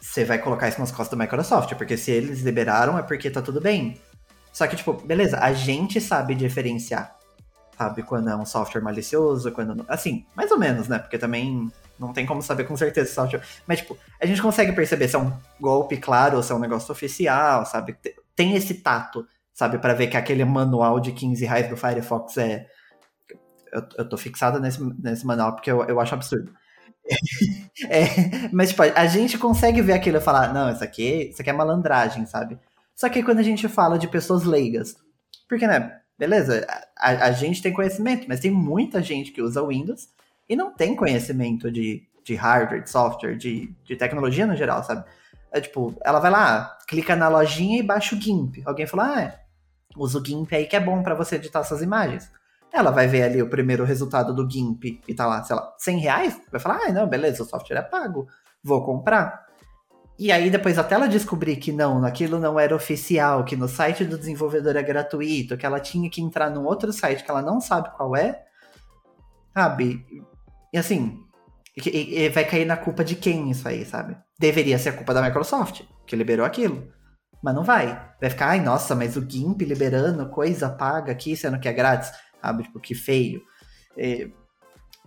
você 0.00 0.24
vai 0.24 0.38
colocar 0.38 0.68
isso 0.68 0.80
nas 0.80 0.92
costas 0.92 1.18
da 1.18 1.24
Microsoft, 1.24 1.74
porque 1.74 1.96
se 1.96 2.10
eles 2.10 2.42
liberaram 2.42 2.98
é 2.98 3.02
porque 3.02 3.30
tá 3.30 3.42
tudo 3.42 3.60
bem. 3.60 4.00
Só 4.52 4.66
que, 4.66 4.76
tipo, 4.76 4.92
beleza, 4.92 5.38
a 5.38 5.52
gente 5.52 6.00
sabe 6.00 6.34
diferenciar, 6.34 7.16
sabe, 7.76 8.02
quando 8.02 8.28
é 8.28 8.36
um 8.36 8.46
software 8.46 8.82
malicioso, 8.82 9.52
quando. 9.52 9.84
Assim, 9.88 10.24
mais 10.34 10.50
ou 10.50 10.58
menos, 10.58 10.88
né? 10.88 10.98
Porque 10.98 11.18
também 11.18 11.70
não 11.98 12.12
tem 12.12 12.24
como 12.24 12.42
saber 12.42 12.64
com 12.64 12.76
certeza 12.76 13.08
se 13.08 13.14
software... 13.14 13.42
Mas, 13.66 13.78
tipo, 13.78 13.98
a 14.20 14.26
gente 14.26 14.40
consegue 14.40 14.72
perceber 14.72 15.08
se 15.08 15.16
é 15.16 15.18
um 15.18 15.32
golpe 15.60 15.96
claro 15.96 16.36
ou 16.36 16.42
se 16.42 16.52
é 16.52 16.54
um 16.54 16.60
negócio 16.60 16.92
oficial, 16.92 17.66
sabe? 17.66 17.96
Tem 18.36 18.54
esse 18.54 18.74
tato 18.74 19.26
sabe? 19.58 19.76
para 19.78 19.92
ver 19.92 20.06
que 20.06 20.16
aquele 20.16 20.44
manual 20.44 21.00
de 21.00 21.10
15 21.10 21.44
reais 21.44 21.68
do 21.68 21.76
Firefox 21.76 22.36
é. 22.38 22.66
Eu, 23.72 23.82
eu 23.98 24.08
tô 24.08 24.16
fixado 24.16 24.60
nesse, 24.60 24.80
nesse 25.02 25.26
manual 25.26 25.52
porque 25.54 25.70
eu, 25.70 25.82
eu 25.84 26.00
acho 26.00 26.14
absurdo. 26.14 26.52
é, 27.90 28.48
mas, 28.52 28.70
tipo, 28.70 28.82
a 28.82 29.06
gente 29.06 29.36
consegue 29.36 29.82
ver 29.82 29.94
aquilo 29.94 30.18
e 30.18 30.20
falar, 30.20 30.54
não, 30.54 30.70
isso 30.70 30.84
aqui, 30.84 31.30
isso 31.30 31.42
aqui 31.42 31.50
é 31.50 31.52
malandragem, 31.52 32.24
sabe? 32.24 32.58
Só 32.94 33.08
que 33.08 33.22
quando 33.22 33.40
a 33.40 33.42
gente 33.42 33.68
fala 33.68 33.98
de 33.98 34.06
pessoas 34.06 34.44
leigas, 34.44 34.96
porque, 35.48 35.66
né, 35.66 35.98
beleza, 36.16 36.66
a, 36.96 37.26
a 37.26 37.32
gente 37.32 37.60
tem 37.60 37.72
conhecimento, 37.72 38.26
mas 38.28 38.40
tem 38.40 38.50
muita 38.50 39.02
gente 39.02 39.32
que 39.32 39.42
usa 39.42 39.66
Windows 39.66 40.08
e 40.48 40.54
não 40.54 40.72
tem 40.72 40.94
conhecimento 40.94 41.70
de, 41.70 42.06
de 42.24 42.34
hardware, 42.36 42.82
de 42.82 42.90
software, 42.90 43.36
de, 43.36 43.74
de 43.84 43.96
tecnologia 43.96 44.46
no 44.46 44.56
geral, 44.56 44.82
sabe? 44.84 45.04
É 45.50 45.60
tipo, 45.60 45.94
ela 46.04 46.20
vai 46.20 46.30
lá, 46.30 46.78
clica 46.86 47.16
na 47.16 47.28
lojinha 47.28 47.78
e 47.78 47.82
baixa 47.82 48.14
o 48.14 48.20
GIMP. 48.20 48.62
Alguém 48.64 48.86
fala, 48.86 49.14
ah, 49.14 49.22
é, 49.22 49.47
usa 49.98 50.18
o 50.18 50.24
GIMP 50.24 50.52
aí 50.54 50.66
que 50.66 50.76
é 50.76 50.80
bom 50.80 51.02
para 51.02 51.14
você 51.14 51.36
editar 51.36 51.62
suas 51.64 51.82
imagens. 51.82 52.30
Ela 52.72 52.90
vai 52.90 53.06
ver 53.06 53.22
ali 53.22 53.42
o 53.42 53.48
primeiro 53.48 53.84
resultado 53.84 54.34
do 54.34 54.48
GIMP 54.48 55.00
e 55.06 55.14
tá 55.14 55.26
lá, 55.26 55.42
sei 55.42 55.56
lá, 55.56 55.74
100 55.78 55.98
reais. 55.98 56.40
Vai 56.50 56.60
falar, 56.60 56.80
ah, 56.86 56.92
não, 56.92 57.08
beleza, 57.08 57.42
o 57.42 57.46
software 57.46 57.78
é 57.78 57.82
pago, 57.82 58.26
vou 58.62 58.84
comprar. 58.84 59.46
E 60.18 60.32
aí 60.32 60.50
depois 60.50 60.78
até 60.78 60.96
ela 60.96 61.08
descobrir 61.08 61.56
que 61.56 61.70
não, 61.70 62.04
aquilo 62.04 62.40
não 62.40 62.58
era 62.58 62.74
oficial, 62.74 63.44
que 63.44 63.56
no 63.56 63.68
site 63.68 64.04
do 64.04 64.18
desenvolvedor 64.18 64.76
é 64.76 64.82
gratuito, 64.82 65.56
que 65.56 65.64
ela 65.64 65.78
tinha 65.78 66.10
que 66.10 66.20
entrar 66.20 66.50
num 66.50 66.64
outro 66.64 66.92
site 66.92 67.22
que 67.22 67.30
ela 67.30 67.40
não 67.40 67.60
sabe 67.60 67.90
qual 67.96 68.16
é, 68.16 68.42
sabe? 69.54 70.04
E 70.72 70.76
assim, 70.76 71.22
e, 71.86 72.24
e 72.24 72.28
vai 72.30 72.44
cair 72.44 72.64
na 72.64 72.76
culpa 72.76 73.04
de 73.04 73.14
quem 73.14 73.50
isso 73.50 73.68
aí, 73.68 73.84
sabe? 73.84 74.16
Deveria 74.38 74.78
ser 74.78 74.90
a 74.90 74.92
culpa 74.92 75.14
da 75.14 75.22
Microsoft, 75.22 75.82
que 76.04 76.16
liberou 76.16 76.44
aquilo. 76.44 76.92
Mas 77.42 77.54
não 77.54 77.62
vai. 77.62 77.86
Vai 78.20 78.30
ficar, 78.30 78.48
ai, 78.48 78.60
nossa, 78.60 78.94
mas 78.94 79.16
o 79.16 79.28
GIMP 79.28 79.62
liberando 79.62 80.28
coisa 80.28 80.68
paga 80.68 81.12
aqui, 81.12 81.36
sendo 81.36 81.60
que 81.60 81.68
é 81.68 81.72
grátis. 81.72 82.10
Sabe? 82.40 82.64
Tipo, 82.64 82.80
que 82.80 82.94
feio. 82.94 83.42
É, 83.96 84.28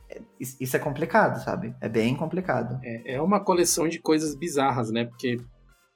é 0.09 0.21
isso 0.39 0.75
é 0.75 0.79
complicado, 0.79 1.43
sabe? 1.43 1.75
É 1.81 1.89
bem 1.89 2.15
complicado. 2.15 2.79
É, 2.83 3.15
é 3.15 3.21
uma 3.21 3.39
coleção 3.39 3.87
de 3.87 3.99
coisas 3.99 4.35
bizarras, 4.35 4.91
né? 4.91 5.05
Porque 5.05 5.37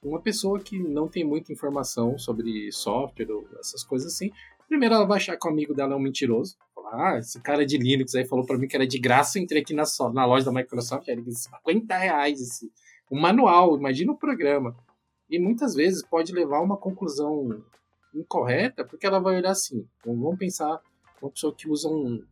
uma 0.02 0.20
pessoa 0.20 0.60
que 0.60 0.78
não 0.78 1.08
tem 1.08 1.24
muita 1.24 1.52
informação 1.52 2.18
sobre 2.18 2.70
software 2.70 3.26
essas 3.58 3.82
coisas 3.82 4.12
assim, 4.12 4.30
primeiro 4.68 4.94
ela 4.94 5.06
vai 5.06 5.16
achar 5.16 5.36
que 5.36 5.46
o 5.46 5.50
amigo 5.50 5.74
dela 5.74 5.94
é 5.94 5.96
um 5.96 6.00
mentiroso. 6.00 6.56
Ah, 6.92 7.18
esse 7.18 7.40
cara 7.40 7.66
de 7.66 7.76
Linux 7.76 8.14
aí 8.14 8.24
falou 8.24 8.46
para 8.46 8.56
mim 8.56 8.68
que 8.68 8.76
era 8.76 8.86
de 8.86 8.98
graça, 8.98 9.38
eu 9.38 9.42
entrei 9.42 9.60
aqui 9.62 9.74
na, 9.74 9.82
na 10.12 10.24
loja 10.24 10.44
da 10.44 10.52
Microsoft, 10.52 11.08
era 11.08 11.20
50 11.20 11.96
reais 11.96 12.40
esse, 12.40 12.70
o 13.10 13.20
manual, 13.20 13.76
imagina 13.76 14.12
o 14.12 14.16
programa. 14.16 14.76
E 15.28 15.38
muitas 15.38 15.74
vezes 15.74 16.04
pode 16.04 16.32
levar 16.32 16.58
a 16.58 16.62
uma 16.62 16.76
conclusão 16.76 17.62
incorreta, 18.14 18.84
porque 18.84 19.06
ela 19.06 19.18
vai 19.18 19.36
olhar 19.36 19.50
assim. 19.50 19.86
Vamos 20.04 20.38
pensar 20.38 20.80
uma 21.20 21.30
pessoa 21.30 21.54
que 21.54 21.68
usa 21.68 21.88
um 21.88 22.22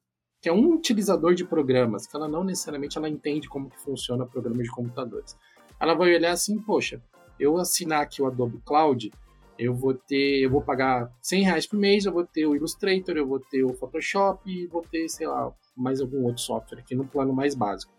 que 0.41 0.49
é 0.51 0.53
um 0.53 0.75
utilizador 0.75 1.35
de 1.35 1.43
programas, 1.43 2.07
que 2.07 2.15
ela 2.15 2.29
não 2.29 2.45
necessariamente 2.45 2.99
ela 2.99 3.09
entende 3.09 3.49
como 3.49 3.71
que 3.71 3.81
funciona 3.81 4.27
programas 4.27 4.65
de 4.65 4.71
computadores. 4.71 5.35
Ela 5.81 5.95
vai 5.95 6.15
olhar 6.15 6.33
assim, 6.33 6.61
poxa, 6.61 7.03
eu 7.41 7.57
assinar 7.57 8.03
aqui 8.03 8.21
o 8.21 8.27
Adobe 8.27 8.61
Cloud, 8.63 9.11
eu 9.59 9.75
vou 9.75 9.95
ter, 9.95 10.45
eu 10.45 10.51
vou 10.51 10.61
pagar 10.61 11.11
100 11.23 11.45
reais 11.45 11.67
por 11.67 11.79
mês, 11.79 12.05
eu 12.05 12.13
vou 12.13 12.27
ter 12.27 12.45
o 12.45 12.55
Illustrator, 12.55 13.17
eu 13.17 13.27
vou 13.27 13.41
ter 13.41 13.65
o 13.65 13.73
Photoshop 13.73 14.43
e 14.47 14.67
vou 14.67 14.83
ter, 14.83 15.09
sei 15.09 15.27
lá, 15.27 15.51
mais 15.75 16.03
algum 16.03 16.25
outro 16.25 16.43
software 16.43 16.81
aqui 16.81 16.95
no 16.95 17.07
plano 17.07 17.33
mais 17.33 17.55
básico. 17.55 17.91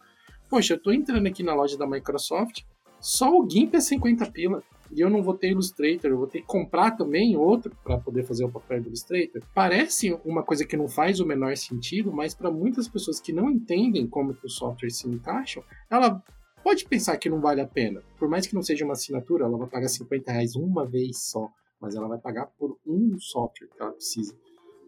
Poxa, 0.47 0.73
eu 0.73 0.77
estou 0.77 0.93
entrando 0.93 1.25
aqui 1.25 1.41
na 1.41 1.55
loja 1.55 1.75
da 1.75 1.87
Microsoft, 1.87 2.61
só 2.99 3.35
o 3.39 3.49
GIMP 3.49 3.73
é 3.73 3.81
50 3.81 4.29
pila 4.29 4.63
e 4.95 5.01
eu 5.01 5.09
não 5.09 5.21
vou 5.21 5.33
ter 5.33 5.49
Illustrator, 5.51 6.09
eu 6.09 6.17
vou 6.17 6.27
ter 6.27 6.39
que 6.39 6.47
comprar 6.47 6.91
também 6.91 7.35
outro 7.35 7.75
para 7.83 7.97
poder 7.97 8.23
fazer 8.23 8.45
o 8.45 8.51
papel 8.51 8.81
do 8.81 8.87
Illustrator. 8.87 9.41
Parece 9.53 10.17
uma 10.23 10.41
coisa 10.41 10.65
que 10.65 10.77
não 10.77 10.87
faz 10.87 11.19
o 11.19 11.25
menor 11.25 11.57
sentido, 11.57 12.13
mas 12.13 12.33
para 12.33 12.49
muitas 12.49 12.87
pessoas 12.87 13.19
que 13.19 13.33
não 13.33 13.51
entendem 13.51 14.07
como 14.07 14.33
que 14.33 14.45
os 14.45 14.55
softwares 14.55 14.97
se 14.97 15.07
encaixam, 15.09 15.61
ela 15.89 16.23
pode 16.63 16.85
pensar 16.85 17.17
que 17.17 17.29
não 17.29 17.41
vale 17.41 17.59
a 17.59 17.67
pena. 17.67 18.01
Por 18.17 18.29
mais 18.29 18.47
que 18.47 18.55
não 18.55 18.61
seja 18.61 18.85
uma 18.85 18.93
assinatura, 18.93 19.43
ela 19.43 19.57
vai 19.57 19.67
pagar 19.67 19.89
50 19.89 20.31
reais 20.31 20.55
uma 20.55 20.85
vez 20.85 21.29
só, 21.29 21.49
mas 21.79 21.93
ela 21.93 22.07
vai 22.07 22.17
pagar 22.17 22.45
por 22.57 22.77
um 22.87 23.19
software 23.19 23.67
que 23.67 23.81
ela 23.81 23.91
precisa. 23.91 24.33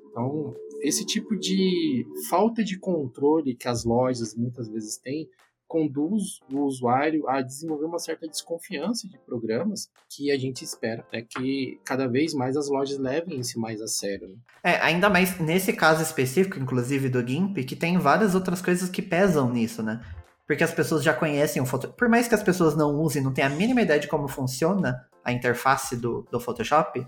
Então, 0.09 0.55
esse 0.81 1.05
tipo 1.05 1.35
de 1.35 2.07
falta 2.29 2.63
de 2.63 2.79
controle 2.79 3.53
que 3.55 3.67
as 3.67 3.83
lojas 3.83 4.33
muitas 4.33 4.67
vezes 4.69 4.97
têm 4.97 5.29
conduz 5.67 6.39
o 6.51 6.61
usuário 6.61 7.27
a 7.27 7.41
desenvolver 7.41 7.85
uma 7.85 7.99
certa 7.99 8.27
desconfiança 8.27 9.07
de 9.07 9.17
programas 9.19 9.89
que 10.09 10.31
a 10.31 10.37
gente 10.37 10.63
espera 10.63 11.05
é 11.11 11.21
que 11.21 11.79
cada 11.83 12.07
vez 12.07 12.33
mais 12.33 12.55
as 12.55 12.69
lojas 12.69 12.97
levem 12.97 13.39
isso 13.39 13.59
mais 13.59 13.81
a 13.81 13.87
sério. 13.87 14.29
Né? 14.29 14.35
É, 14.63 14.81
ainda 14.81 15.09
mais 15.09 15.39
nesse 15.39 15.73
caso 15.73 16.01
específico, 16.01 16.57
inclusive 16.59 17.09
do 17.09 17.25
GIMP, 17.25 17.63
que 17.65 17.75
tem 17.75 17.97
várias 17.97 18.33
outras 18.33 18.61
coisas 18.61 18.89
que 18.89 19.01
pesam 19.01 19.51
nisso, 19.51 19.83
né? 19.83 20.01
Porque 20.47 20.63
as 20.63 20.73
pessoas 20.73 21.03
já 21.03 21.13
conhecem 21.13 21.61
o 21.61 21.65
Photoshop. 21.65 21.97
Por 21.97 22.07
mais 22.07 22.27
que 22.27 22.35
as 22.35 22.41
pessoas 22.41 22.75
não 22.75 22.95
usem, 22.95 23.21
não 23.21 23.33
tenham 23.33 23.51
a 23.51 23.55
mínima 23.55 23.81
ideia 23.81 23.99
de 23.99 24.07
como 24.07 24.29
funciona 24.29 25.05
a 25.23 25.33
interface 25.33 25.97
do, 25.97 26.25
do 26.31 26.39
Photoshop, 26.39 27.05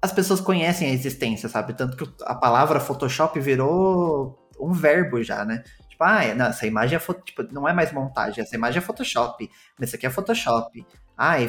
as 0.00 0.12
pessoas 0.12 0.40
conhecem 0.40 0.88
a 0.88 0.92
existência, 0.92 1.48
sabe? 1.48 1.74
Tanto 1.74 1.96
que 1.96 2.24
a 2.24 2.34
palavra 2.34 2.78
Photoshop 2.78 3.40
virou 3.40 4.38
um 4.60 4.72
verbo 4.72 5.20
já, 5.22 5.44
né? 5.44 5.64
Tipo, 5.96 6.04
ah, 6.04 6.34
não, 6.34 6.46
essa 6.46 6.66
imagem 6.66 6.98
é 6.98 7.14
tipo, 7.24 7.42
não 7.50 7.66
é 7.66 7.72
mais 7.72 7.90
montagem, 7.90 8.44
essa 8.44 8.54
imagem 8.54 8.78
é 8.78 8.82
Photoshop. 8.82 9.50
Mas 9.78 9.88
isso 9.88 9.96
aqui 9.96 10.06
é 10.06 10.10
Photoshop. 10.10 10.86
Ah, 11.16 11.42
é 11.42 11.48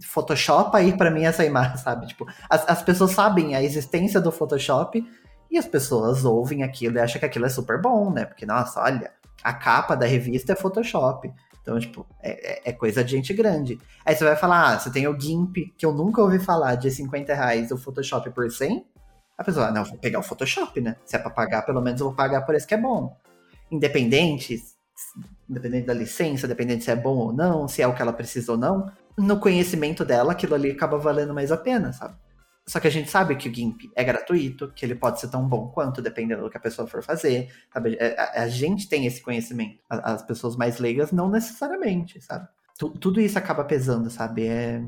Photoshop 0.00 0.76
aí 0.76 0.96
para 0.96 1.10
mim 1.10 1.24
essa 1.24 1.44
imagem, 1.44 1.76
sabe? 1.82 2.06
Tipo, 2.06 2.24
as, 2.48 2.68
as 2.68 2.80
pessoas 2.80 3.10
sabem 3.10 3.56
a 3.56 3.62
existência 3.62 4.20
do 4.20 4.30
Photoshop 4.30 5.04
e 5.50 5.58
as 5.58 5.66
pessoas 5.66 6.24
ouvem 6.24 6.62
aquilo 6.62 6.96
e 6.96 7.00
acham 7.00 7.18
que 7.18 7.26
aquilo 7.26 7.46
é 7.46 7.48
super 7.48 7.80
bom, 7.82 8.12
né? 8.12 8.24
Porque, 8.24 8.46
nossa, 8.46 8.80
olha, 8.80 9.10
a 9.42 9.52
capa 9.52 9.96
da 9.96 10.06
revista 10.06 10.52
é 10.52 10.56
Photoshop. 10.56 11.32
Então, 11.60 11.76
tipo, 11.80 12.06
é, 12.22 12.68
é, 12.68 12.70
é 12.70 12.72
coisa 12.72 13.02
de 13.02 13.10
gente 13.10 13.34
grande. 13.34 13.80
Aí 14.06 14.14
você 14.14 14.22
vai 14.22 14.36
falar, 14.36 14.74
ah, 14.74 14.78
você 14.78 14.92
tem 14.92 15.08
o 15.08 15.20
GIMP, 15.20 15.74
que 15.76 15.84
eu 15.84 15.92
nunca 15.92 16.22
ouvi 16.22 16.38
falar, 16.38 16.76
de 16.76 16.88
50 16.88 17.34
reais, 17.34 17.72
o 17.72 17.76
Photoshop 17.76 18.30
por 18.30 18.48
100. 18.48 18.86
A 19.36 19.42
pessoa, 19.42 19.72
não, 19.72 19.82
vou 19.84 19.98
pegar 19.98 20.20
o 20.20 20.22
Photoshop, 20.22 20.80
né? 20.80 20.94
Se 21.04 21.16
é 21.16 21.18
pra 21.18 21.30
pagar, 21.30 21.62
pelo 21.62 21.80
menos 21.80 22.00
eu 22.00 22.06
vou 22.06 22.14
pagar 22.14 22.42
por 22.42 22.54
esse 22.54 22.64
que 22.64 22.74
é 22.74 22.78
bom 22.78 23.16
independente, 23.70 24.62
independente 25.48 25.86
da 25.86 25.94
licença, 25.94 26.46
independente 26.46 26.84
se 26.84 26.90
é 26.90 26.96
bom 26.96 27.16
ou 27.16 27.32
não, 27.32 27.68
se 27.68 27.82
é 27.82 27.86
o 27.86 27.94
que 27.94 28.02
ela 28.02 28.12
precisa 28.12 28.52
ou 28.52 28.58
não, 28.58 28.90
no 29.16 29.40
conhecimento 29.40 30.04
dela, 30.04 30.32
aquilo 30.32 30.54
ali 30.54 30.70
acaba 30.70 30.98
valendo 30.98 31.34
mais 31.34 31.50
a 31.50 31.56
pena, 31.56 31.92
sabe? 31.92 32.14
Só 32.66 32.78
que 32.78 32.86
a 32.86 32.90
gente 32.90 33.10
sabe 33.10 33.34
que 33.34 33.48
o 33.48 33.54
GIMP 33.54 33.90
é 33.96 34.04
gratuito, 34.04 34.70
que 34.76 34.84
ele 34.84 34.94
pode 34.94 35.18
ser 35.18 35.28
tão 35.28 35.48
bom 35.48 35.68
quanto, 35.68 36.02
dependendo 36.02 36.42
do 36.42 36.50
que 36.50 36.56
a 36.58 36.60
pessoa 36.60 36.86
for 36.86 37.02
fazer, 37.02 37.50
sabe? 37.72 37.96
É, 37.98 38.14
a, 38.20 38.42
a 38.42 38.48
gente 38.48 38.88
tem 38.88 39.06
esse 39.06 39.22
conhecimento. 39.22 39.78
As 39.88 40.22
pessoas 40.22 40.54
mais 40.54 40.78
leigas 40.78 41.10
não 41.10 41.30
necessariamente, 41.30 42.20
sabe? 42.20 42.46
tudo 42.78 43.20
isso 43.20 43.36
acaba 43.36 43.64
pesando, 43.64 44.08
sabe? 44.08 44.46
É... 44.46 44.80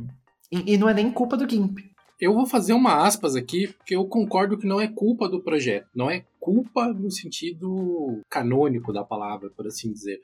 E, 0.53 0.75
e, 0.75 0.79
não 0.79 0.89
é 0.89 0.95
nem 0.95 1.11
culpa 1.11 1.37
do 1.37 1.49
GIMP. 1.49 1.79
Eu 2.21 2.35
vou 2.35 2.47
fazer 2.47 2.73
uma 2.73 3.05
aspas 3.05 3.35
aqui, 3.35 3.67
porque 3.67 3.97
eu 3.97 4.05
concordo 4.05 4.57
que 4.57 4.67
não 4.67 4.81
é 4.81 4.87
culpa 4.87 5.29
do 5.29 5.43
projeto. 5.43 5.89
Não 5.95 6.11
é 6.11 6.25
culpa 6.41 6.93
no 6.93 7.11
sentido 7.11 8.23
canônico 8.29 8.93
da 8.93 9.05
palavra, 9.05 9.51
por 9.51 9.67
assim 9.67 9.93
dizer. 9.93 10.19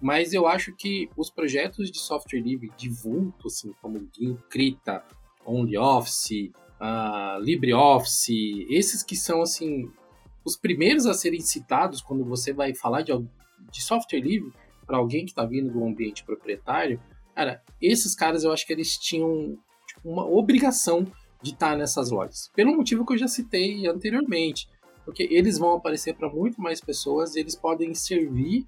Mas 0.00 0.32
eu 0.32 0.46
acho 0.46 0.74
que 0.76 1.08
os 1.16 1.30
projetos 1.30 1.90
de 1.90 1.98
software 1.98 2.40
livre 2.40 2.70
de 2.76 2.88
vulto, 2.88 3.46
assim, 3.46 3.72
como 3.80 4.08
Krita, 4.48 5.04
OnlyOffice, 5.46 6.52
uh, 6.80 7.40
LibreOffice, 7.40 8.66
esses 8.68 9.02
que 9.02 9.16
são, 9.16 9.42
assim, 9.42 9.90
os 10.44 10.56
primeiros 10.56 11.06
a 11.06 11.14
serem 11.14 11.40
citados 11.40 12.02
quando 12.02 12.24
você 12.24 12.52
vai 12.52 12.74
falar 12.74 13.02
de, 13.02 13.12
de 13.70 13.82
software 13.82 14.20
livre 14.20 14.52
para 14.86 14.98
alguém 14.98 15.24
que 15.24 15.30
está 15.30 15.44
vindo 15.44 15.72
do 15.72 15.84
ambiente 15.84 16.24
proprietário, 16.24 17.00
Cara, 17.34 17.62
esses 17.80 18.14
caras 18.14 18.44
eu 18.44 18.52
acho 18.52 18.66
que 18.66 18.72
eles 18.72 18.96
tinham 18.98 19.58
tipo, 19.86 20.08
uma 20.08 20.26
obrigação 20.26 21.06
de 21.42 21.50
estar 21.50 21.76
nessas 21.76 22.10
lojas. 22.10 22.50
Pelo 22.54 22.76
motivo 22.76 23.04
que 23.04 23.14
eu 23.14 23.18
já 23.18 23.26
citei 23.26 23.86
anteriormente. 23.86 24.68
Porque 25.04 25.24
eles 25.30 25.58
vão 25.58 25.74
aparecer 25.74 26.14
para 26.14 26.28
muito 26.28 26.60
mais 26.60 26.80
pessoas 26.80 27.34
e 27.34 27.40
eles 27.40 27.56
podem 27.56 27.94
servir 27.94 28.66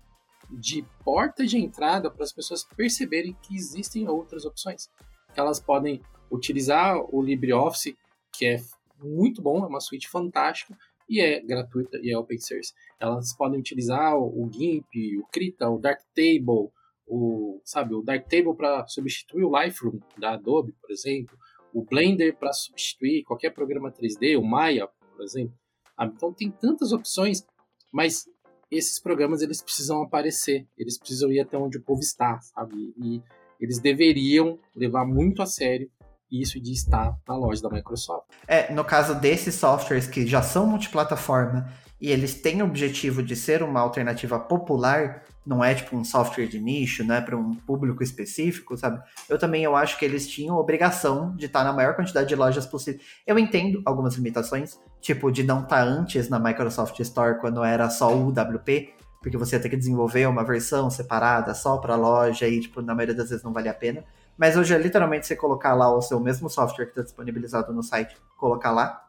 de 0.51 0.85
porta 1.05 1.47
de 1.47 1.59
entrada 1.59 2.11
para 2.11 2.25
as 2.25 2.33
pessoas 2.33 2.65
perceberem 2.65 3.37
que 3.43 3.55
existem 3.55 4.09
outras 4.09 4.45
opções. 4.45 4.89
Que 5.33 5.41
elas 5.41 5.61
podem 5.61 6.01
utilizar 6.31 6.99
o 7.15 7.23
LibreOffice, 7.23 7.97
que 8.33 8.47
é 8.47 8.61
muito 9.03 9.43
bom, 9.43 9.65
é 9.65 9.69
uma 9.69 9.81
suíte 9.81 10.09
fantástica 10.09 10.77
e 11.09 11.21
é 11.21 11.41
gratuita 11.41 11.99
e 12.03 12.11
é 12.11 12.19
open 12.19 12.39
source. 12.39 12.73
Elas 12.99 13.35
podem 13.37 13.61
utilizar 13.61 14.17
o 14.17 14.49
GIMP, 14.53 15.19
o 15.19 15.27
Krita, 15.31 15.69
o 15.69 15.79
Darktable, 15.79 16.71
o, 17.07 17.61
sabe, 17.65 17.95
o 17.95 18.03
Darktable 18.03 18.57
para 18.57 18.87
substituir 18.89 19.45
o 19.45 19.51
Lightroom 19.51 20.01
da 20.19 20.33
Adobe, 20.33 20.73
por 20.81 20.91
exemplo, 20.91 21.37
o 21.73 21.85
Blender 21.85 22.37
para 22.37 22.53
substituir 22.53 23.25
qualquer 23.25 23.51
programa 23.51 23.91
3D, 23.91 24.39
o 24.39 24.45
Maya, 24.45 24.87
por 24.87 25.23
exemplo. 25.23 25.55
Então 26.01 26.33
tem 26.33 26.51
tantas 26.51 26.93
opções, 26.93 27.45
mas 27.93 28.27
esses 28.71 28.99
programas 28.99 29.43
eles 29.43 29.63
precisam 29.63 30.03
aparecer, 30.03 30.67
eles 30.77 30.99
precisam 30.99 31.31
ir 31.31 31.41
até 31.41 31.57
onde 31.57 31.79
o 31.79 31.83
povo 31.83 32.01
está, 32.01 32.41
sabe? 32.41 32.95
E 32.97 33.23
eles 33.61 33.79
deveriam 33.79 34.59
levar 34.75 35.05
muito 35.07 35.43
a 35.43 35.47
sério 35.47 35.91
isso 36.31 36.61
de 36.61 36.73
estar 36.73 37.17
na 37.29 37.37
loja 37.37 37.63
da 37.63 37.71
Microsoft. 37.71 38.27
É, 38.47 38.73
no 38.73 38.85
caso 38.85 39.15
desses 39.15 39.55
softwares 39.55 40.07
que 40.07 40.27
já 40.27 40.43
são 40.43 40.67
multiplataforma 40.67 41.73
e 42.01 42.11
eles 42.11 42.35
têm 42.35 42.61
o 42.61 42.67
objetivo 42.67 43.23
de 43.23 43.37
ser 43.37 43.63
uma 43.63 43.81
alternativa 43.81 44.39
popular, 44.39 45.23
não 45.47 45.63
é 45.63 45.75
tipo 45.75 45.97
um 45.97 46.05
software 46.05 46.47
de 46.47 46.59
nicho, 46.59 47.05
né, 47.05 47.21
para 47.21 47.37
um 47.37 47.55
público 47.55 48.03
específico, 48.03 48.77
sabe? 48.77 49.03
Eu 49.29 49.39
também 49.39 49.63
eu 49.63 49.77
acho 49.77 49.99
que 49.99 50.05
eles 50.05 50.27
tinham 50.27 50.57
obrigação 50.57 51.35
de 51.37 51.47
estar 51.47 51.63
na 51.65 51.73
maior 51.73 51.95
quantidade 51.95 52.29
de 52.29 52.35
lojas 52.35 52.67
possível. 52.67 53.01
Eu 53.27 53.39
entendo 53.39 53.83
algumas 53.85 54.15
limitações, 54.15 54.79
tipo 55.01 55.31
de 55.31 55.43
não 55.43 55.63
estar 55.63 55.83
antes 55.83 56.29
na 56.29 56.39
Microsoft 56.39 56.99
Store 57.01 57.39
quando 57.41 57.63
era 57.63 57.91
só 57.91 58.15
o 58.15 58.29
UWP, 58.29 58.95
porque 59.21 59.37
você 59.37 59.57
ia 59.57 59.63
ter 59.63 59.69
que 59.69 59.77
desenvolver 59.77 60.27
uma 60.27 60.45
versão 60.45 60.91
separada 60.91 61.55
só 61.55 61.79
para 61.79 61.97
loja 61.97 62.47
e 62.47 62.61
tipo 62.61 62.83
na 62.83 62.95
maioria 62.95 63.15
das 63.15 63.31
vezes 63.31 63.45
não 63.45 63.53
vale 63.53 63.69
a 63.69 63.75
pena. 63.75 64.05
Mas 64.37 64.57
hoje 64.57 64.75
é 64.75 64.79
literalmente 64.79 65.27
você 65.27 65.37
colocar 65.37 65.75
lá 65.75 65.95
o 65.95 66.03
seu 66.03 66.19
mesmo 66.19 66.51
software 66.51 66.87
que 66.87 66.93
está 66.93 67.03
disponibilizado 67.03 67.73
no 67.73 67.83
site, 67.83 68.17
colocar 68.37 68.73
lá. 68.73 69.05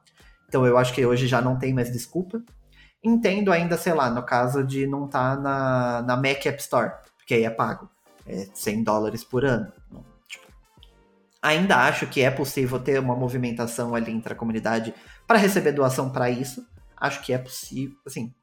Então 0.47 0.65
eu 0.65 0.77
acho 0.77 0.93
que 0.93 1.05
hoje 1.05 1.27
já 1.27 1.41
não 1.41 1.57
tem 1.57 1.73
mais 1.73 1.91
desculpa. 1.91 2.41
Entendo 3.05 3.51
ainda, 3.51 3.77
sei 3.77 3.93
lá, 3.93 4.09
no 4.09 4.23
caso 4.23 4.63
de 4.63 4.87
não 4.87 5.05
estar 5.05 5.35
tá 5.35 5.39
na, 5.39 6.01
na 6.01 6.15
Mac 6.15 6.43
App 6.43 6.59
Store, 6.59 6.91
porque 7.15 7.35
aí 7.35 7.43
é 7.43 7.51
pago. 7.51 7.87
É 8.25 8.47
100 8.51 8.83
dólares 8.83 9.23
por 9.23 9.45
ano. 9.45 9.71
Tipo, 10.27 10.47
ainda 11.39 11.85
acho 11.85 12.07
que 12.07 12.21
é 12.21 12.31
possível 12.31 12.79
ter 12.79 12.99
uma 12.99 13.15
movimentação 13.15 13.93
ali 13.93 14.11
entre 14.11 14.33
a 14.33 14.35
comunidade 14.35 14.91
para 15.27 15.37
receber 15.37 15.71
doação 15.71 16.09
para 16.09 16.31
isso. 16.31 16.65
Acho 16.97 17.21
que 17.21 17.31
é 17.31 17.37
possível, 17.37 17.95
assim. 18.07 18.33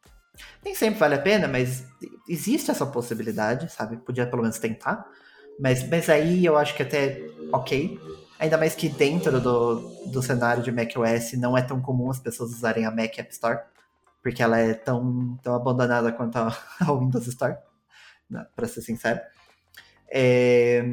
Nem 0.64 0.76
sempre 0.76 1.00
vale 1.00 1.16
a 1.16 1.20
pena, 1.20 1.48
mas 1.48 1.84
existe 2.28 2.70
essa 2.70 2.86
possibilidade, 2.86 3.68
sabe? 3.68 3.96
Podia 3.96 4.28
pelo 4.28 4.42
menos 4.42 4.60
tentar. 4.60 5.04
Mas, 5.58 5.82
mas 5.88 6.08
aí 6.08 6.46
eu 6.46 6.56
acho 6.56 6.76
que 6.76 6.84
até 6.84 7.20
ok. 7.52 7.98
Ainda 8.38 8.56
mais 8.56 8.76
que 8.76 8.88
dentro 8.88 9.40
do, 9.40 9.80
do 10.06 10.22
cenário 10.22 10.62
de 10.62 10.70
macOS 10.70 11.32
não 11.32 11.58
é 11.58 11.62
tão 11.62 11.80
comum 11.80 12.08
as 12.10 12.20
pessoas 12.20 12.52
usarem 12.52 12.86
a 12.86 12.92
Mac 12.92 13.18
App 13.18 13.32
Store 13.32 13.58
porque 14.22 14.42
ela 14.42 14.58
é 14.58 14.72
tão, 14.72 15.36
tão 15.42 15.54
abandonada 15.54 16.12
quanto 16.12 16.36
a, 16.36 16.56
a 16.80 16.92
Windows 16.92 17.26
Store, 17.26 17.56
né, 18.30 18.46
para 18.54 18.68
ser 18.68 18.82
sincero. 18.82 19.20
É... 20.10 20.84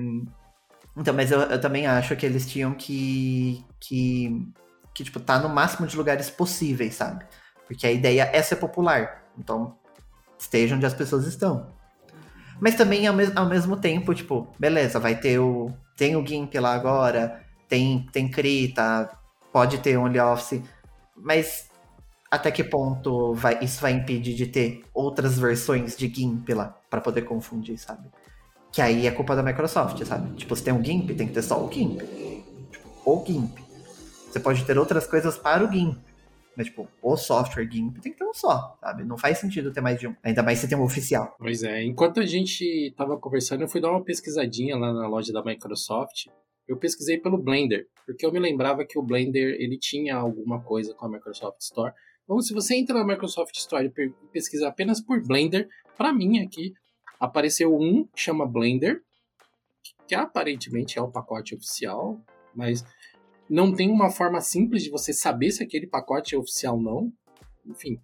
Então, 0.98 1.14
mas 1.14 1.32
eu, 1.32 1.40
eu, 1.42 1.62
também 1.62 1.88
acho 1.88 2.16
que 2.16 2.26
eles 2.26 2.50
tinham 2.50 2.74
que, 2.74 3.64
que, 3.80 4.52
que, 4.94 5.04
tipo, 5.04 5.20
tá 5.20 5.40
no 5.40 5.48
máximo 5.48 5.88
de 5.88 5.96
lugares 5.96 6.30
possíveis, 6.30 6.96
sabe? 6.96 7.26
Porque 7.68 7.86
a 7.86 7.92
ideia 7.92 8.30
é 8.34 8.42
ser 8.42 8.58
popular. 8.58 9.24
Então, 9.38 9.78
esteja 10.38 10.76
onde 10.76 10.86
as 10.86 10.94
pessoas 10.94 11.26
estão. 11.26 11.72
Mas 12.60 12.76
também, 12.76 13.08
ao, 13.08 13.14
mes 13.14 13.36
ao 13.38 13.46
mesmo 13.46 13.78
tempo, 13.78 14.14
tipo, 14.14 14.54
beleza, 14.60 15.00
vai 15.00 15.16
ter 15.16 15.40
o... 15.40 15.72
Tem 15.96 16.16
o 16.16 16.26
GIMP 16.26 16.56
lá 16.56 16.74
agora, 16.74 17.44
tem, 17.68 18.08
tem 18.12 18.30
Krita, 18.30 19.10
pode 19.52 19.80
ter 19.80 19.98
OnlyOffice, 19.98 20.64
mas 21.16 21.69
até 22.30 22.52
que 22.52 22.64
ponto 22.64 23.34
vai, 23.34 23.64
isso 23.64 23.82
vai 23.82 23.94
impedir 23.94 24.36
de 24.36 24.46
ter 24.46 24.84
outras 24.94 25.40
versões 25.40 25.98
de 25.98 26.08
GIMP 26.08 26.50
lá, 26.54 26.78
para 26.90 27.02
poder 27.02 27.24
confundir, 27.24 27.78
sabe? 27.78 28.08
Que 28.72 28.82
aí 28.82 29.08
é 29.08 29.12
culpa 29.12 29.36
da 29.36 29.42
Microsoft, 29.42 30.04
sabe? 30.06 30.36
Tipo, 30.36 30.56
se 30.56 30.64
tem 30.64 30.74
um 30.74 30.84
GIMP, 30.84 31.16
tem 31.16 31.28
que 31.28 31.34
ter 31.34 31.42
só 31.42 31.64
o 31.64 31.72
GIMP. 31.72 32.02
Tipo, 32.72 32.90
o 33.06 33.26
GIMP. 33.26 33.58
Você 34.30 34.40
pode 34.40 34.64
ter 34.64 34.78
outras 34.78 35.08
coisas 35.08 35.38
para 35.38 35.66
o 35.66 35.72
GIMP. 35.72 35.98
Mas, 36.56 36.68
tipo, 36.68 36.88
o 37.02 37.16
software 37.16 37.68
GIMP 37.72 38.00
tem 38.00 38.12
que 38.12 38.18
ter 38.18 38.26
um 38.26 38.34
só, 38.34 38.78
sabe? 38.82 39.04
Não 39.06 39.18
faz 39.18 39.38
sentido 39.38 39.72
ter 39.72 39.82
mais 39.82 40.00
de 40.00 40.08
um. 40.08 40.16
Ainda 40.22 40.44
mais 40.44 40.60
se 40.60 40.68
tem 40.68 40.78
um 40.78 40.84
oficial. 40.84 41.36
Pois 41.40 41.64
é. 41.64 41.84
Enquanto 41.84 42.20
a 42.20 42.26
gente 42.26 42.94
tava 42.98 43.18
conversando, 43.18 43.62
eu 43.62 43.68
fui 43.68 43.80
dar 43.80 43.90
uma 43.90 44.04
pesquisadinha 44.04 44.76
lá 44.76 44.94
na 44.94 45.08
loja 45.08 45.32
da 45.32 45.44
Microsoft. 45.44 46.28
Eu 46.68 46.78
pesquisei 46.78 47.18
pelo 47.18 47.38
Blender, 47.38 47.88
porque 48.06 48.26
eu 48.26 48.32
me 48.32 48.40
lembrava 48.40 48.86
que 48.86 49.00
o 49.00 49.02
Blender, 49.02 49.56
ele 49.60 49.80
tinha 49.80 50.16
alguma 50.16 50.62
coisa 50.62 50.94
com 50.94 51.06
a 51.06 51.10
Microsoft 51.10 51.62
Store. 51.62 51.94
Então, 52.30 52.40
se 52.42 52.54
você 52.54 52.76
entra 52.76 52.94
na 52.94 53.04
Microsoft 53.04 53.56
Store 53.56 53.92
e 53.98 54.10
pesquisar 54.32 54.68
apenas 54.68 55.02
por 55.02 55.20
Blender, 55.20 55.68
para 55.98 56.14
mim 56.14 56.46
aqui 56.46 56.76
apareceu 57.20 57.76
um 57.76 58.06
que 58.06 58.22
chama 58.22 58.46
Blender, 58.46 59.02
que 60.08 60.14
aparentemente 60.14 61.00
é 61.00 61.02
o 61.02 61.10
pacote 61.10 61.56
oficial, 61.56 62.22
mas 62.54 62.86
não 63.50 63.74
tem 63.74 63.90
uma 63.90 64.12
forma 64.12 64.42
simples 64.42 64.84
de 64.84 64.92
você 64.92 65.12
saber 65.12 65.50
se 65.50 65.64
aquele 65.64 65.88
pacote 65.88 66.36
é 66.36 66.38
oficial 66.38 66.76
ou 66.76 66.82
não. 66.84 67.14
Enfim, 67.66 68.00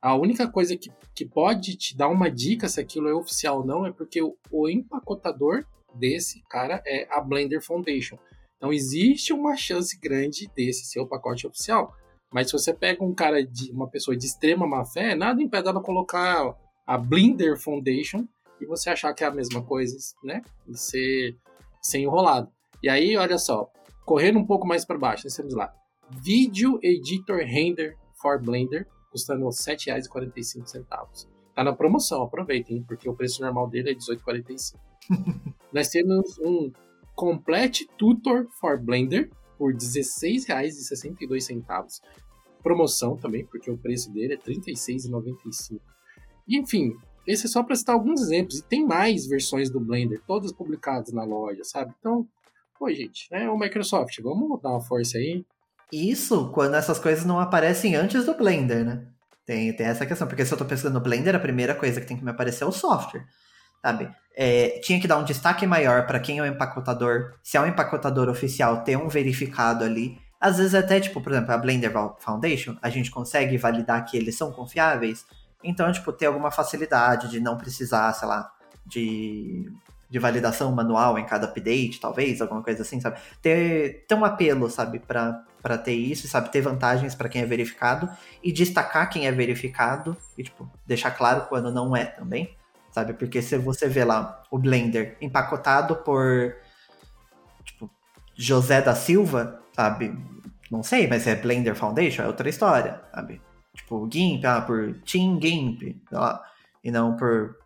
a 0.00 0.16
única 0.16 0.50
coisa 0.50 0.76
que, 0.76 0.90
que 1.14 1.24
pode 1.24 1.76
te 1.76 1.96
dar 1.96 2.08
uma 2.08 2.28
dica 2.28 2.68
se 2.68 2.80
aquilo 2.80 3.08
é 3.08 3.14
oficial 3.14 3.58
ou 3.58 3.64
não 3.64 3.86
é 3.86 3.92
porque 3.92 4.20
o, 4.20 4.36
o 4.50 4.68
empacotador 4.68 5.64
desse 5.94 6.42
cara 6.50 6.82
é 6.84 7.06
a 7.08 7.20
Blender 7.20 7.62
Foundation. 7.62 8.18
Então 8.56 8.72
existe 8.72 9.32
uma 9.32 9.56
chance 9.56 9.96
grande 10.00 10.50
desse 10.52 10.84
ser 10.84 10.98
o 10.98 11.06
pacote 11.06 11.46
oficial. 11.46 11.94
Mas 12.32 12.46
se 12.46 12.52
você 12.52 12.72
pega 12.72 13.04
um 13.04 13.14
cara 13.14 13.44
de 13.44 13.70
uma 13.70 13.88
pessoa 13.88 14.16
de 14.16 14.26
extrema 14.26 14.66
má 14.66 14.84
fé, 14.84 15.14
nada 15.14 15.42
impede 15.42 15.68
ela 15.68 15.82
colocar 15.82 16.56
a 16.86 16.98
Blinder 16.98 17.58
Foundation 17.58 18.26
e 18.60 18.66
você 18.66 18.90
achar 18.90 19.12
que 19.12 19.22
é 19.22 19.26
a 19.26 19.30
mesma 19.30 19.62
coisa, 19.62 19.96
né? 20.24 20.42
E 20.66 20.76
ser, 20.76 21.36
ser 21.80 21.98
enrolado. 21.98 22.50
E 22.82 22.88
aí, 22.88 23.16
olha 23.16 23.38
só, 23.38 23.70
correndo 24.04 24.38
um 24.38 24.46
pouco 24.46 24.66
mais 24.66 24.84
para 24.84 24.98
baixo, 24.98 25.24
nós 25.24 25.36
temos 25.36 25.54
lá 25.54 25.72
Video 26.10 26.78
Editor 26.82 27.38
Render 27.38 27.96
for 28.14 28.40
Blender, 28.40 28.86
custando 29.10 29.44
R$ 29.44 29.50
7,45. 29.50 31.26
Tá 31.54 31.62
na 31.62 31.72
promoção, 31.72 32.22
aproveitem, 32.22 32.82
porque 32.82 33.08
o 33.08 33.14
preço 33.14 33.42
normal 33.42 33.68
dele 33.68 33.90
é 33.90 33.92
R$18,45. 33.92 34.74
nós 35.72 35.88
temos 35.88 36.38
um 36.38 36.72
Complete 37.14 37.86
Tutor 37.98 38.48
for 38.58 38.80
Blender, 38.80 39.30
por 39.58 39.72
R$16,62. 39.72 42.00
Promoção 42.62 43.16
também, 43.16 43.44
porque 43.44 43.70
o 43.70 43.78
preço 43.78 44.12
dele 44.12 44.34
é 44.34 44.36
R$36,95. 44.36 45.80
E 46.46 46.58
enfim, 46.58 46.96
esse 47.26 47.46
é 47.46 47.48
só 47.48 47.62
para 47.62 47.76
citar 47.76 47.94
alguns 47.94 48.20
exemplos. 48.20 48.58
E 48.58 48.64
tem 48.64 48.84
mais 48.84 49.26
versões 49.26 49.70
do 49.70 49.80
Blender, 49.80 50.20
todas 50.26 50.52
publicadas 50.52 51.12
na 51.12 51.24
loja, 51.24 51.64
sabe? 51.64 51.92
Então, 51.98 52.26
pô, 52.78 52.90
gente, 52.90 53.28
né? 53.30 53.48
O 53.48 53.58
Microsoft, 53.58 54.20
vamos 54.22 54.60
dar 54.60 54.70
uma 54.70 54.80
força 54.80 55.18
aí. 55.18 55.44
Isso 55.92 56.50
quando 56.52 56.74
essas 56.74 56.98
coisas 56.98 57.24
não 57.24 57.38
aparecem 57.38 57.94
antes 57.94 58.24
do 58.24 58.34
Blender, 58.34 58.84
né? 58.84 59.06
Tem, 59.44 59.74
tem 59.74 59.86
essa 59.86 60.06
questão, 60.06 60.28
porque 60.28 60.44
se 60.44 60.54
eu 60.54 60.58
tô 60.58 60.64
pensando 60.64 60.94
no 60.94 61.00
Blender, 61.00 61.34
a 61.34 61.40
primeira 61.40 61.74
coisa 61.74 62.00
que 62.00 62.06
tem 62.06 62.16
que 62.16 62.24
me 62.24 62.30
aparecer 62.30 62.64
é 62.64 62.66
o 62.66 62.72
software 62.72 63.26
sabe? 63.82 64.08
É, 64.34 64.78
tinha 64.80 65.00
que 65.00 65.08
dar 65.08 65.18
um 65.18 65.24
destaque 65.24 65.66
maior 65.66 66.06
para 66.06 66.20
quem 66.20 66.38
é 66.38 66.42
o 66.42 66.46
empacotador. 66.46 67.34
Se 67.42 67.56
é 67.56 67.60
um 67.60 67.66
empacotador 67.66 68.28
oficial, 68.28 68.84
ter 68.84 68.96
um 68.96 69.08
verificado 69.08 69.84
ali. 69.84 70.16
Às 70.42 70.58
vezes 70.58 70.74
até, 70.74 70.98
tipo, 70.98 71.20
por 71.20 71.30
exemplo, 71.30 71.52
a 71.52 71.56
Blender 71.56 71.92
Foundation, 72.18 72.76
a 72.82 72.90
gente 72.90 73.12
consegue 73.12 73.56
validar 73.56 74.04
que 74.04 74.16
eles 74.16 74.36
são 74.36 74.50
confiáveis. 74.50 75.24
Então, 75.62 75.92
tipo, 75.92 76.12
ter 76.12 76.26
alguma 76.26 76.50
facilidade 76.50 77.28
de 77.28 77.38
não 77.38 77.56
precisar, 77.56 78.12
sei 78.12 78.26
lá, 78.26 78.52
de, 78.84 79.72
de 80.10 80.18
validação 80.18 80.72
manual 80.72 81.16
em 81.16 81.24
cada 81.24 81.46
update, 81.46 82.00
talvez, 82.00 82.42
alguma 82.42 82.60
coisa 82.60 82.82
assim, 82.82 83.00
sabe? 83.00 83.20
Ter, 83.40 84.04
ter 84.08 84.16
um 84.16 84.24
apelo, 84.24 84.68
sabe, 84.68 84.98
para 84.98 85.78
ter 85.78 85.94
isso, 85.94 86.26
sabe? 86.26 86.50
Ter 86.50 86.60
vantagens 86.60 87.14
para 87.14 87.28
quem 87.28 87.42
é 87.42 87.46
verificado 87.46 88.10
e 88.42 88.50
destacar 88.50 89.08
quem 89.10 89.28
é 89.28 89.30
verificado 89.30 90.16
e, 90.36 90.42
tipo, 90.42 90.68
deixar 90.84 91.12
claro 91.12 91.42
quando 91.42 91.70
não 91.70 91.94
é 91.94 92.04
também, 92.04 92.56
sabe? 92.90 93.12
Porque 93.12 93.40
se 93.40 93.56
você 93.58 93.86
vê 93.86 94.02
lá 94.02 94.42
o 94.50 94.58
Blender 94.58 95.16
empacotado 95.20 95.94
por, 95.94 96.56
tipo, 97.64 97.88
José 98.34 98.82
da 98.82 98.96
Silva, 98.96 99.61
sabe? 99.72 100.16
Não 100.70 100.82
sei, 100.82 101.06
mas 101.06 101.26
é 101.26 101.34
Blender 101.34 101.74
Foundation, 101.74 102.22
é 102.22 102.26
outra 102.26 102.48
história, 102.48 103.02
sabe? 103.14 103.40
Tipo, 103.74 104.08
GIMP, 104.10 104.44
ah, 104.44 104.60
por 104.60 104.94
Team 105.00 105.38
GIMP, 105.40 105.80
sei 106.08 106.18
lá, 106.18 106.42
e 106.82 106.90
não 106.90 107.16
por 107.16 107.56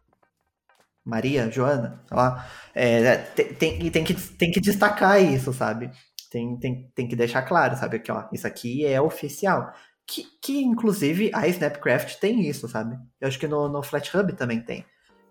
Maria, 1.04 1.50
Joana, 1.50 2.02
sei 2.08 2.16
lá. 2.16 2.46
É, 2.74 3.16
tem, 3.16 3.54
tem, 3.54 3.90
tem, 3.90 4.04
que, 4.04 4.14
tem 4.14 4.50
que 4.50 4.60
destacar 4.60 5.22
isso, 5.22 5.52
sabe? 5.52 5.90
Tem, 6.30 6.58
tem, 6.58 6.90
tem 6.94 7.08
que 7.08 7.16
deixar 7.16 7.42
claro, 7.42 7.76
sabe? 7.76 8.00
Que, 8.00 8.10
ó, 8.10 8.24
isso 8.32 8.46
aqui 8.46 8.84
é 8.84 9.00
oficial. 9.00 9.72
Que, 10.04 10.24
que 10.42 10.60
inclusive 10.60 11.30
a 11.32 11.46
Snapcraft 11.48 12.16
tem 12.18 12.40
isso, 12.48 12.68
sabe? 12.68 12.96
Eu 13.20 13.28
acho 13.28 13.38
que 13.38 13.48
no, 13.48 13.68
no 13.68 13.82
FlatHub 13.82 14.32
também 14.34 14.60
tem. 14.60 14.84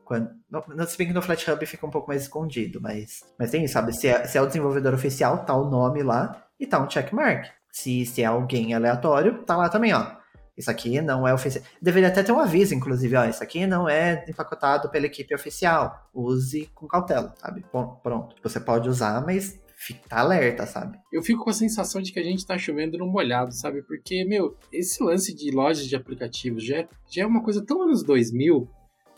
Quando, 0.05 0.29
no, 0.49 0.87
se 0.87 0.97
bem 0.97 1.07
que 1.07 1.13
no 1.13 1.21
FlatHub 1.21 1.65
fica 1.65 1.85
um 1.85 1.89
pouco 1.89 2.07
mais 2.07 2.23
escondido, 2.23 2.79
mas, 2.81 3.21
mas 3.37 3.51
tem 3.51 3.63
isso, 3.65 3.73
sabe? 3.73 3.93
Se 3.93 4.07
é, 4.07 4.25
se 4.25 4.37
é 4.37 4.41
o 4.41 4.47
desenvolvedor 4.47 4.93
oficial, 4.93 5.45
tá 5.45 5.55
o 5.55 5.69
nome 5.69 6.03
lá 6.03 6.44
e 6.59 6.65
tá 6.65 6.81
um 6.81 6.89
checkmark. 6.89 7.47
Se, 7.71 8.05
se 8.05 8.21
é 8.21 8.25
alguém 8.25 8.73
aleatório, 8.73 9.43
tá 9.43 9.57
lá 9.57 9.69
também, 9.69 9.93
ó. 9.93 10.15
Isso 10.57 10.71
aqui 10.71 11.01
não 11.01 11.27
é 11.27 11.33
oficial. 11.33 11.63
Deveria 11.81 12.07
até 12.07 12.23
ter 12.23 12.31
um 12.31 12.39
aviso, 12.39 12.73
inclusive, 12.73 13.15
ó, 13.15 13.25
isso 13.25 13.43
aqui 13.43 13.67
não 13.67 13.89
é 13.89 14.25
empacotado 14.27 14.89
pela 14.89 15.05
equipe 15.05 15.35
oficial. 15.35 16.09
Use 16.13 16.69
com 16.73 16.87
cautela, 16.87 17.33
sabe? 17.37 17.65
Bom, 17.73 17.99
pronto. 18.01 18.35
Você 18.41 18.59
pode 18.59 18.87
usar, 18.87 19.25
mas 19.25 19.59
tá 20.07 20.19
alerta, 20.19 20.65
sabe? 20.65 20.97
Eu 21.11 21.21
fico 21.21 21.43
com 21.43 21.49
a 21.49 21.53
sensação 21.53 22.01
de 22.01 22.11
que 22.11 22.19
a 22.19 22.23
gente 22.23 22.45
tá 22.45 22.57
chovendo 22.57 22.97
no 22.97 23.05
molhado, 23.05 23.53
sabe? 23.53 23.81
Porque, 23.83 24.23
meu, 24.23 24.57
esse 24.71 25.03
lance 25.03 25.35
de 25.35 25.51
lojas 25.51 25.85
de 25.85 25.95
aplicativos 25.95 26.65
já 26.65 26.77
é, 26.77 26.87
já 27.09 27.23
é 27.23 27.25
uma 27.25 27.43
coisa 27.43 27.63
tão 27.63 27.83
anos 27.83 28.03
2000 28.03 28.67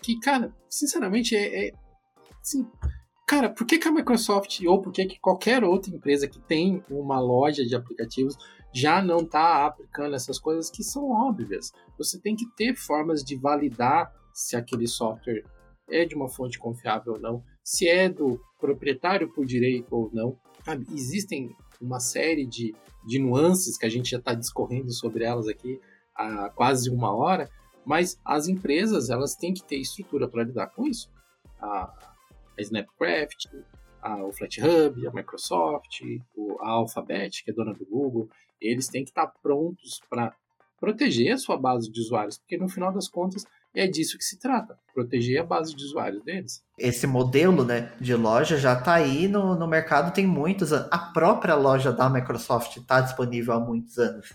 que, 0.02 0.20
cara, 0.20 0.54
sinceramente, 0.70 1.36
é. 1.36 1.68
é 1.68 1.72
assim, 2.42 2.68
cara, 3.28 3.50
por 3.50 3.68
que, 3.68 3.78
que 3.78 3.88
a 3.88 3.92
Microsoft 3.92 4.62
ou 4.66 4.82
por 4.82 4.94
que, 4.94 5.06
que 5.06 5.20
qualquer 5.20 5.64
outra 5.64 5.94
empresa 5.94 6.28
que 6.28 6.40
tem 6.40 6.82
uma 6.90 7.20
loja 7.20 7.66
de 7.66 7.76
aplicativos 7.76 8.38
já 8.74 9.02
não 9.02 9.20
está 9.20 9.66
aplicando 9.66 10.16
essas 10.16 10.40
coisas 10.40 10.70
que 10.70 10.84
são 10.84 11.10
óbvias. 11.10 11.72
Você 11.98 12.20
tem 12.20 12.36
que 12.36 12.46
ter 12.56 12.76
formas 12.76 13.24
de 13.24 13.36
validar 13.36 14.12
se 14.34 14.56
aquele 14.56 14.88
software 14.88 15.44
é 15.90 16.06
de 16.06 16.16
uma 16.16 16.30
fonte 16.30 16.58
confiável 16.58 17.14
ou 17.14 17.20
não, 17.20 17.44
se 17.64 17.88
é 17.88 18.08
do 18.08 18.40
proprietário 18.60 19.32
por 19.34 19.46
direito 19.46 19.94
ou 19.94 20.10
não. 20.14 20.38
Sabe? 20.64 20.86
Existem 20.94 21.56
uma 21.82 22.00
série 22.00 22.46
de, 22.46 22.74
de 23.06 23.20
nuances 23.20 23.78
que 23.78 23.86
a 23.86 23.90
gente 23.90 24.10
já 24.10 24.18
está 24.18 24.34
discorrendo 24.34 24.92
sobre 24.92 25.24
elas 25.24 25.48
aqui 25.48 25.80
há 26.16 26.50
quase 26.50 26.90
uma 26.90 27.14
hora, 27.14 27.50
mas 27.86 28.20
as 28.24 28.48
empresas 28.48 29.10
elas 29.10 29.36
têm 29.36 29.54
que 29.54 29.64
ter 29.64 29.78
estrutura 29.78 30.28
para 30.28 30.44
lidar 30.44 30.68
com 30.68 30.86
isso. 30.86 31.10
A, 31.60 32.17
a 32.58 32.62
Snapcraft, 32.62 33.46
a, 34.02 34.24
o 34.24 34.32
FlatHub, 34.32 35.08
a 35.08 35.12
Microsoft, 35.12 36.02
a 36.62 36.70
Alphabet, 36.70 37.44
que 37.44 37.52
é 37.52 37.54
dona 37.54 37.74
do 37.74 37.86
Google, 37.86 38.30
eles 38.60 38.88
têm 38.88 39.04
que 39.04 39.12
estar 39.12 39.28
prontos 39.42 40.02
para 40.10 40.34
proteger 40.80 41.34
a 41.34 41.38
sua 41.38 41.58
base 41.58 41.92
de 41.92 42.00
usuários, 42.00 42.38
porque 42.38 42.58
no 42.58 42.70
final 42.70 42.92
das 42.92 43.08
contas 43.08 43.46
é 43.76 43.88
disso 43.88 44.18
que 44.18 44.24
se 44.24 44.40
trata, 44.40 44.78
proteger 44.94 45.42
a 45.42 45.44
base 45.46 45.76
de 45.76 45.84
usuários 45.84 46.24
deles. 46.24 46.64
Esse 46.78 47.06
modelo 47.06 47.64
né, 47.64 47.92
de 48.00 48.16
loja 48.16 48.58
já 48.58 48.74
está 48.74 48.96
aí 48.96 49.28
no, 49.28 49.56
no 49.56 49.68
mercado 49.68 50.14
tem 50.14 50.26
muitos 50.26 50.74
anos. 50.74 50.88
A 50.92 50.98
própria 50.98 51.56
loja 51.56 51.92
da 51.92 52.10
Microsoft 52.10 52.78
está 52.78 53.02
disponível 53.02 53.54
há 53.54 53.60
muitos 53.60 53.98
anos. 53.98 54.34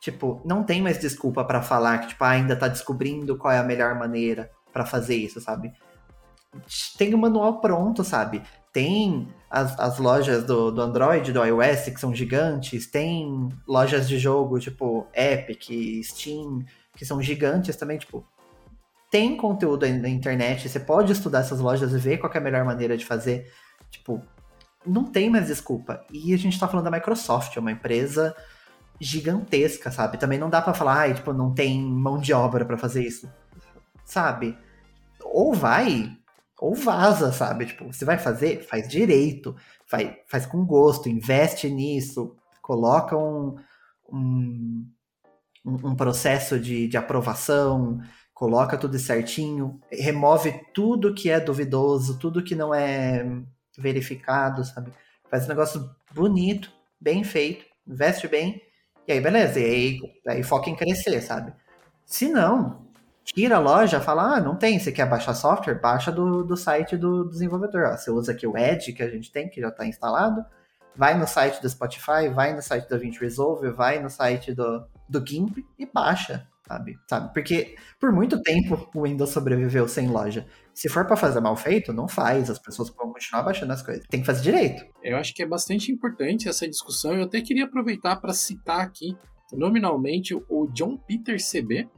Tipo, 0.00 0.40
não 0.44 0.62
tem 0.62 0.80
mais 0.80 0.98
desculpa 0.98 1.44
para 1.44 1.62
falar 1.62 1.98
que 1.98 2.08
tipo, 2.08 2.24
ainda 2.24 2.54
está 2.54 2.68
descobrindo 2.68 3.36
qual 3.36 3.52
é 3.52 3.58
a 3.58 3.64
melhor 3.64 3.98
maneira 3.98 4.50
para 4.72 4.86
fazer 4.86 5.16
isso, 5.16 5.40
sabe? 5.40 5.72
Tem 6.98 7.14
o 7.14 7.18
manual 7.18 7.60
pronto, 7.60 8.02
sabe? 8.02 8.42
Tem 8.72 9.28
as, 9.48 9.78
as 9.78 9.98
lojas 9.98 10.44
do, 10.44 10.70
do 10.70 10.80
Android, 10.80 11.32
do 11.32 11.44
iOS, 11.44 11.84
que 11.86 12.00
são 12.00 12.14
gigantes, 12.14 12.86
tem 12.86 13.48
lojas 13.66 14.08
de 14.08 14.18
jogo 14.18 14.58
tipo 14.58 15.06
Epic, 15.14 15.68
Steam, 16.04 16.64
que 16.96 17.04
são 17.04 17.22
gigantes 17.22 17.76
também, 17.76 17.98
tipo. 17.98 18.24
Tem 19.10 19.36
conteúdo 19.36 19.88
na 19.88 20.08
internet, 20.08 20.68
você 20.68 20.78
pode 20.78 21.10
estudar 21.10 21.40
essas 21.40 21.58
lojas 21.58 21.92
e 21.92 21.98
ver 21.98 22.18
qual 22.18 22.32
é 22.32 22.38
a 22.38 22.40
melhor 22.40 22.64
maneira 22.64 22.96
de 22.96 23.04
fazer. 23.04 23.52
Tipo, 23.90 24.22
não 24.86 25.04
tem 25.04 25.28
mais 25.28 25.48
desculpa. 25.48 26.04
E 26.12 26.32
a 26.32 26.36
gente 26.36 26.58
tá 26.58 26.68
falando 26.68 26.84
da 26.84 26.92
Microsoft, 26.92 27.56
é 27.56 27.60
uma 27.60 27.72
empresa 27.72 28.36
gigantesca, 29.00 29.90
sabe? 29.90 30.16
Também 30.16 30.38
não 30.38 30.48
dá 30.48 30.62
para 30.62 30.74
falar, 30.74 30.98
ai, 30.98 31.14
tipo, 31.14 31.32
não 31.32 31.52
tem 31.52 31.82
mão 31.82 32.18
de 32.18 32.32
obra 32.32 32.64
para 32.64 32.78
fazer 32.78 33.02
isso. 33.04 33.28
Sabe? 34.04 34.56
Ou 35.24 35.52
vai 35.54 36.16
ou 36.60 36.74
vaza, 36.74 37.32
sabe? 37.32 37.66
Tipo, 37.66 37.86
você 37.86 38.04
vai 38.04 38.18
fazer, 38.18 38.62
faz 38.62 38.86
direito, 38.86 39.56
faz, 39.86 40.10
faz 40.28 40.46
com 40.46 40.64
gosto, 40.64 41.08
investe 41.08 41.70
nisso, 41.70 42.36
coloca 42.60 43.16
um, 43.16 43.56
um, 44.12 44.86
um 45.64 45.96
processo 45.96 46.60
de, 46.60 46.86
de 46.86 46.98
aprovação, 46.98 47.98
coloca 48.34 48.76
tudo 48.76 48.98
certinho, 48.98 49.80
remove 49.90 50.52
tudo 50.74 51.14
que 51.14 51.30
é 51.30 51.40
duvidoso, 51.40 52.18
tudo 52.18 52.44
que 52.44 52.54
não 52.54 52.74
é 52.74 53.24
verificado, 53.78 54.62
sabe? 54.62 54.92
Faz 55.30 55.46
um 55.46 55.48
negócio 55.48 55.90
bonito, 56.12 56.70
bem 57.00 57.24
feito, 57.24 57.64
investe 57.86 58.28
bem, 58.28 58.60
e 59.08 59.12
aí 59.12 59.20
beleza, 59.20 59.58
e 59.58 59.64
aí, 59.64 59.98
aí 60.28 60.42
foca 60.42 60.68
em 60.68 60.76
crescer, 60.76 61.22
sabe? 61.22 61.54
Se 62.04 62.28
não, 62.28 62.89
tira 63.24 63.56
a 63.56 63.60
loja, 63.60 64.00
fala, 64.00 64.36
ah, 64.36 64.40
não 64.40 64.56
tem, 64.56 64.78
você 64.78 64.90
quer 64.90 65.08
baixar 65.08 65.34
software? 65.34 65.80
Baixa 65.80 66.10
do, 66.10 66.42
do 66.44 66.56
site 66.56 66.96
do 66.96 67.28
desenvolvedor. 67.28 67.84
Ó, 67.92 67.96
você 67.96 68.10
usa 68.10 68.32
aqui 68.32 68.46
o 68.46 68.56
Edge 68.56 68.92
que 68.92 69.02
a 69.02 69.10
gente 69.10 69.30
tem, 69.30 69.48
que 69.48 69.60
já 69.60 69.68
está 69.68 69.86
instalado, 69.86 70.44
vai 70.96 71.16
no 71.16 71.26
site 71.26 71.60
do 71.62 71.68
Spotify, 71.68 72.28
vai 72.32 72.54
no 72.54 72.62
site 72.62 72.88
da 72.88 72.96
Vint 72.96 73.18
Resolve, 73.18 73.70
vai 73.70 74.02
no 74.02 74.10
site 74.10 74.52
do, 74.52 74.84
do 75.08 75.24
GIMP 75.26 75.64
e 75.78 75.86
baixa, 75.86 76.46
sabe? 76.66 76.98
sabe? 77.08 77.32
Porque 77.32 77.76
por 77.98 78.12
muito 78.12 78.40
tempo 78.42 78.88
o 78.94 79.02
Windows 79.02 79.30
sobreviveu 79.30 79.86
sem 79.88 80.08
loja. 80.08 80.46
Se 80.74 80.88
for 80.88 81.06
para 81.06 81.16
fazer 81.16 81.40
mal 81.40 81.56
feito, 81.56 81.92
não 81.92 82.08
faz, 82.08 82.48
as 82.50 82.58
pessoas 82.58 82.90
vão 82.90 83.12
continuar 83.12 83.42
baixando 83.42 83.72
as 83.72 83.82
coisas. 83.82 84.06
Tem 84.08 84.20
que 84.20 84.26
fazer 84.26 84.42
direito. 84.42 84.84
Eu 85.02 85.16
acho 85.16 85.34
que 85.34 85.42
é 85.42 85.46
bastante 85.46 85.92
importante 85.92 86.48
essa 86.48 86.68
discussão. 86.68 87.14
Eu 87.14 87.24
até 87.24 87.40
queria 87.40 87.64
aproveitar 87.64 88.16
para 88.16 88.32
citar 88.32 88.80
aqui 88.80 89.16
nominalmente 89.52 90.34
o 90.34 90.66
John 90.72 90.96
Peter 90.96 91.36
CB, 91.36 91.88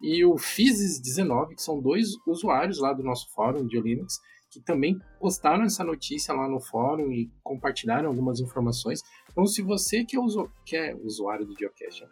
e 0.00 0.24
o 0.24 0.34
Fizes19, 0.34 1.56
que 1.56 1.62
são 1.62 1.80
dois 1.80 2.10
usuários 2.26 2.78
lá 2.78 2.92
do 2.92 3.02
nosso 3.02 3.28
fórum 3.34 3.66
de 3.66 3.80
Linux, 3.80 4.20
que 4.50 4.60
também 4.60 4.98
postaram 5.20 5.64
essa 5.64 5.84
notícia 5.84 6.32
lá 6.32 6.48
no 6.48 6.60
fórum 6.60 7.12
e 7.12 7.30
compartilharam 7.42 8.08
algumas 8.08 8.40
informações. 8.40 9.02
Então, 9.30 9.46
se 9.46 9.62
você 9.62 10.04
que 10.04 10.16
é, 10.16 10.20
usu 10.20 10.50
que 10.64 10.76
é 10.76 10.94
usuário 10.94 11.44
do 11.44 11.56
Geocast, 11.56 12.04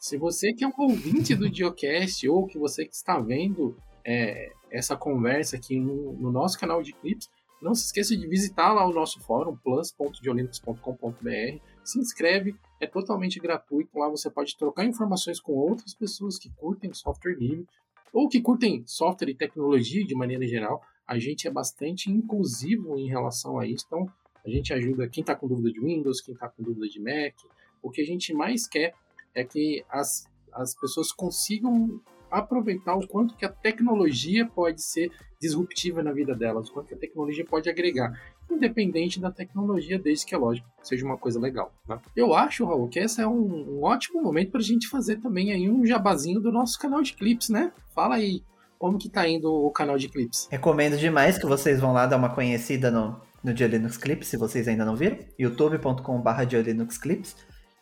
se 0.00 0.18
você 0.18 0.52
que 0.52 0.64
é 0.64 0.68
um 0.68 0.72
ouvinte 0.76 1.34
do 1.34 1.52
Geocast 1.52 2.28
ou 2.28 2.46
que 2.46 2.58
você 2.58 2.84
que 2.84 2.94
está 2.94 3.18
vendo 3.20 3.76
é, 4.04 4.52
essa 4.70 4.96
conversa 4.96 5.56
aqui 5.56 5.78
no, 5.78 6.12
no, 6.14 6.30
nosso 6.30 6.58
canal 6.58 6.82
de 6.82 6.92
clips, 6.92 7.30
não 7.62 7.74
se 7.74 7.86
esqueça 7.86 8.16
de 8.16 8.26
visitar 8.26 8.72
lá 8.72 8.86
o 8.86 8.92
nosso 8.92 9.20
fórum, 9.20 9.56
plus.geolinux.com.br, 9.56 11.58
se 11.82 11.98
inscreve, 11.98 12.54
é 12.84 12.86
totalmente 12.86 13.40
gratuito. 13.40 13.98
Lá 13.98 14.08
você 14.08 14.30
pode 14.30 14.56
trocar 14.56 14.84
informações 14.84 15.40
com 15.40 15.52
outras 15.52 15.94
pessoas 15.94 16.38
que 16.38 16.50
curtem 16.50 16.92
software 16.92 17.34
livre 17.34 17.66
ou 18.12 18.28
que 18.28 18.40
curtem 18.40 18.84
software 18.86 19.30
e 19.30 19.34
tecnologia 19.34 20.04
de 20.04 20.14
maneira 20.14 20.46
geral. 20.46 20.82
A 21.06 21.18
gente 21.18 21.48
é 21.48 21.50
bastante 21.50 22.10
inclusivo 22.10 22.96
em 22.98 23.08
relação 23.08 23.58
a 23.58 23.66
isso. 23.66 23.84
Então, 23.86 24.08
a 24.44 24.48
gente 24.48 24.72
ajuda 24.72 25.08
quem 25.08 25.22
está 25.22 25.34
com 25.34 25.48
dúvida 25.48 25.72
de 25.72 25.80
Windows, 25.80 26.20
quem 26.20 26.34
está 26.34 26.48
com 26.48 26.62
dúvida 26.62 26.86
de 26.86 27.00
Mac. 27.00 27.34
O 27.82 27.90
que 27.90 28.00
a 28.00 28.04
gente 28.04 28.32
mais 28.32 28.66
quer 28.66 28.94
é 29.34 29.44
que 29.44 29.84
as, 29.88 30.30
as 30.52 30.74
pessoas 30.78 31.10
consigam 31.10 32.00
aproveitar 32.38 32.94
o 32.94 33.06
quanto 33.06 33.36
que 33.36 33.44
a 33.44 33.48
tecnologia 33.48 34.46
pode 34.46 34.82
ser 34.82 35.10
disruptiva 35.40 36.02
na 36.02 36.12
vida 36.12 36.34
delas, 36.34 36.68
o 36.68 36.72
quanto 36.72 36.88
que 36.88 36.94
a 36.94 36.98
tecnologia 36.98 37.44
pode 37.44 37.68
agregar, 37.68 38.12
independente 38.50 39.20
da 39.20 39.30
tecnologia, 39.30 39.98
desde 39.98 40.26
que, 40.26 40.34
é 40.34 40.38
lógico, 40.38 40.66
seja 40.82 41.04
uma 41.04 41.16
coisa 41.16 41.38
legal. 41.38 41.72
Tá? 41.86 42.00
Eu 42.16 42.34
acho, 42.34 42.64
Raul, 42.64 42.88
que 42.88 42.98
esse 42.98 43.20
é 43.20 43.26
um, 43.26 43.78
um 43.78 43.82
ótimo 43.82 44.22
momento 44.22 44.50
para 44.50 44.60
a 44.60 44.64
gente 44.64 44.88
fazer 44.88 45.16
também 45.16 45.52
aí 45.52 45.68
um 45.70 45.84
jabazinho 45.84 46.40
do 46.40 46.50
nosso 46.50 46.78
canal 46.78 47.02
de 47.02 47.14
clips, 47.14 47.48
né? 47.48 47.72
Fala 47.94 48.16
aí, 48.16 48.42
como 48.78 48.98
que 48.98 49.08
tá 49.08 49.26
indo 49.28 49.52
o 49.52 49.70
canal 49.70 49.96
de 49.96 50.08
clips? 50.08 50.48
Recomendo 50.50 50.96
demais 50.96 51.38
que 51.38 51.46
vocês 51.46 51.80
vão 51.80 51.92
lá 51.92 52.06
dar 52.06 52.16
uma 52.16 52.34
conhecida 52.34 52.90
no, 52.90 53.20
no 53.42 53.54
Dia 53.54 53.66
Linux 53.66 53.96
Clips, 53.96 54.28
se 54.28 54.36
vocês 54.36 54.66
ainda 54.68 54.84
não 54.84 54.96
viram, 54.96 55.18
youtube.com.br. 55.38 56.28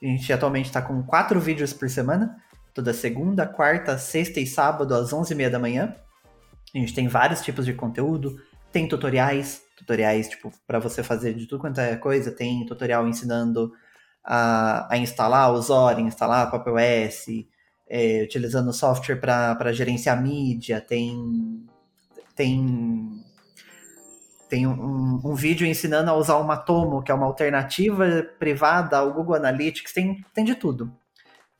A 0.03 0.07
gente 0.07 0.33
atualmente 0.33 0.67
está 0.67 0.83
com 0.83 1.03
quatro 1.05 1.41
vídeos 1.41 1.73
por 1.73 1.89
semana, 1.89 2.37
toda 2.75 2.93
segunda, 2.93 3.47
quarta, 3.47 3.99
sexta 3.99 4.41
e 4.41 4.47
sábado 4.47 4.95
às 4.95 5.11
11h30 5.11 5.51
da 5.51 5.59
manhã. 5.59 5.95
A 6.75 6.79
gente 6.79 6.95
tem 6.95 7.07
vários 7.09 7.43
tipos 7.43 7.67
de 7.67 7.75
conteúdo, 7.75 8.41
tem 8.73 8.89
tutoriais, 8.89 9.63
tutoriais 9.77 10.29
tipo 10.29 10.51
para 10.67 10.79
você 10.79 11.03
fazer 11.03 11.35
de 11.35 11.47
tudo 11.47 11.61
quanto 11.61 11.81
é 11.81 11.97
coisa, 11.97 12.33
tem 12.33 12.65
tutorial 12.65 13.07
ensinando 13.07 13.73
a, 14.25 14.93
a 14.93 14.97
instalar 14.97 15.53
o 15.53 15.61
Zorin, 15.61 16.07
instalar 16.07 16.47
a 16.47 16.51
Pop 16.51 16.71
OS, 16.71 17.27
é, 17.89 18.23
utilizando 18.23 18.73
software 18.73 19.17
para 19.17 19.73
gerenciar 19.73 20.21
mídia, 20.23 20.81
tem 20.81 21.67
tem 22.35 23.23
tem 24.49 24.67
um, 24.67 25.21
um, 25.25 25.35
vídeo 25.35 25.67
ensinando 25.67 26.11
a 26.11 26.15
usar 26.15 26.37
o 26.37 26.45
Matomo, 26.45 27.03
que 27.03 27.11
é 27.11 27.15
uma 27.15 27.25
alternativa 27.25 28.05
privada 28.39 28.99
ao 28.99 29.11
Google 29.11 29.35
Analytics, 29.35 29.95
tem, 29.95 30.23
tem 30.35 30.45
de 30.45 30.55
tudo. 30.55 30.93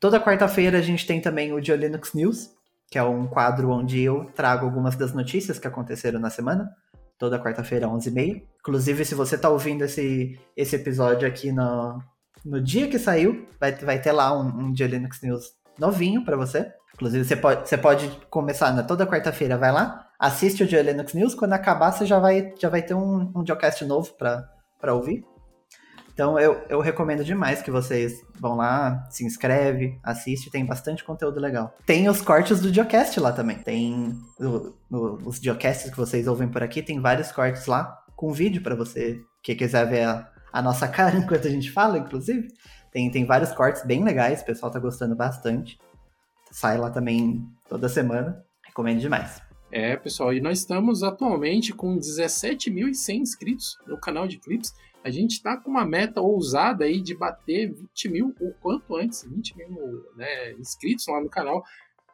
Toda 0.03 0.19
quarta-feira 0.19 0.79
a 0.79 0.81
gente 0.81 1.07
tem 1.07 1.21
também 1.21 1.53
o 1.53 1.61
Dio 1.61 1.77
Linux 1.77 2.13
News, 2.13 2.49
que 2.91 2.97
é 2.97 3.03
um 3.03 3.25
quadro 3.25 3.69
onde 3.69 4.01
eu 4.01 4.25
trago 4.35 4.65
algumas 4.65 4.97
das 4.97 5.13
notícias 5.13 5.57
que 5.57 5.65
aconteceram 5.65 6.19
na 6.19 6.29
semana. 6.29 6.69
Toda 7.17 7.41
quarta-feira, 7.41 7.87
11h30. 7.87 8.43
Inclusive, 8.59 9.05
se 9.05 9.15
você 9.15 9.35
está 9.35 9.47
ouvindo 9.47 9.85
esse, 9.85 10.37
esse 10.57 10.75
episódio 10.75 11.25
aqui 11.25 11.53
no, 11.53 12.03
no 12.43 12.59
dia 12.59 12.89
que 12.89 12.99
saiu, 12.99 13.47
vai, 13.57 13.71
vai 13.75 14.01
ter 14.01 14.11
lá 14.11 14.37
um, 14.37 14.45
um 14.45 14.73
Dio 14.73 14.87
Linux 14.87 15.21
News 15.21 15.53
novinho 15.79 16.25
para 16.25 16.35
você. 16.35 16.69
Inclusive, 16.95 17.23
você 17.23 17.37
pode, 17.37 17.69
você 17.69 17.77
pode 17.77 18.09
começar 18.29 18.73
na 18.73 18.83
toda 18.83 19.07
quarta-feira, 19.07 19.57
vai 19.57 19.71
lá, 19.71 20.09
assiste 20.19 20.63
o 20.63 20.67
Dia 20.67 20.81
Linux 20.81 21.13
News, 21.13 21.33
quando 21.33 21.53
acabar 21.53 21.93
você 21.93 22.05
já 22.05 22.19
vai, 22.19 22.53
já 22.59 22.67
vai 22.67 22.81
ter 22.81 22.93
um, 22.93 23.31
um 23.33 23.45
Geocast 23.47 23.85
novo 23.85 24.13
para 24.17 24.93
ouvir. 24.93 25.23
Então 26.13 26.39
eu, 26.39 26.61
eu 26.69 26.79
recomendo 26.79 27.23
demais 27.23 27.61
que 27.61 27.71
vocês 27.71 28.23
vão 28.39 28.55
lá, 28.55 29.07
se 29.09 29.25
inscreve, 29.25 29.99
assiste, 30.03 30.51
tem 30.51 30.65
bastante 30.65 31.03
conteúdo 31.03 31.39
legal. 31.39 31.75
Tem 31.85 32.07
os 32.07 32.21
cortes 32.21 32.59
do 32.59 32.71
Geocast 32.71 33.19
lá 33.19 33.31
também. 33.31 33.57
Tem 33.57 34.15
o, 34.39 34.73
o, 34.91 35.17
os 35.25 35.37
Geocasts 35.37 35.89
que 35.89 35.97
vocês 35.97 36.27
ouvem 36.27 36.47
por 36.47 36.61
aqui, 36.61 36.83
tem 36.83 36.99
vários 36.99 37.31
cortes 37.31 37.65
lá 37.65 37.99
com 38.15 38.31
vídeo 38.31 38.61
para 38.61 38.75
você 38.75 39.19
que 39.41 39.55
quiser 39.55 39.89
ver 39.89 40.03
a, 40.03 40.31
a, 40.51 40.61
nossa 40.61 40.87
cara 40.89 41.17
enquanto 41.17 41.47
a 41.47 41.51
gente 41.51 41.71
fala, 41.71 41.97
inclusive. 41.97 42.47
Tem, 42.91 43.09
tem 43.09 43.25
vários 43.25 43.51
cortes 43.51 43.83
bem 43.83 44.03
legais, 44.03 44.41
o 44.41 44.45
pessoal 44.45 44.71
tá 44.71 44.79
gostando 44.79 45.15
bastante. 45.15 45.79
Sai 46.51 46.77
lá 46.77 46.91
também 46.91 47.43
toda 47.67 47.89
semana. 47.89 48.43
Recomendo 48.63 48.99
demais. 48.99 49.41
É, 49.71 49.97
pessoal, 49.97 50.31
e 50.31 50.39
nós 50.39 50.59
estamos 50.59 51.01
atualmente 51.01 51.73
com 51.73 51.97
17.100 51.97 53.15
inscritos 53.15 53.75
no 53.87 53.99
canal 53.99 54.27
de 54.27 54.37
clips. 54.37 54.71
A 55.03 55.09
gente 55.09 55.31
está 55.31 55.57
com 55.57 55.69
uma 55.69 55.85
meta 55.85 56.21
ousada 56.21 56.85
aí 56.85 57.01
de 57.01 57.13
bater 57.13 57.73
20 57.73 58.09
mil, 58.09 58.35
ou 58.39 58.53
quanto 58.61 58.95
antes, 58.95 59.23
20 59.23 59.57
mil 59.57 60.05
né, 60.15 60.53
inscritos 60.53 61.05
lá 61.07 61.19
no 61.21 61.29
canal. 61.29 61.63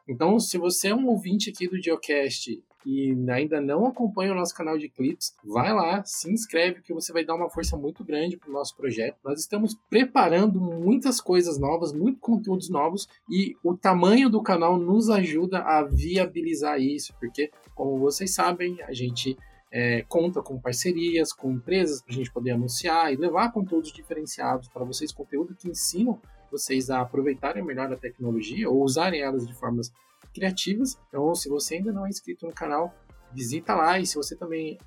Então, 0.08 0.40
se 0.40 0.58
você 0.58 0.88
é 0.88 0.94
um 0.94 1.06
ouvinte 1.06 1.50
aqui 1.50 1.68
do 1.68 1.80
Geocast 1.80 2.60
e 2.84 3.14
ainda 3.30 3.60
não 3.60 3.86
acompanha 3.86 4.32
o 4.32 4.34
nosso 4.34 4.54
canal 4.54 4.76
de 4.76 4.88
clips, 4.88 5.36
vai 5.44 5.72
lá, 5.72 6.02
se 6.04 6.32
inscreve 6.32 6.80
que 6.80 6.92
você 6.92 7.12
vai 7.12 7.24
dar 7.24 7.36
uma 7.36 7.50
força 7.50 7.76
muito 7.76 8.02
grande 8.02 8.36
para 8.36 8.50
o 8.50 8.52
nosso 8.52 8.76
projeto. 8.76 9.18
Nós 9.22 9.38
estamos 9.38 9.76
preparando 9.88 10.60
muitas 10.60 11.20
coisas 11.20 11.58
novas, 11.58 11.92
muitos 11.92 12.20
conteúdos 12.20 12.68
novos 12.68 13.06
e 13.28 13.54
o 13.62 13.76
tamanho 13.76 14.28
do 14.28 14.42
canal 14.42 14.78
nos 14.78 15.10
ajuda 15.10 15.60
a 15.60 15.84
viabilizar 15.84 16.80
isso, 16.80 17.14
porque, 17.20 17.50
como 17.74 17.98
vocês 17.98 18.34
sabem, 18.34 18.82
a 18.82 18.92
gente 18.92 19.36
é, 19.72 20.02
conta 20.02 20.42
com 20.42 20.60
parcerias, 20.60 21.32
com 21.32 21.52
empresas 21.52 22.02
para 22.02 22.12
a 22.12 22.16
gente 22.16 22.32
poder 22.32 22.50
anunciar 22.50 23.12
e 23.12 23.16
levar 23.16 23.52
conteúdos 23.52 23.92
diferenciados 23.92 24.68
para 24.68 24.84
vocês, 24.84 25.12
conteúdo 25.12 25.54
que 25.54 25.68
ensinam 25.68 26.20
vocês 26.50 26.90
a 26.90 27.00
aproveitarem 27.00 27.64
melhor 27.64 27.92
a 27.92 27.96
tecnologia 27.96 28.68
ou 28.68 28.82
usarem 28.82 29.20
elas 29.20 29.46
de 29.46 29.54
formas 29.54 29.92
criativas. 30.34 30.98
Então, 31.08 31.34
se 31.34 31.48
você 31.48 31.76
ainda 31.76 31.92
não 31.92 32.06
é 32.06 32.08
inscrito 32.08 32.46
no 32.46 32.52
canal, 32.52 32.92
visita 33.32 33.74
lá. 33.74 33.98
E 33.98 34.06
se 34.06 34.16
você 34.16 34.36
também 34.36 34.78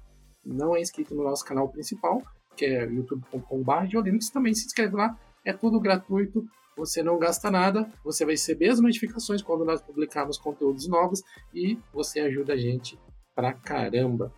não 0.45 0.75
é 0.75 0.81
inscrito 0.81 1.15
no 1.15 1.23
nosso 1.23 1.45
canal 1.45 1.69
principal, 1.69 2.21
que 2.55 2.65
é 2.65 2.84
youtube.com.br 2.84 4.31
também 4.31 4.53
se 4.53 4.65
inscreve 4.65 4.95
lá. 4.95 5.17
É 5.45 5.53
tudo 5.53 5.79
gratuito, 5.79 6.45
você 6.75 7.03
não 7.03 7.17
gasta 7.17 7.51
nada, 7.51 7.89
você 8.03 8.25
vai 8.25 8.34
receber 8.34 8.69
as 8.69 8.79
notificações 8.79 9.41
quando 9.41 9.65
nós 9.65 9.81
publicarmos 9.81 10.38
conteúdos 10.38 10.88
novos 10.88 11.21
e 11.53 11.77
você 11.93 12.19
ajuda 12.19 12.53
a 12.53 12.57
gente 12.57 12.97
pra 13.36 13.53
caramba. 13.53 14.34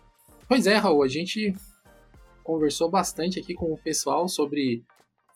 Pois 0.48 0.64
é, 0.66 0.76
Raul, 0.76 1.02
a 1.02 1.08
gente 1.08 1.52
conversou 2.44 2.88
bastante 2.88 3.40
aqui 3.40 3.52
com 3.52 3.72
o 3.72 3.78
pessoal 3.78 4.28
sobre 4.28 4.84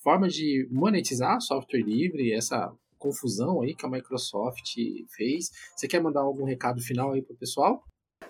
formas 0.04 0.32
de 0.32 0.68
monetizar 0.70 1.40
software 1.40 1.82
livre, 1.82 2.32
essa 2.32 2.72
confusão 2.96 3.61
aí 3.61 3.74
que 3.74 3.84
a 3.84 3.88
Microsoft 3.88 4.76
fez. 5.16 5.50
Você 5.74 5.88
quer 5.88 6.00
mandar 6.00 6.20
algum 6.20 6.44
recado 6.44 6.80
final 6.80 7.11
aí 7.11 7.22
pro 7.22 7.34
pessoal? 7.34 7.82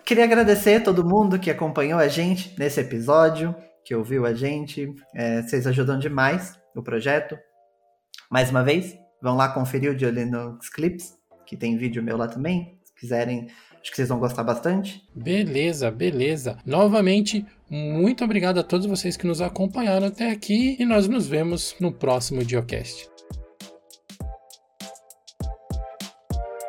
Queria 0.03 0.23
agradecer 0.23 0.75
a 0.75 0.83
todo 0.83 1.05
mundo 1.05 1.39
que 1.39 1.51
acompanhou 1.51 1.99
a 1.99 2.07
gente 2.07 2.57
nesse 2.57 2.79
episódio, 2.79 3.53
que 3.85 3.93
ouviu 3.93 4.25
a 4.25 4.33
gente. 4.33 4.91
É, 5.13 5.43
vocês 5.43 5.67
ajudam 5.67 5.99
demais 5.99 6.59
o 6.75 6.81
projeto. 6.81 7.37
Mais 8.29 8.49
uma 8.49 8.63
vez, 8.63 8.97
vão 9.21 9.35
lá 9.35 9.53
conferir 9.53 9.91
o 9.91 9.95
de 9.95 10.09
Linux 10.09 10.67
Clips, 10.69 11.13
que 11.45 11.55
tem 11.55 11.77
vídeo 11.77 12.01
meu 12.01 12.17
lá 12.17 12.27
também. 12.27 12.79
Se 12.83 12.95
quiserem, 12.95 13.47
acho 13.81 13.89
que 13.89 13.95
vocês 13.95 14.09
vão 14.09 14.19
gostar 14.19 14.43
bastante. 14.43 15.03
Beleza, 15.13 15.89
beleza. 15.91 16.57
Novamente, 16.65 17.45
muito 17.69 18.23
obrigado 18.23 18.59
a 18.59 18.63
todos 18.63 18.85
vocês 18.85 19.17
que 19.17 19.27
nos 19.27 19.41
acompanharam 19.41 20.07
até 20.07 20.29
aqui 20.31 20.75
e 20.79 20.85
nós 20.85 21.07
nos 21.07 21.27
vemos 21.27 21.75
no 21.79 21.91
próximo 21.91 22.45
Diocast. 22.45 23.10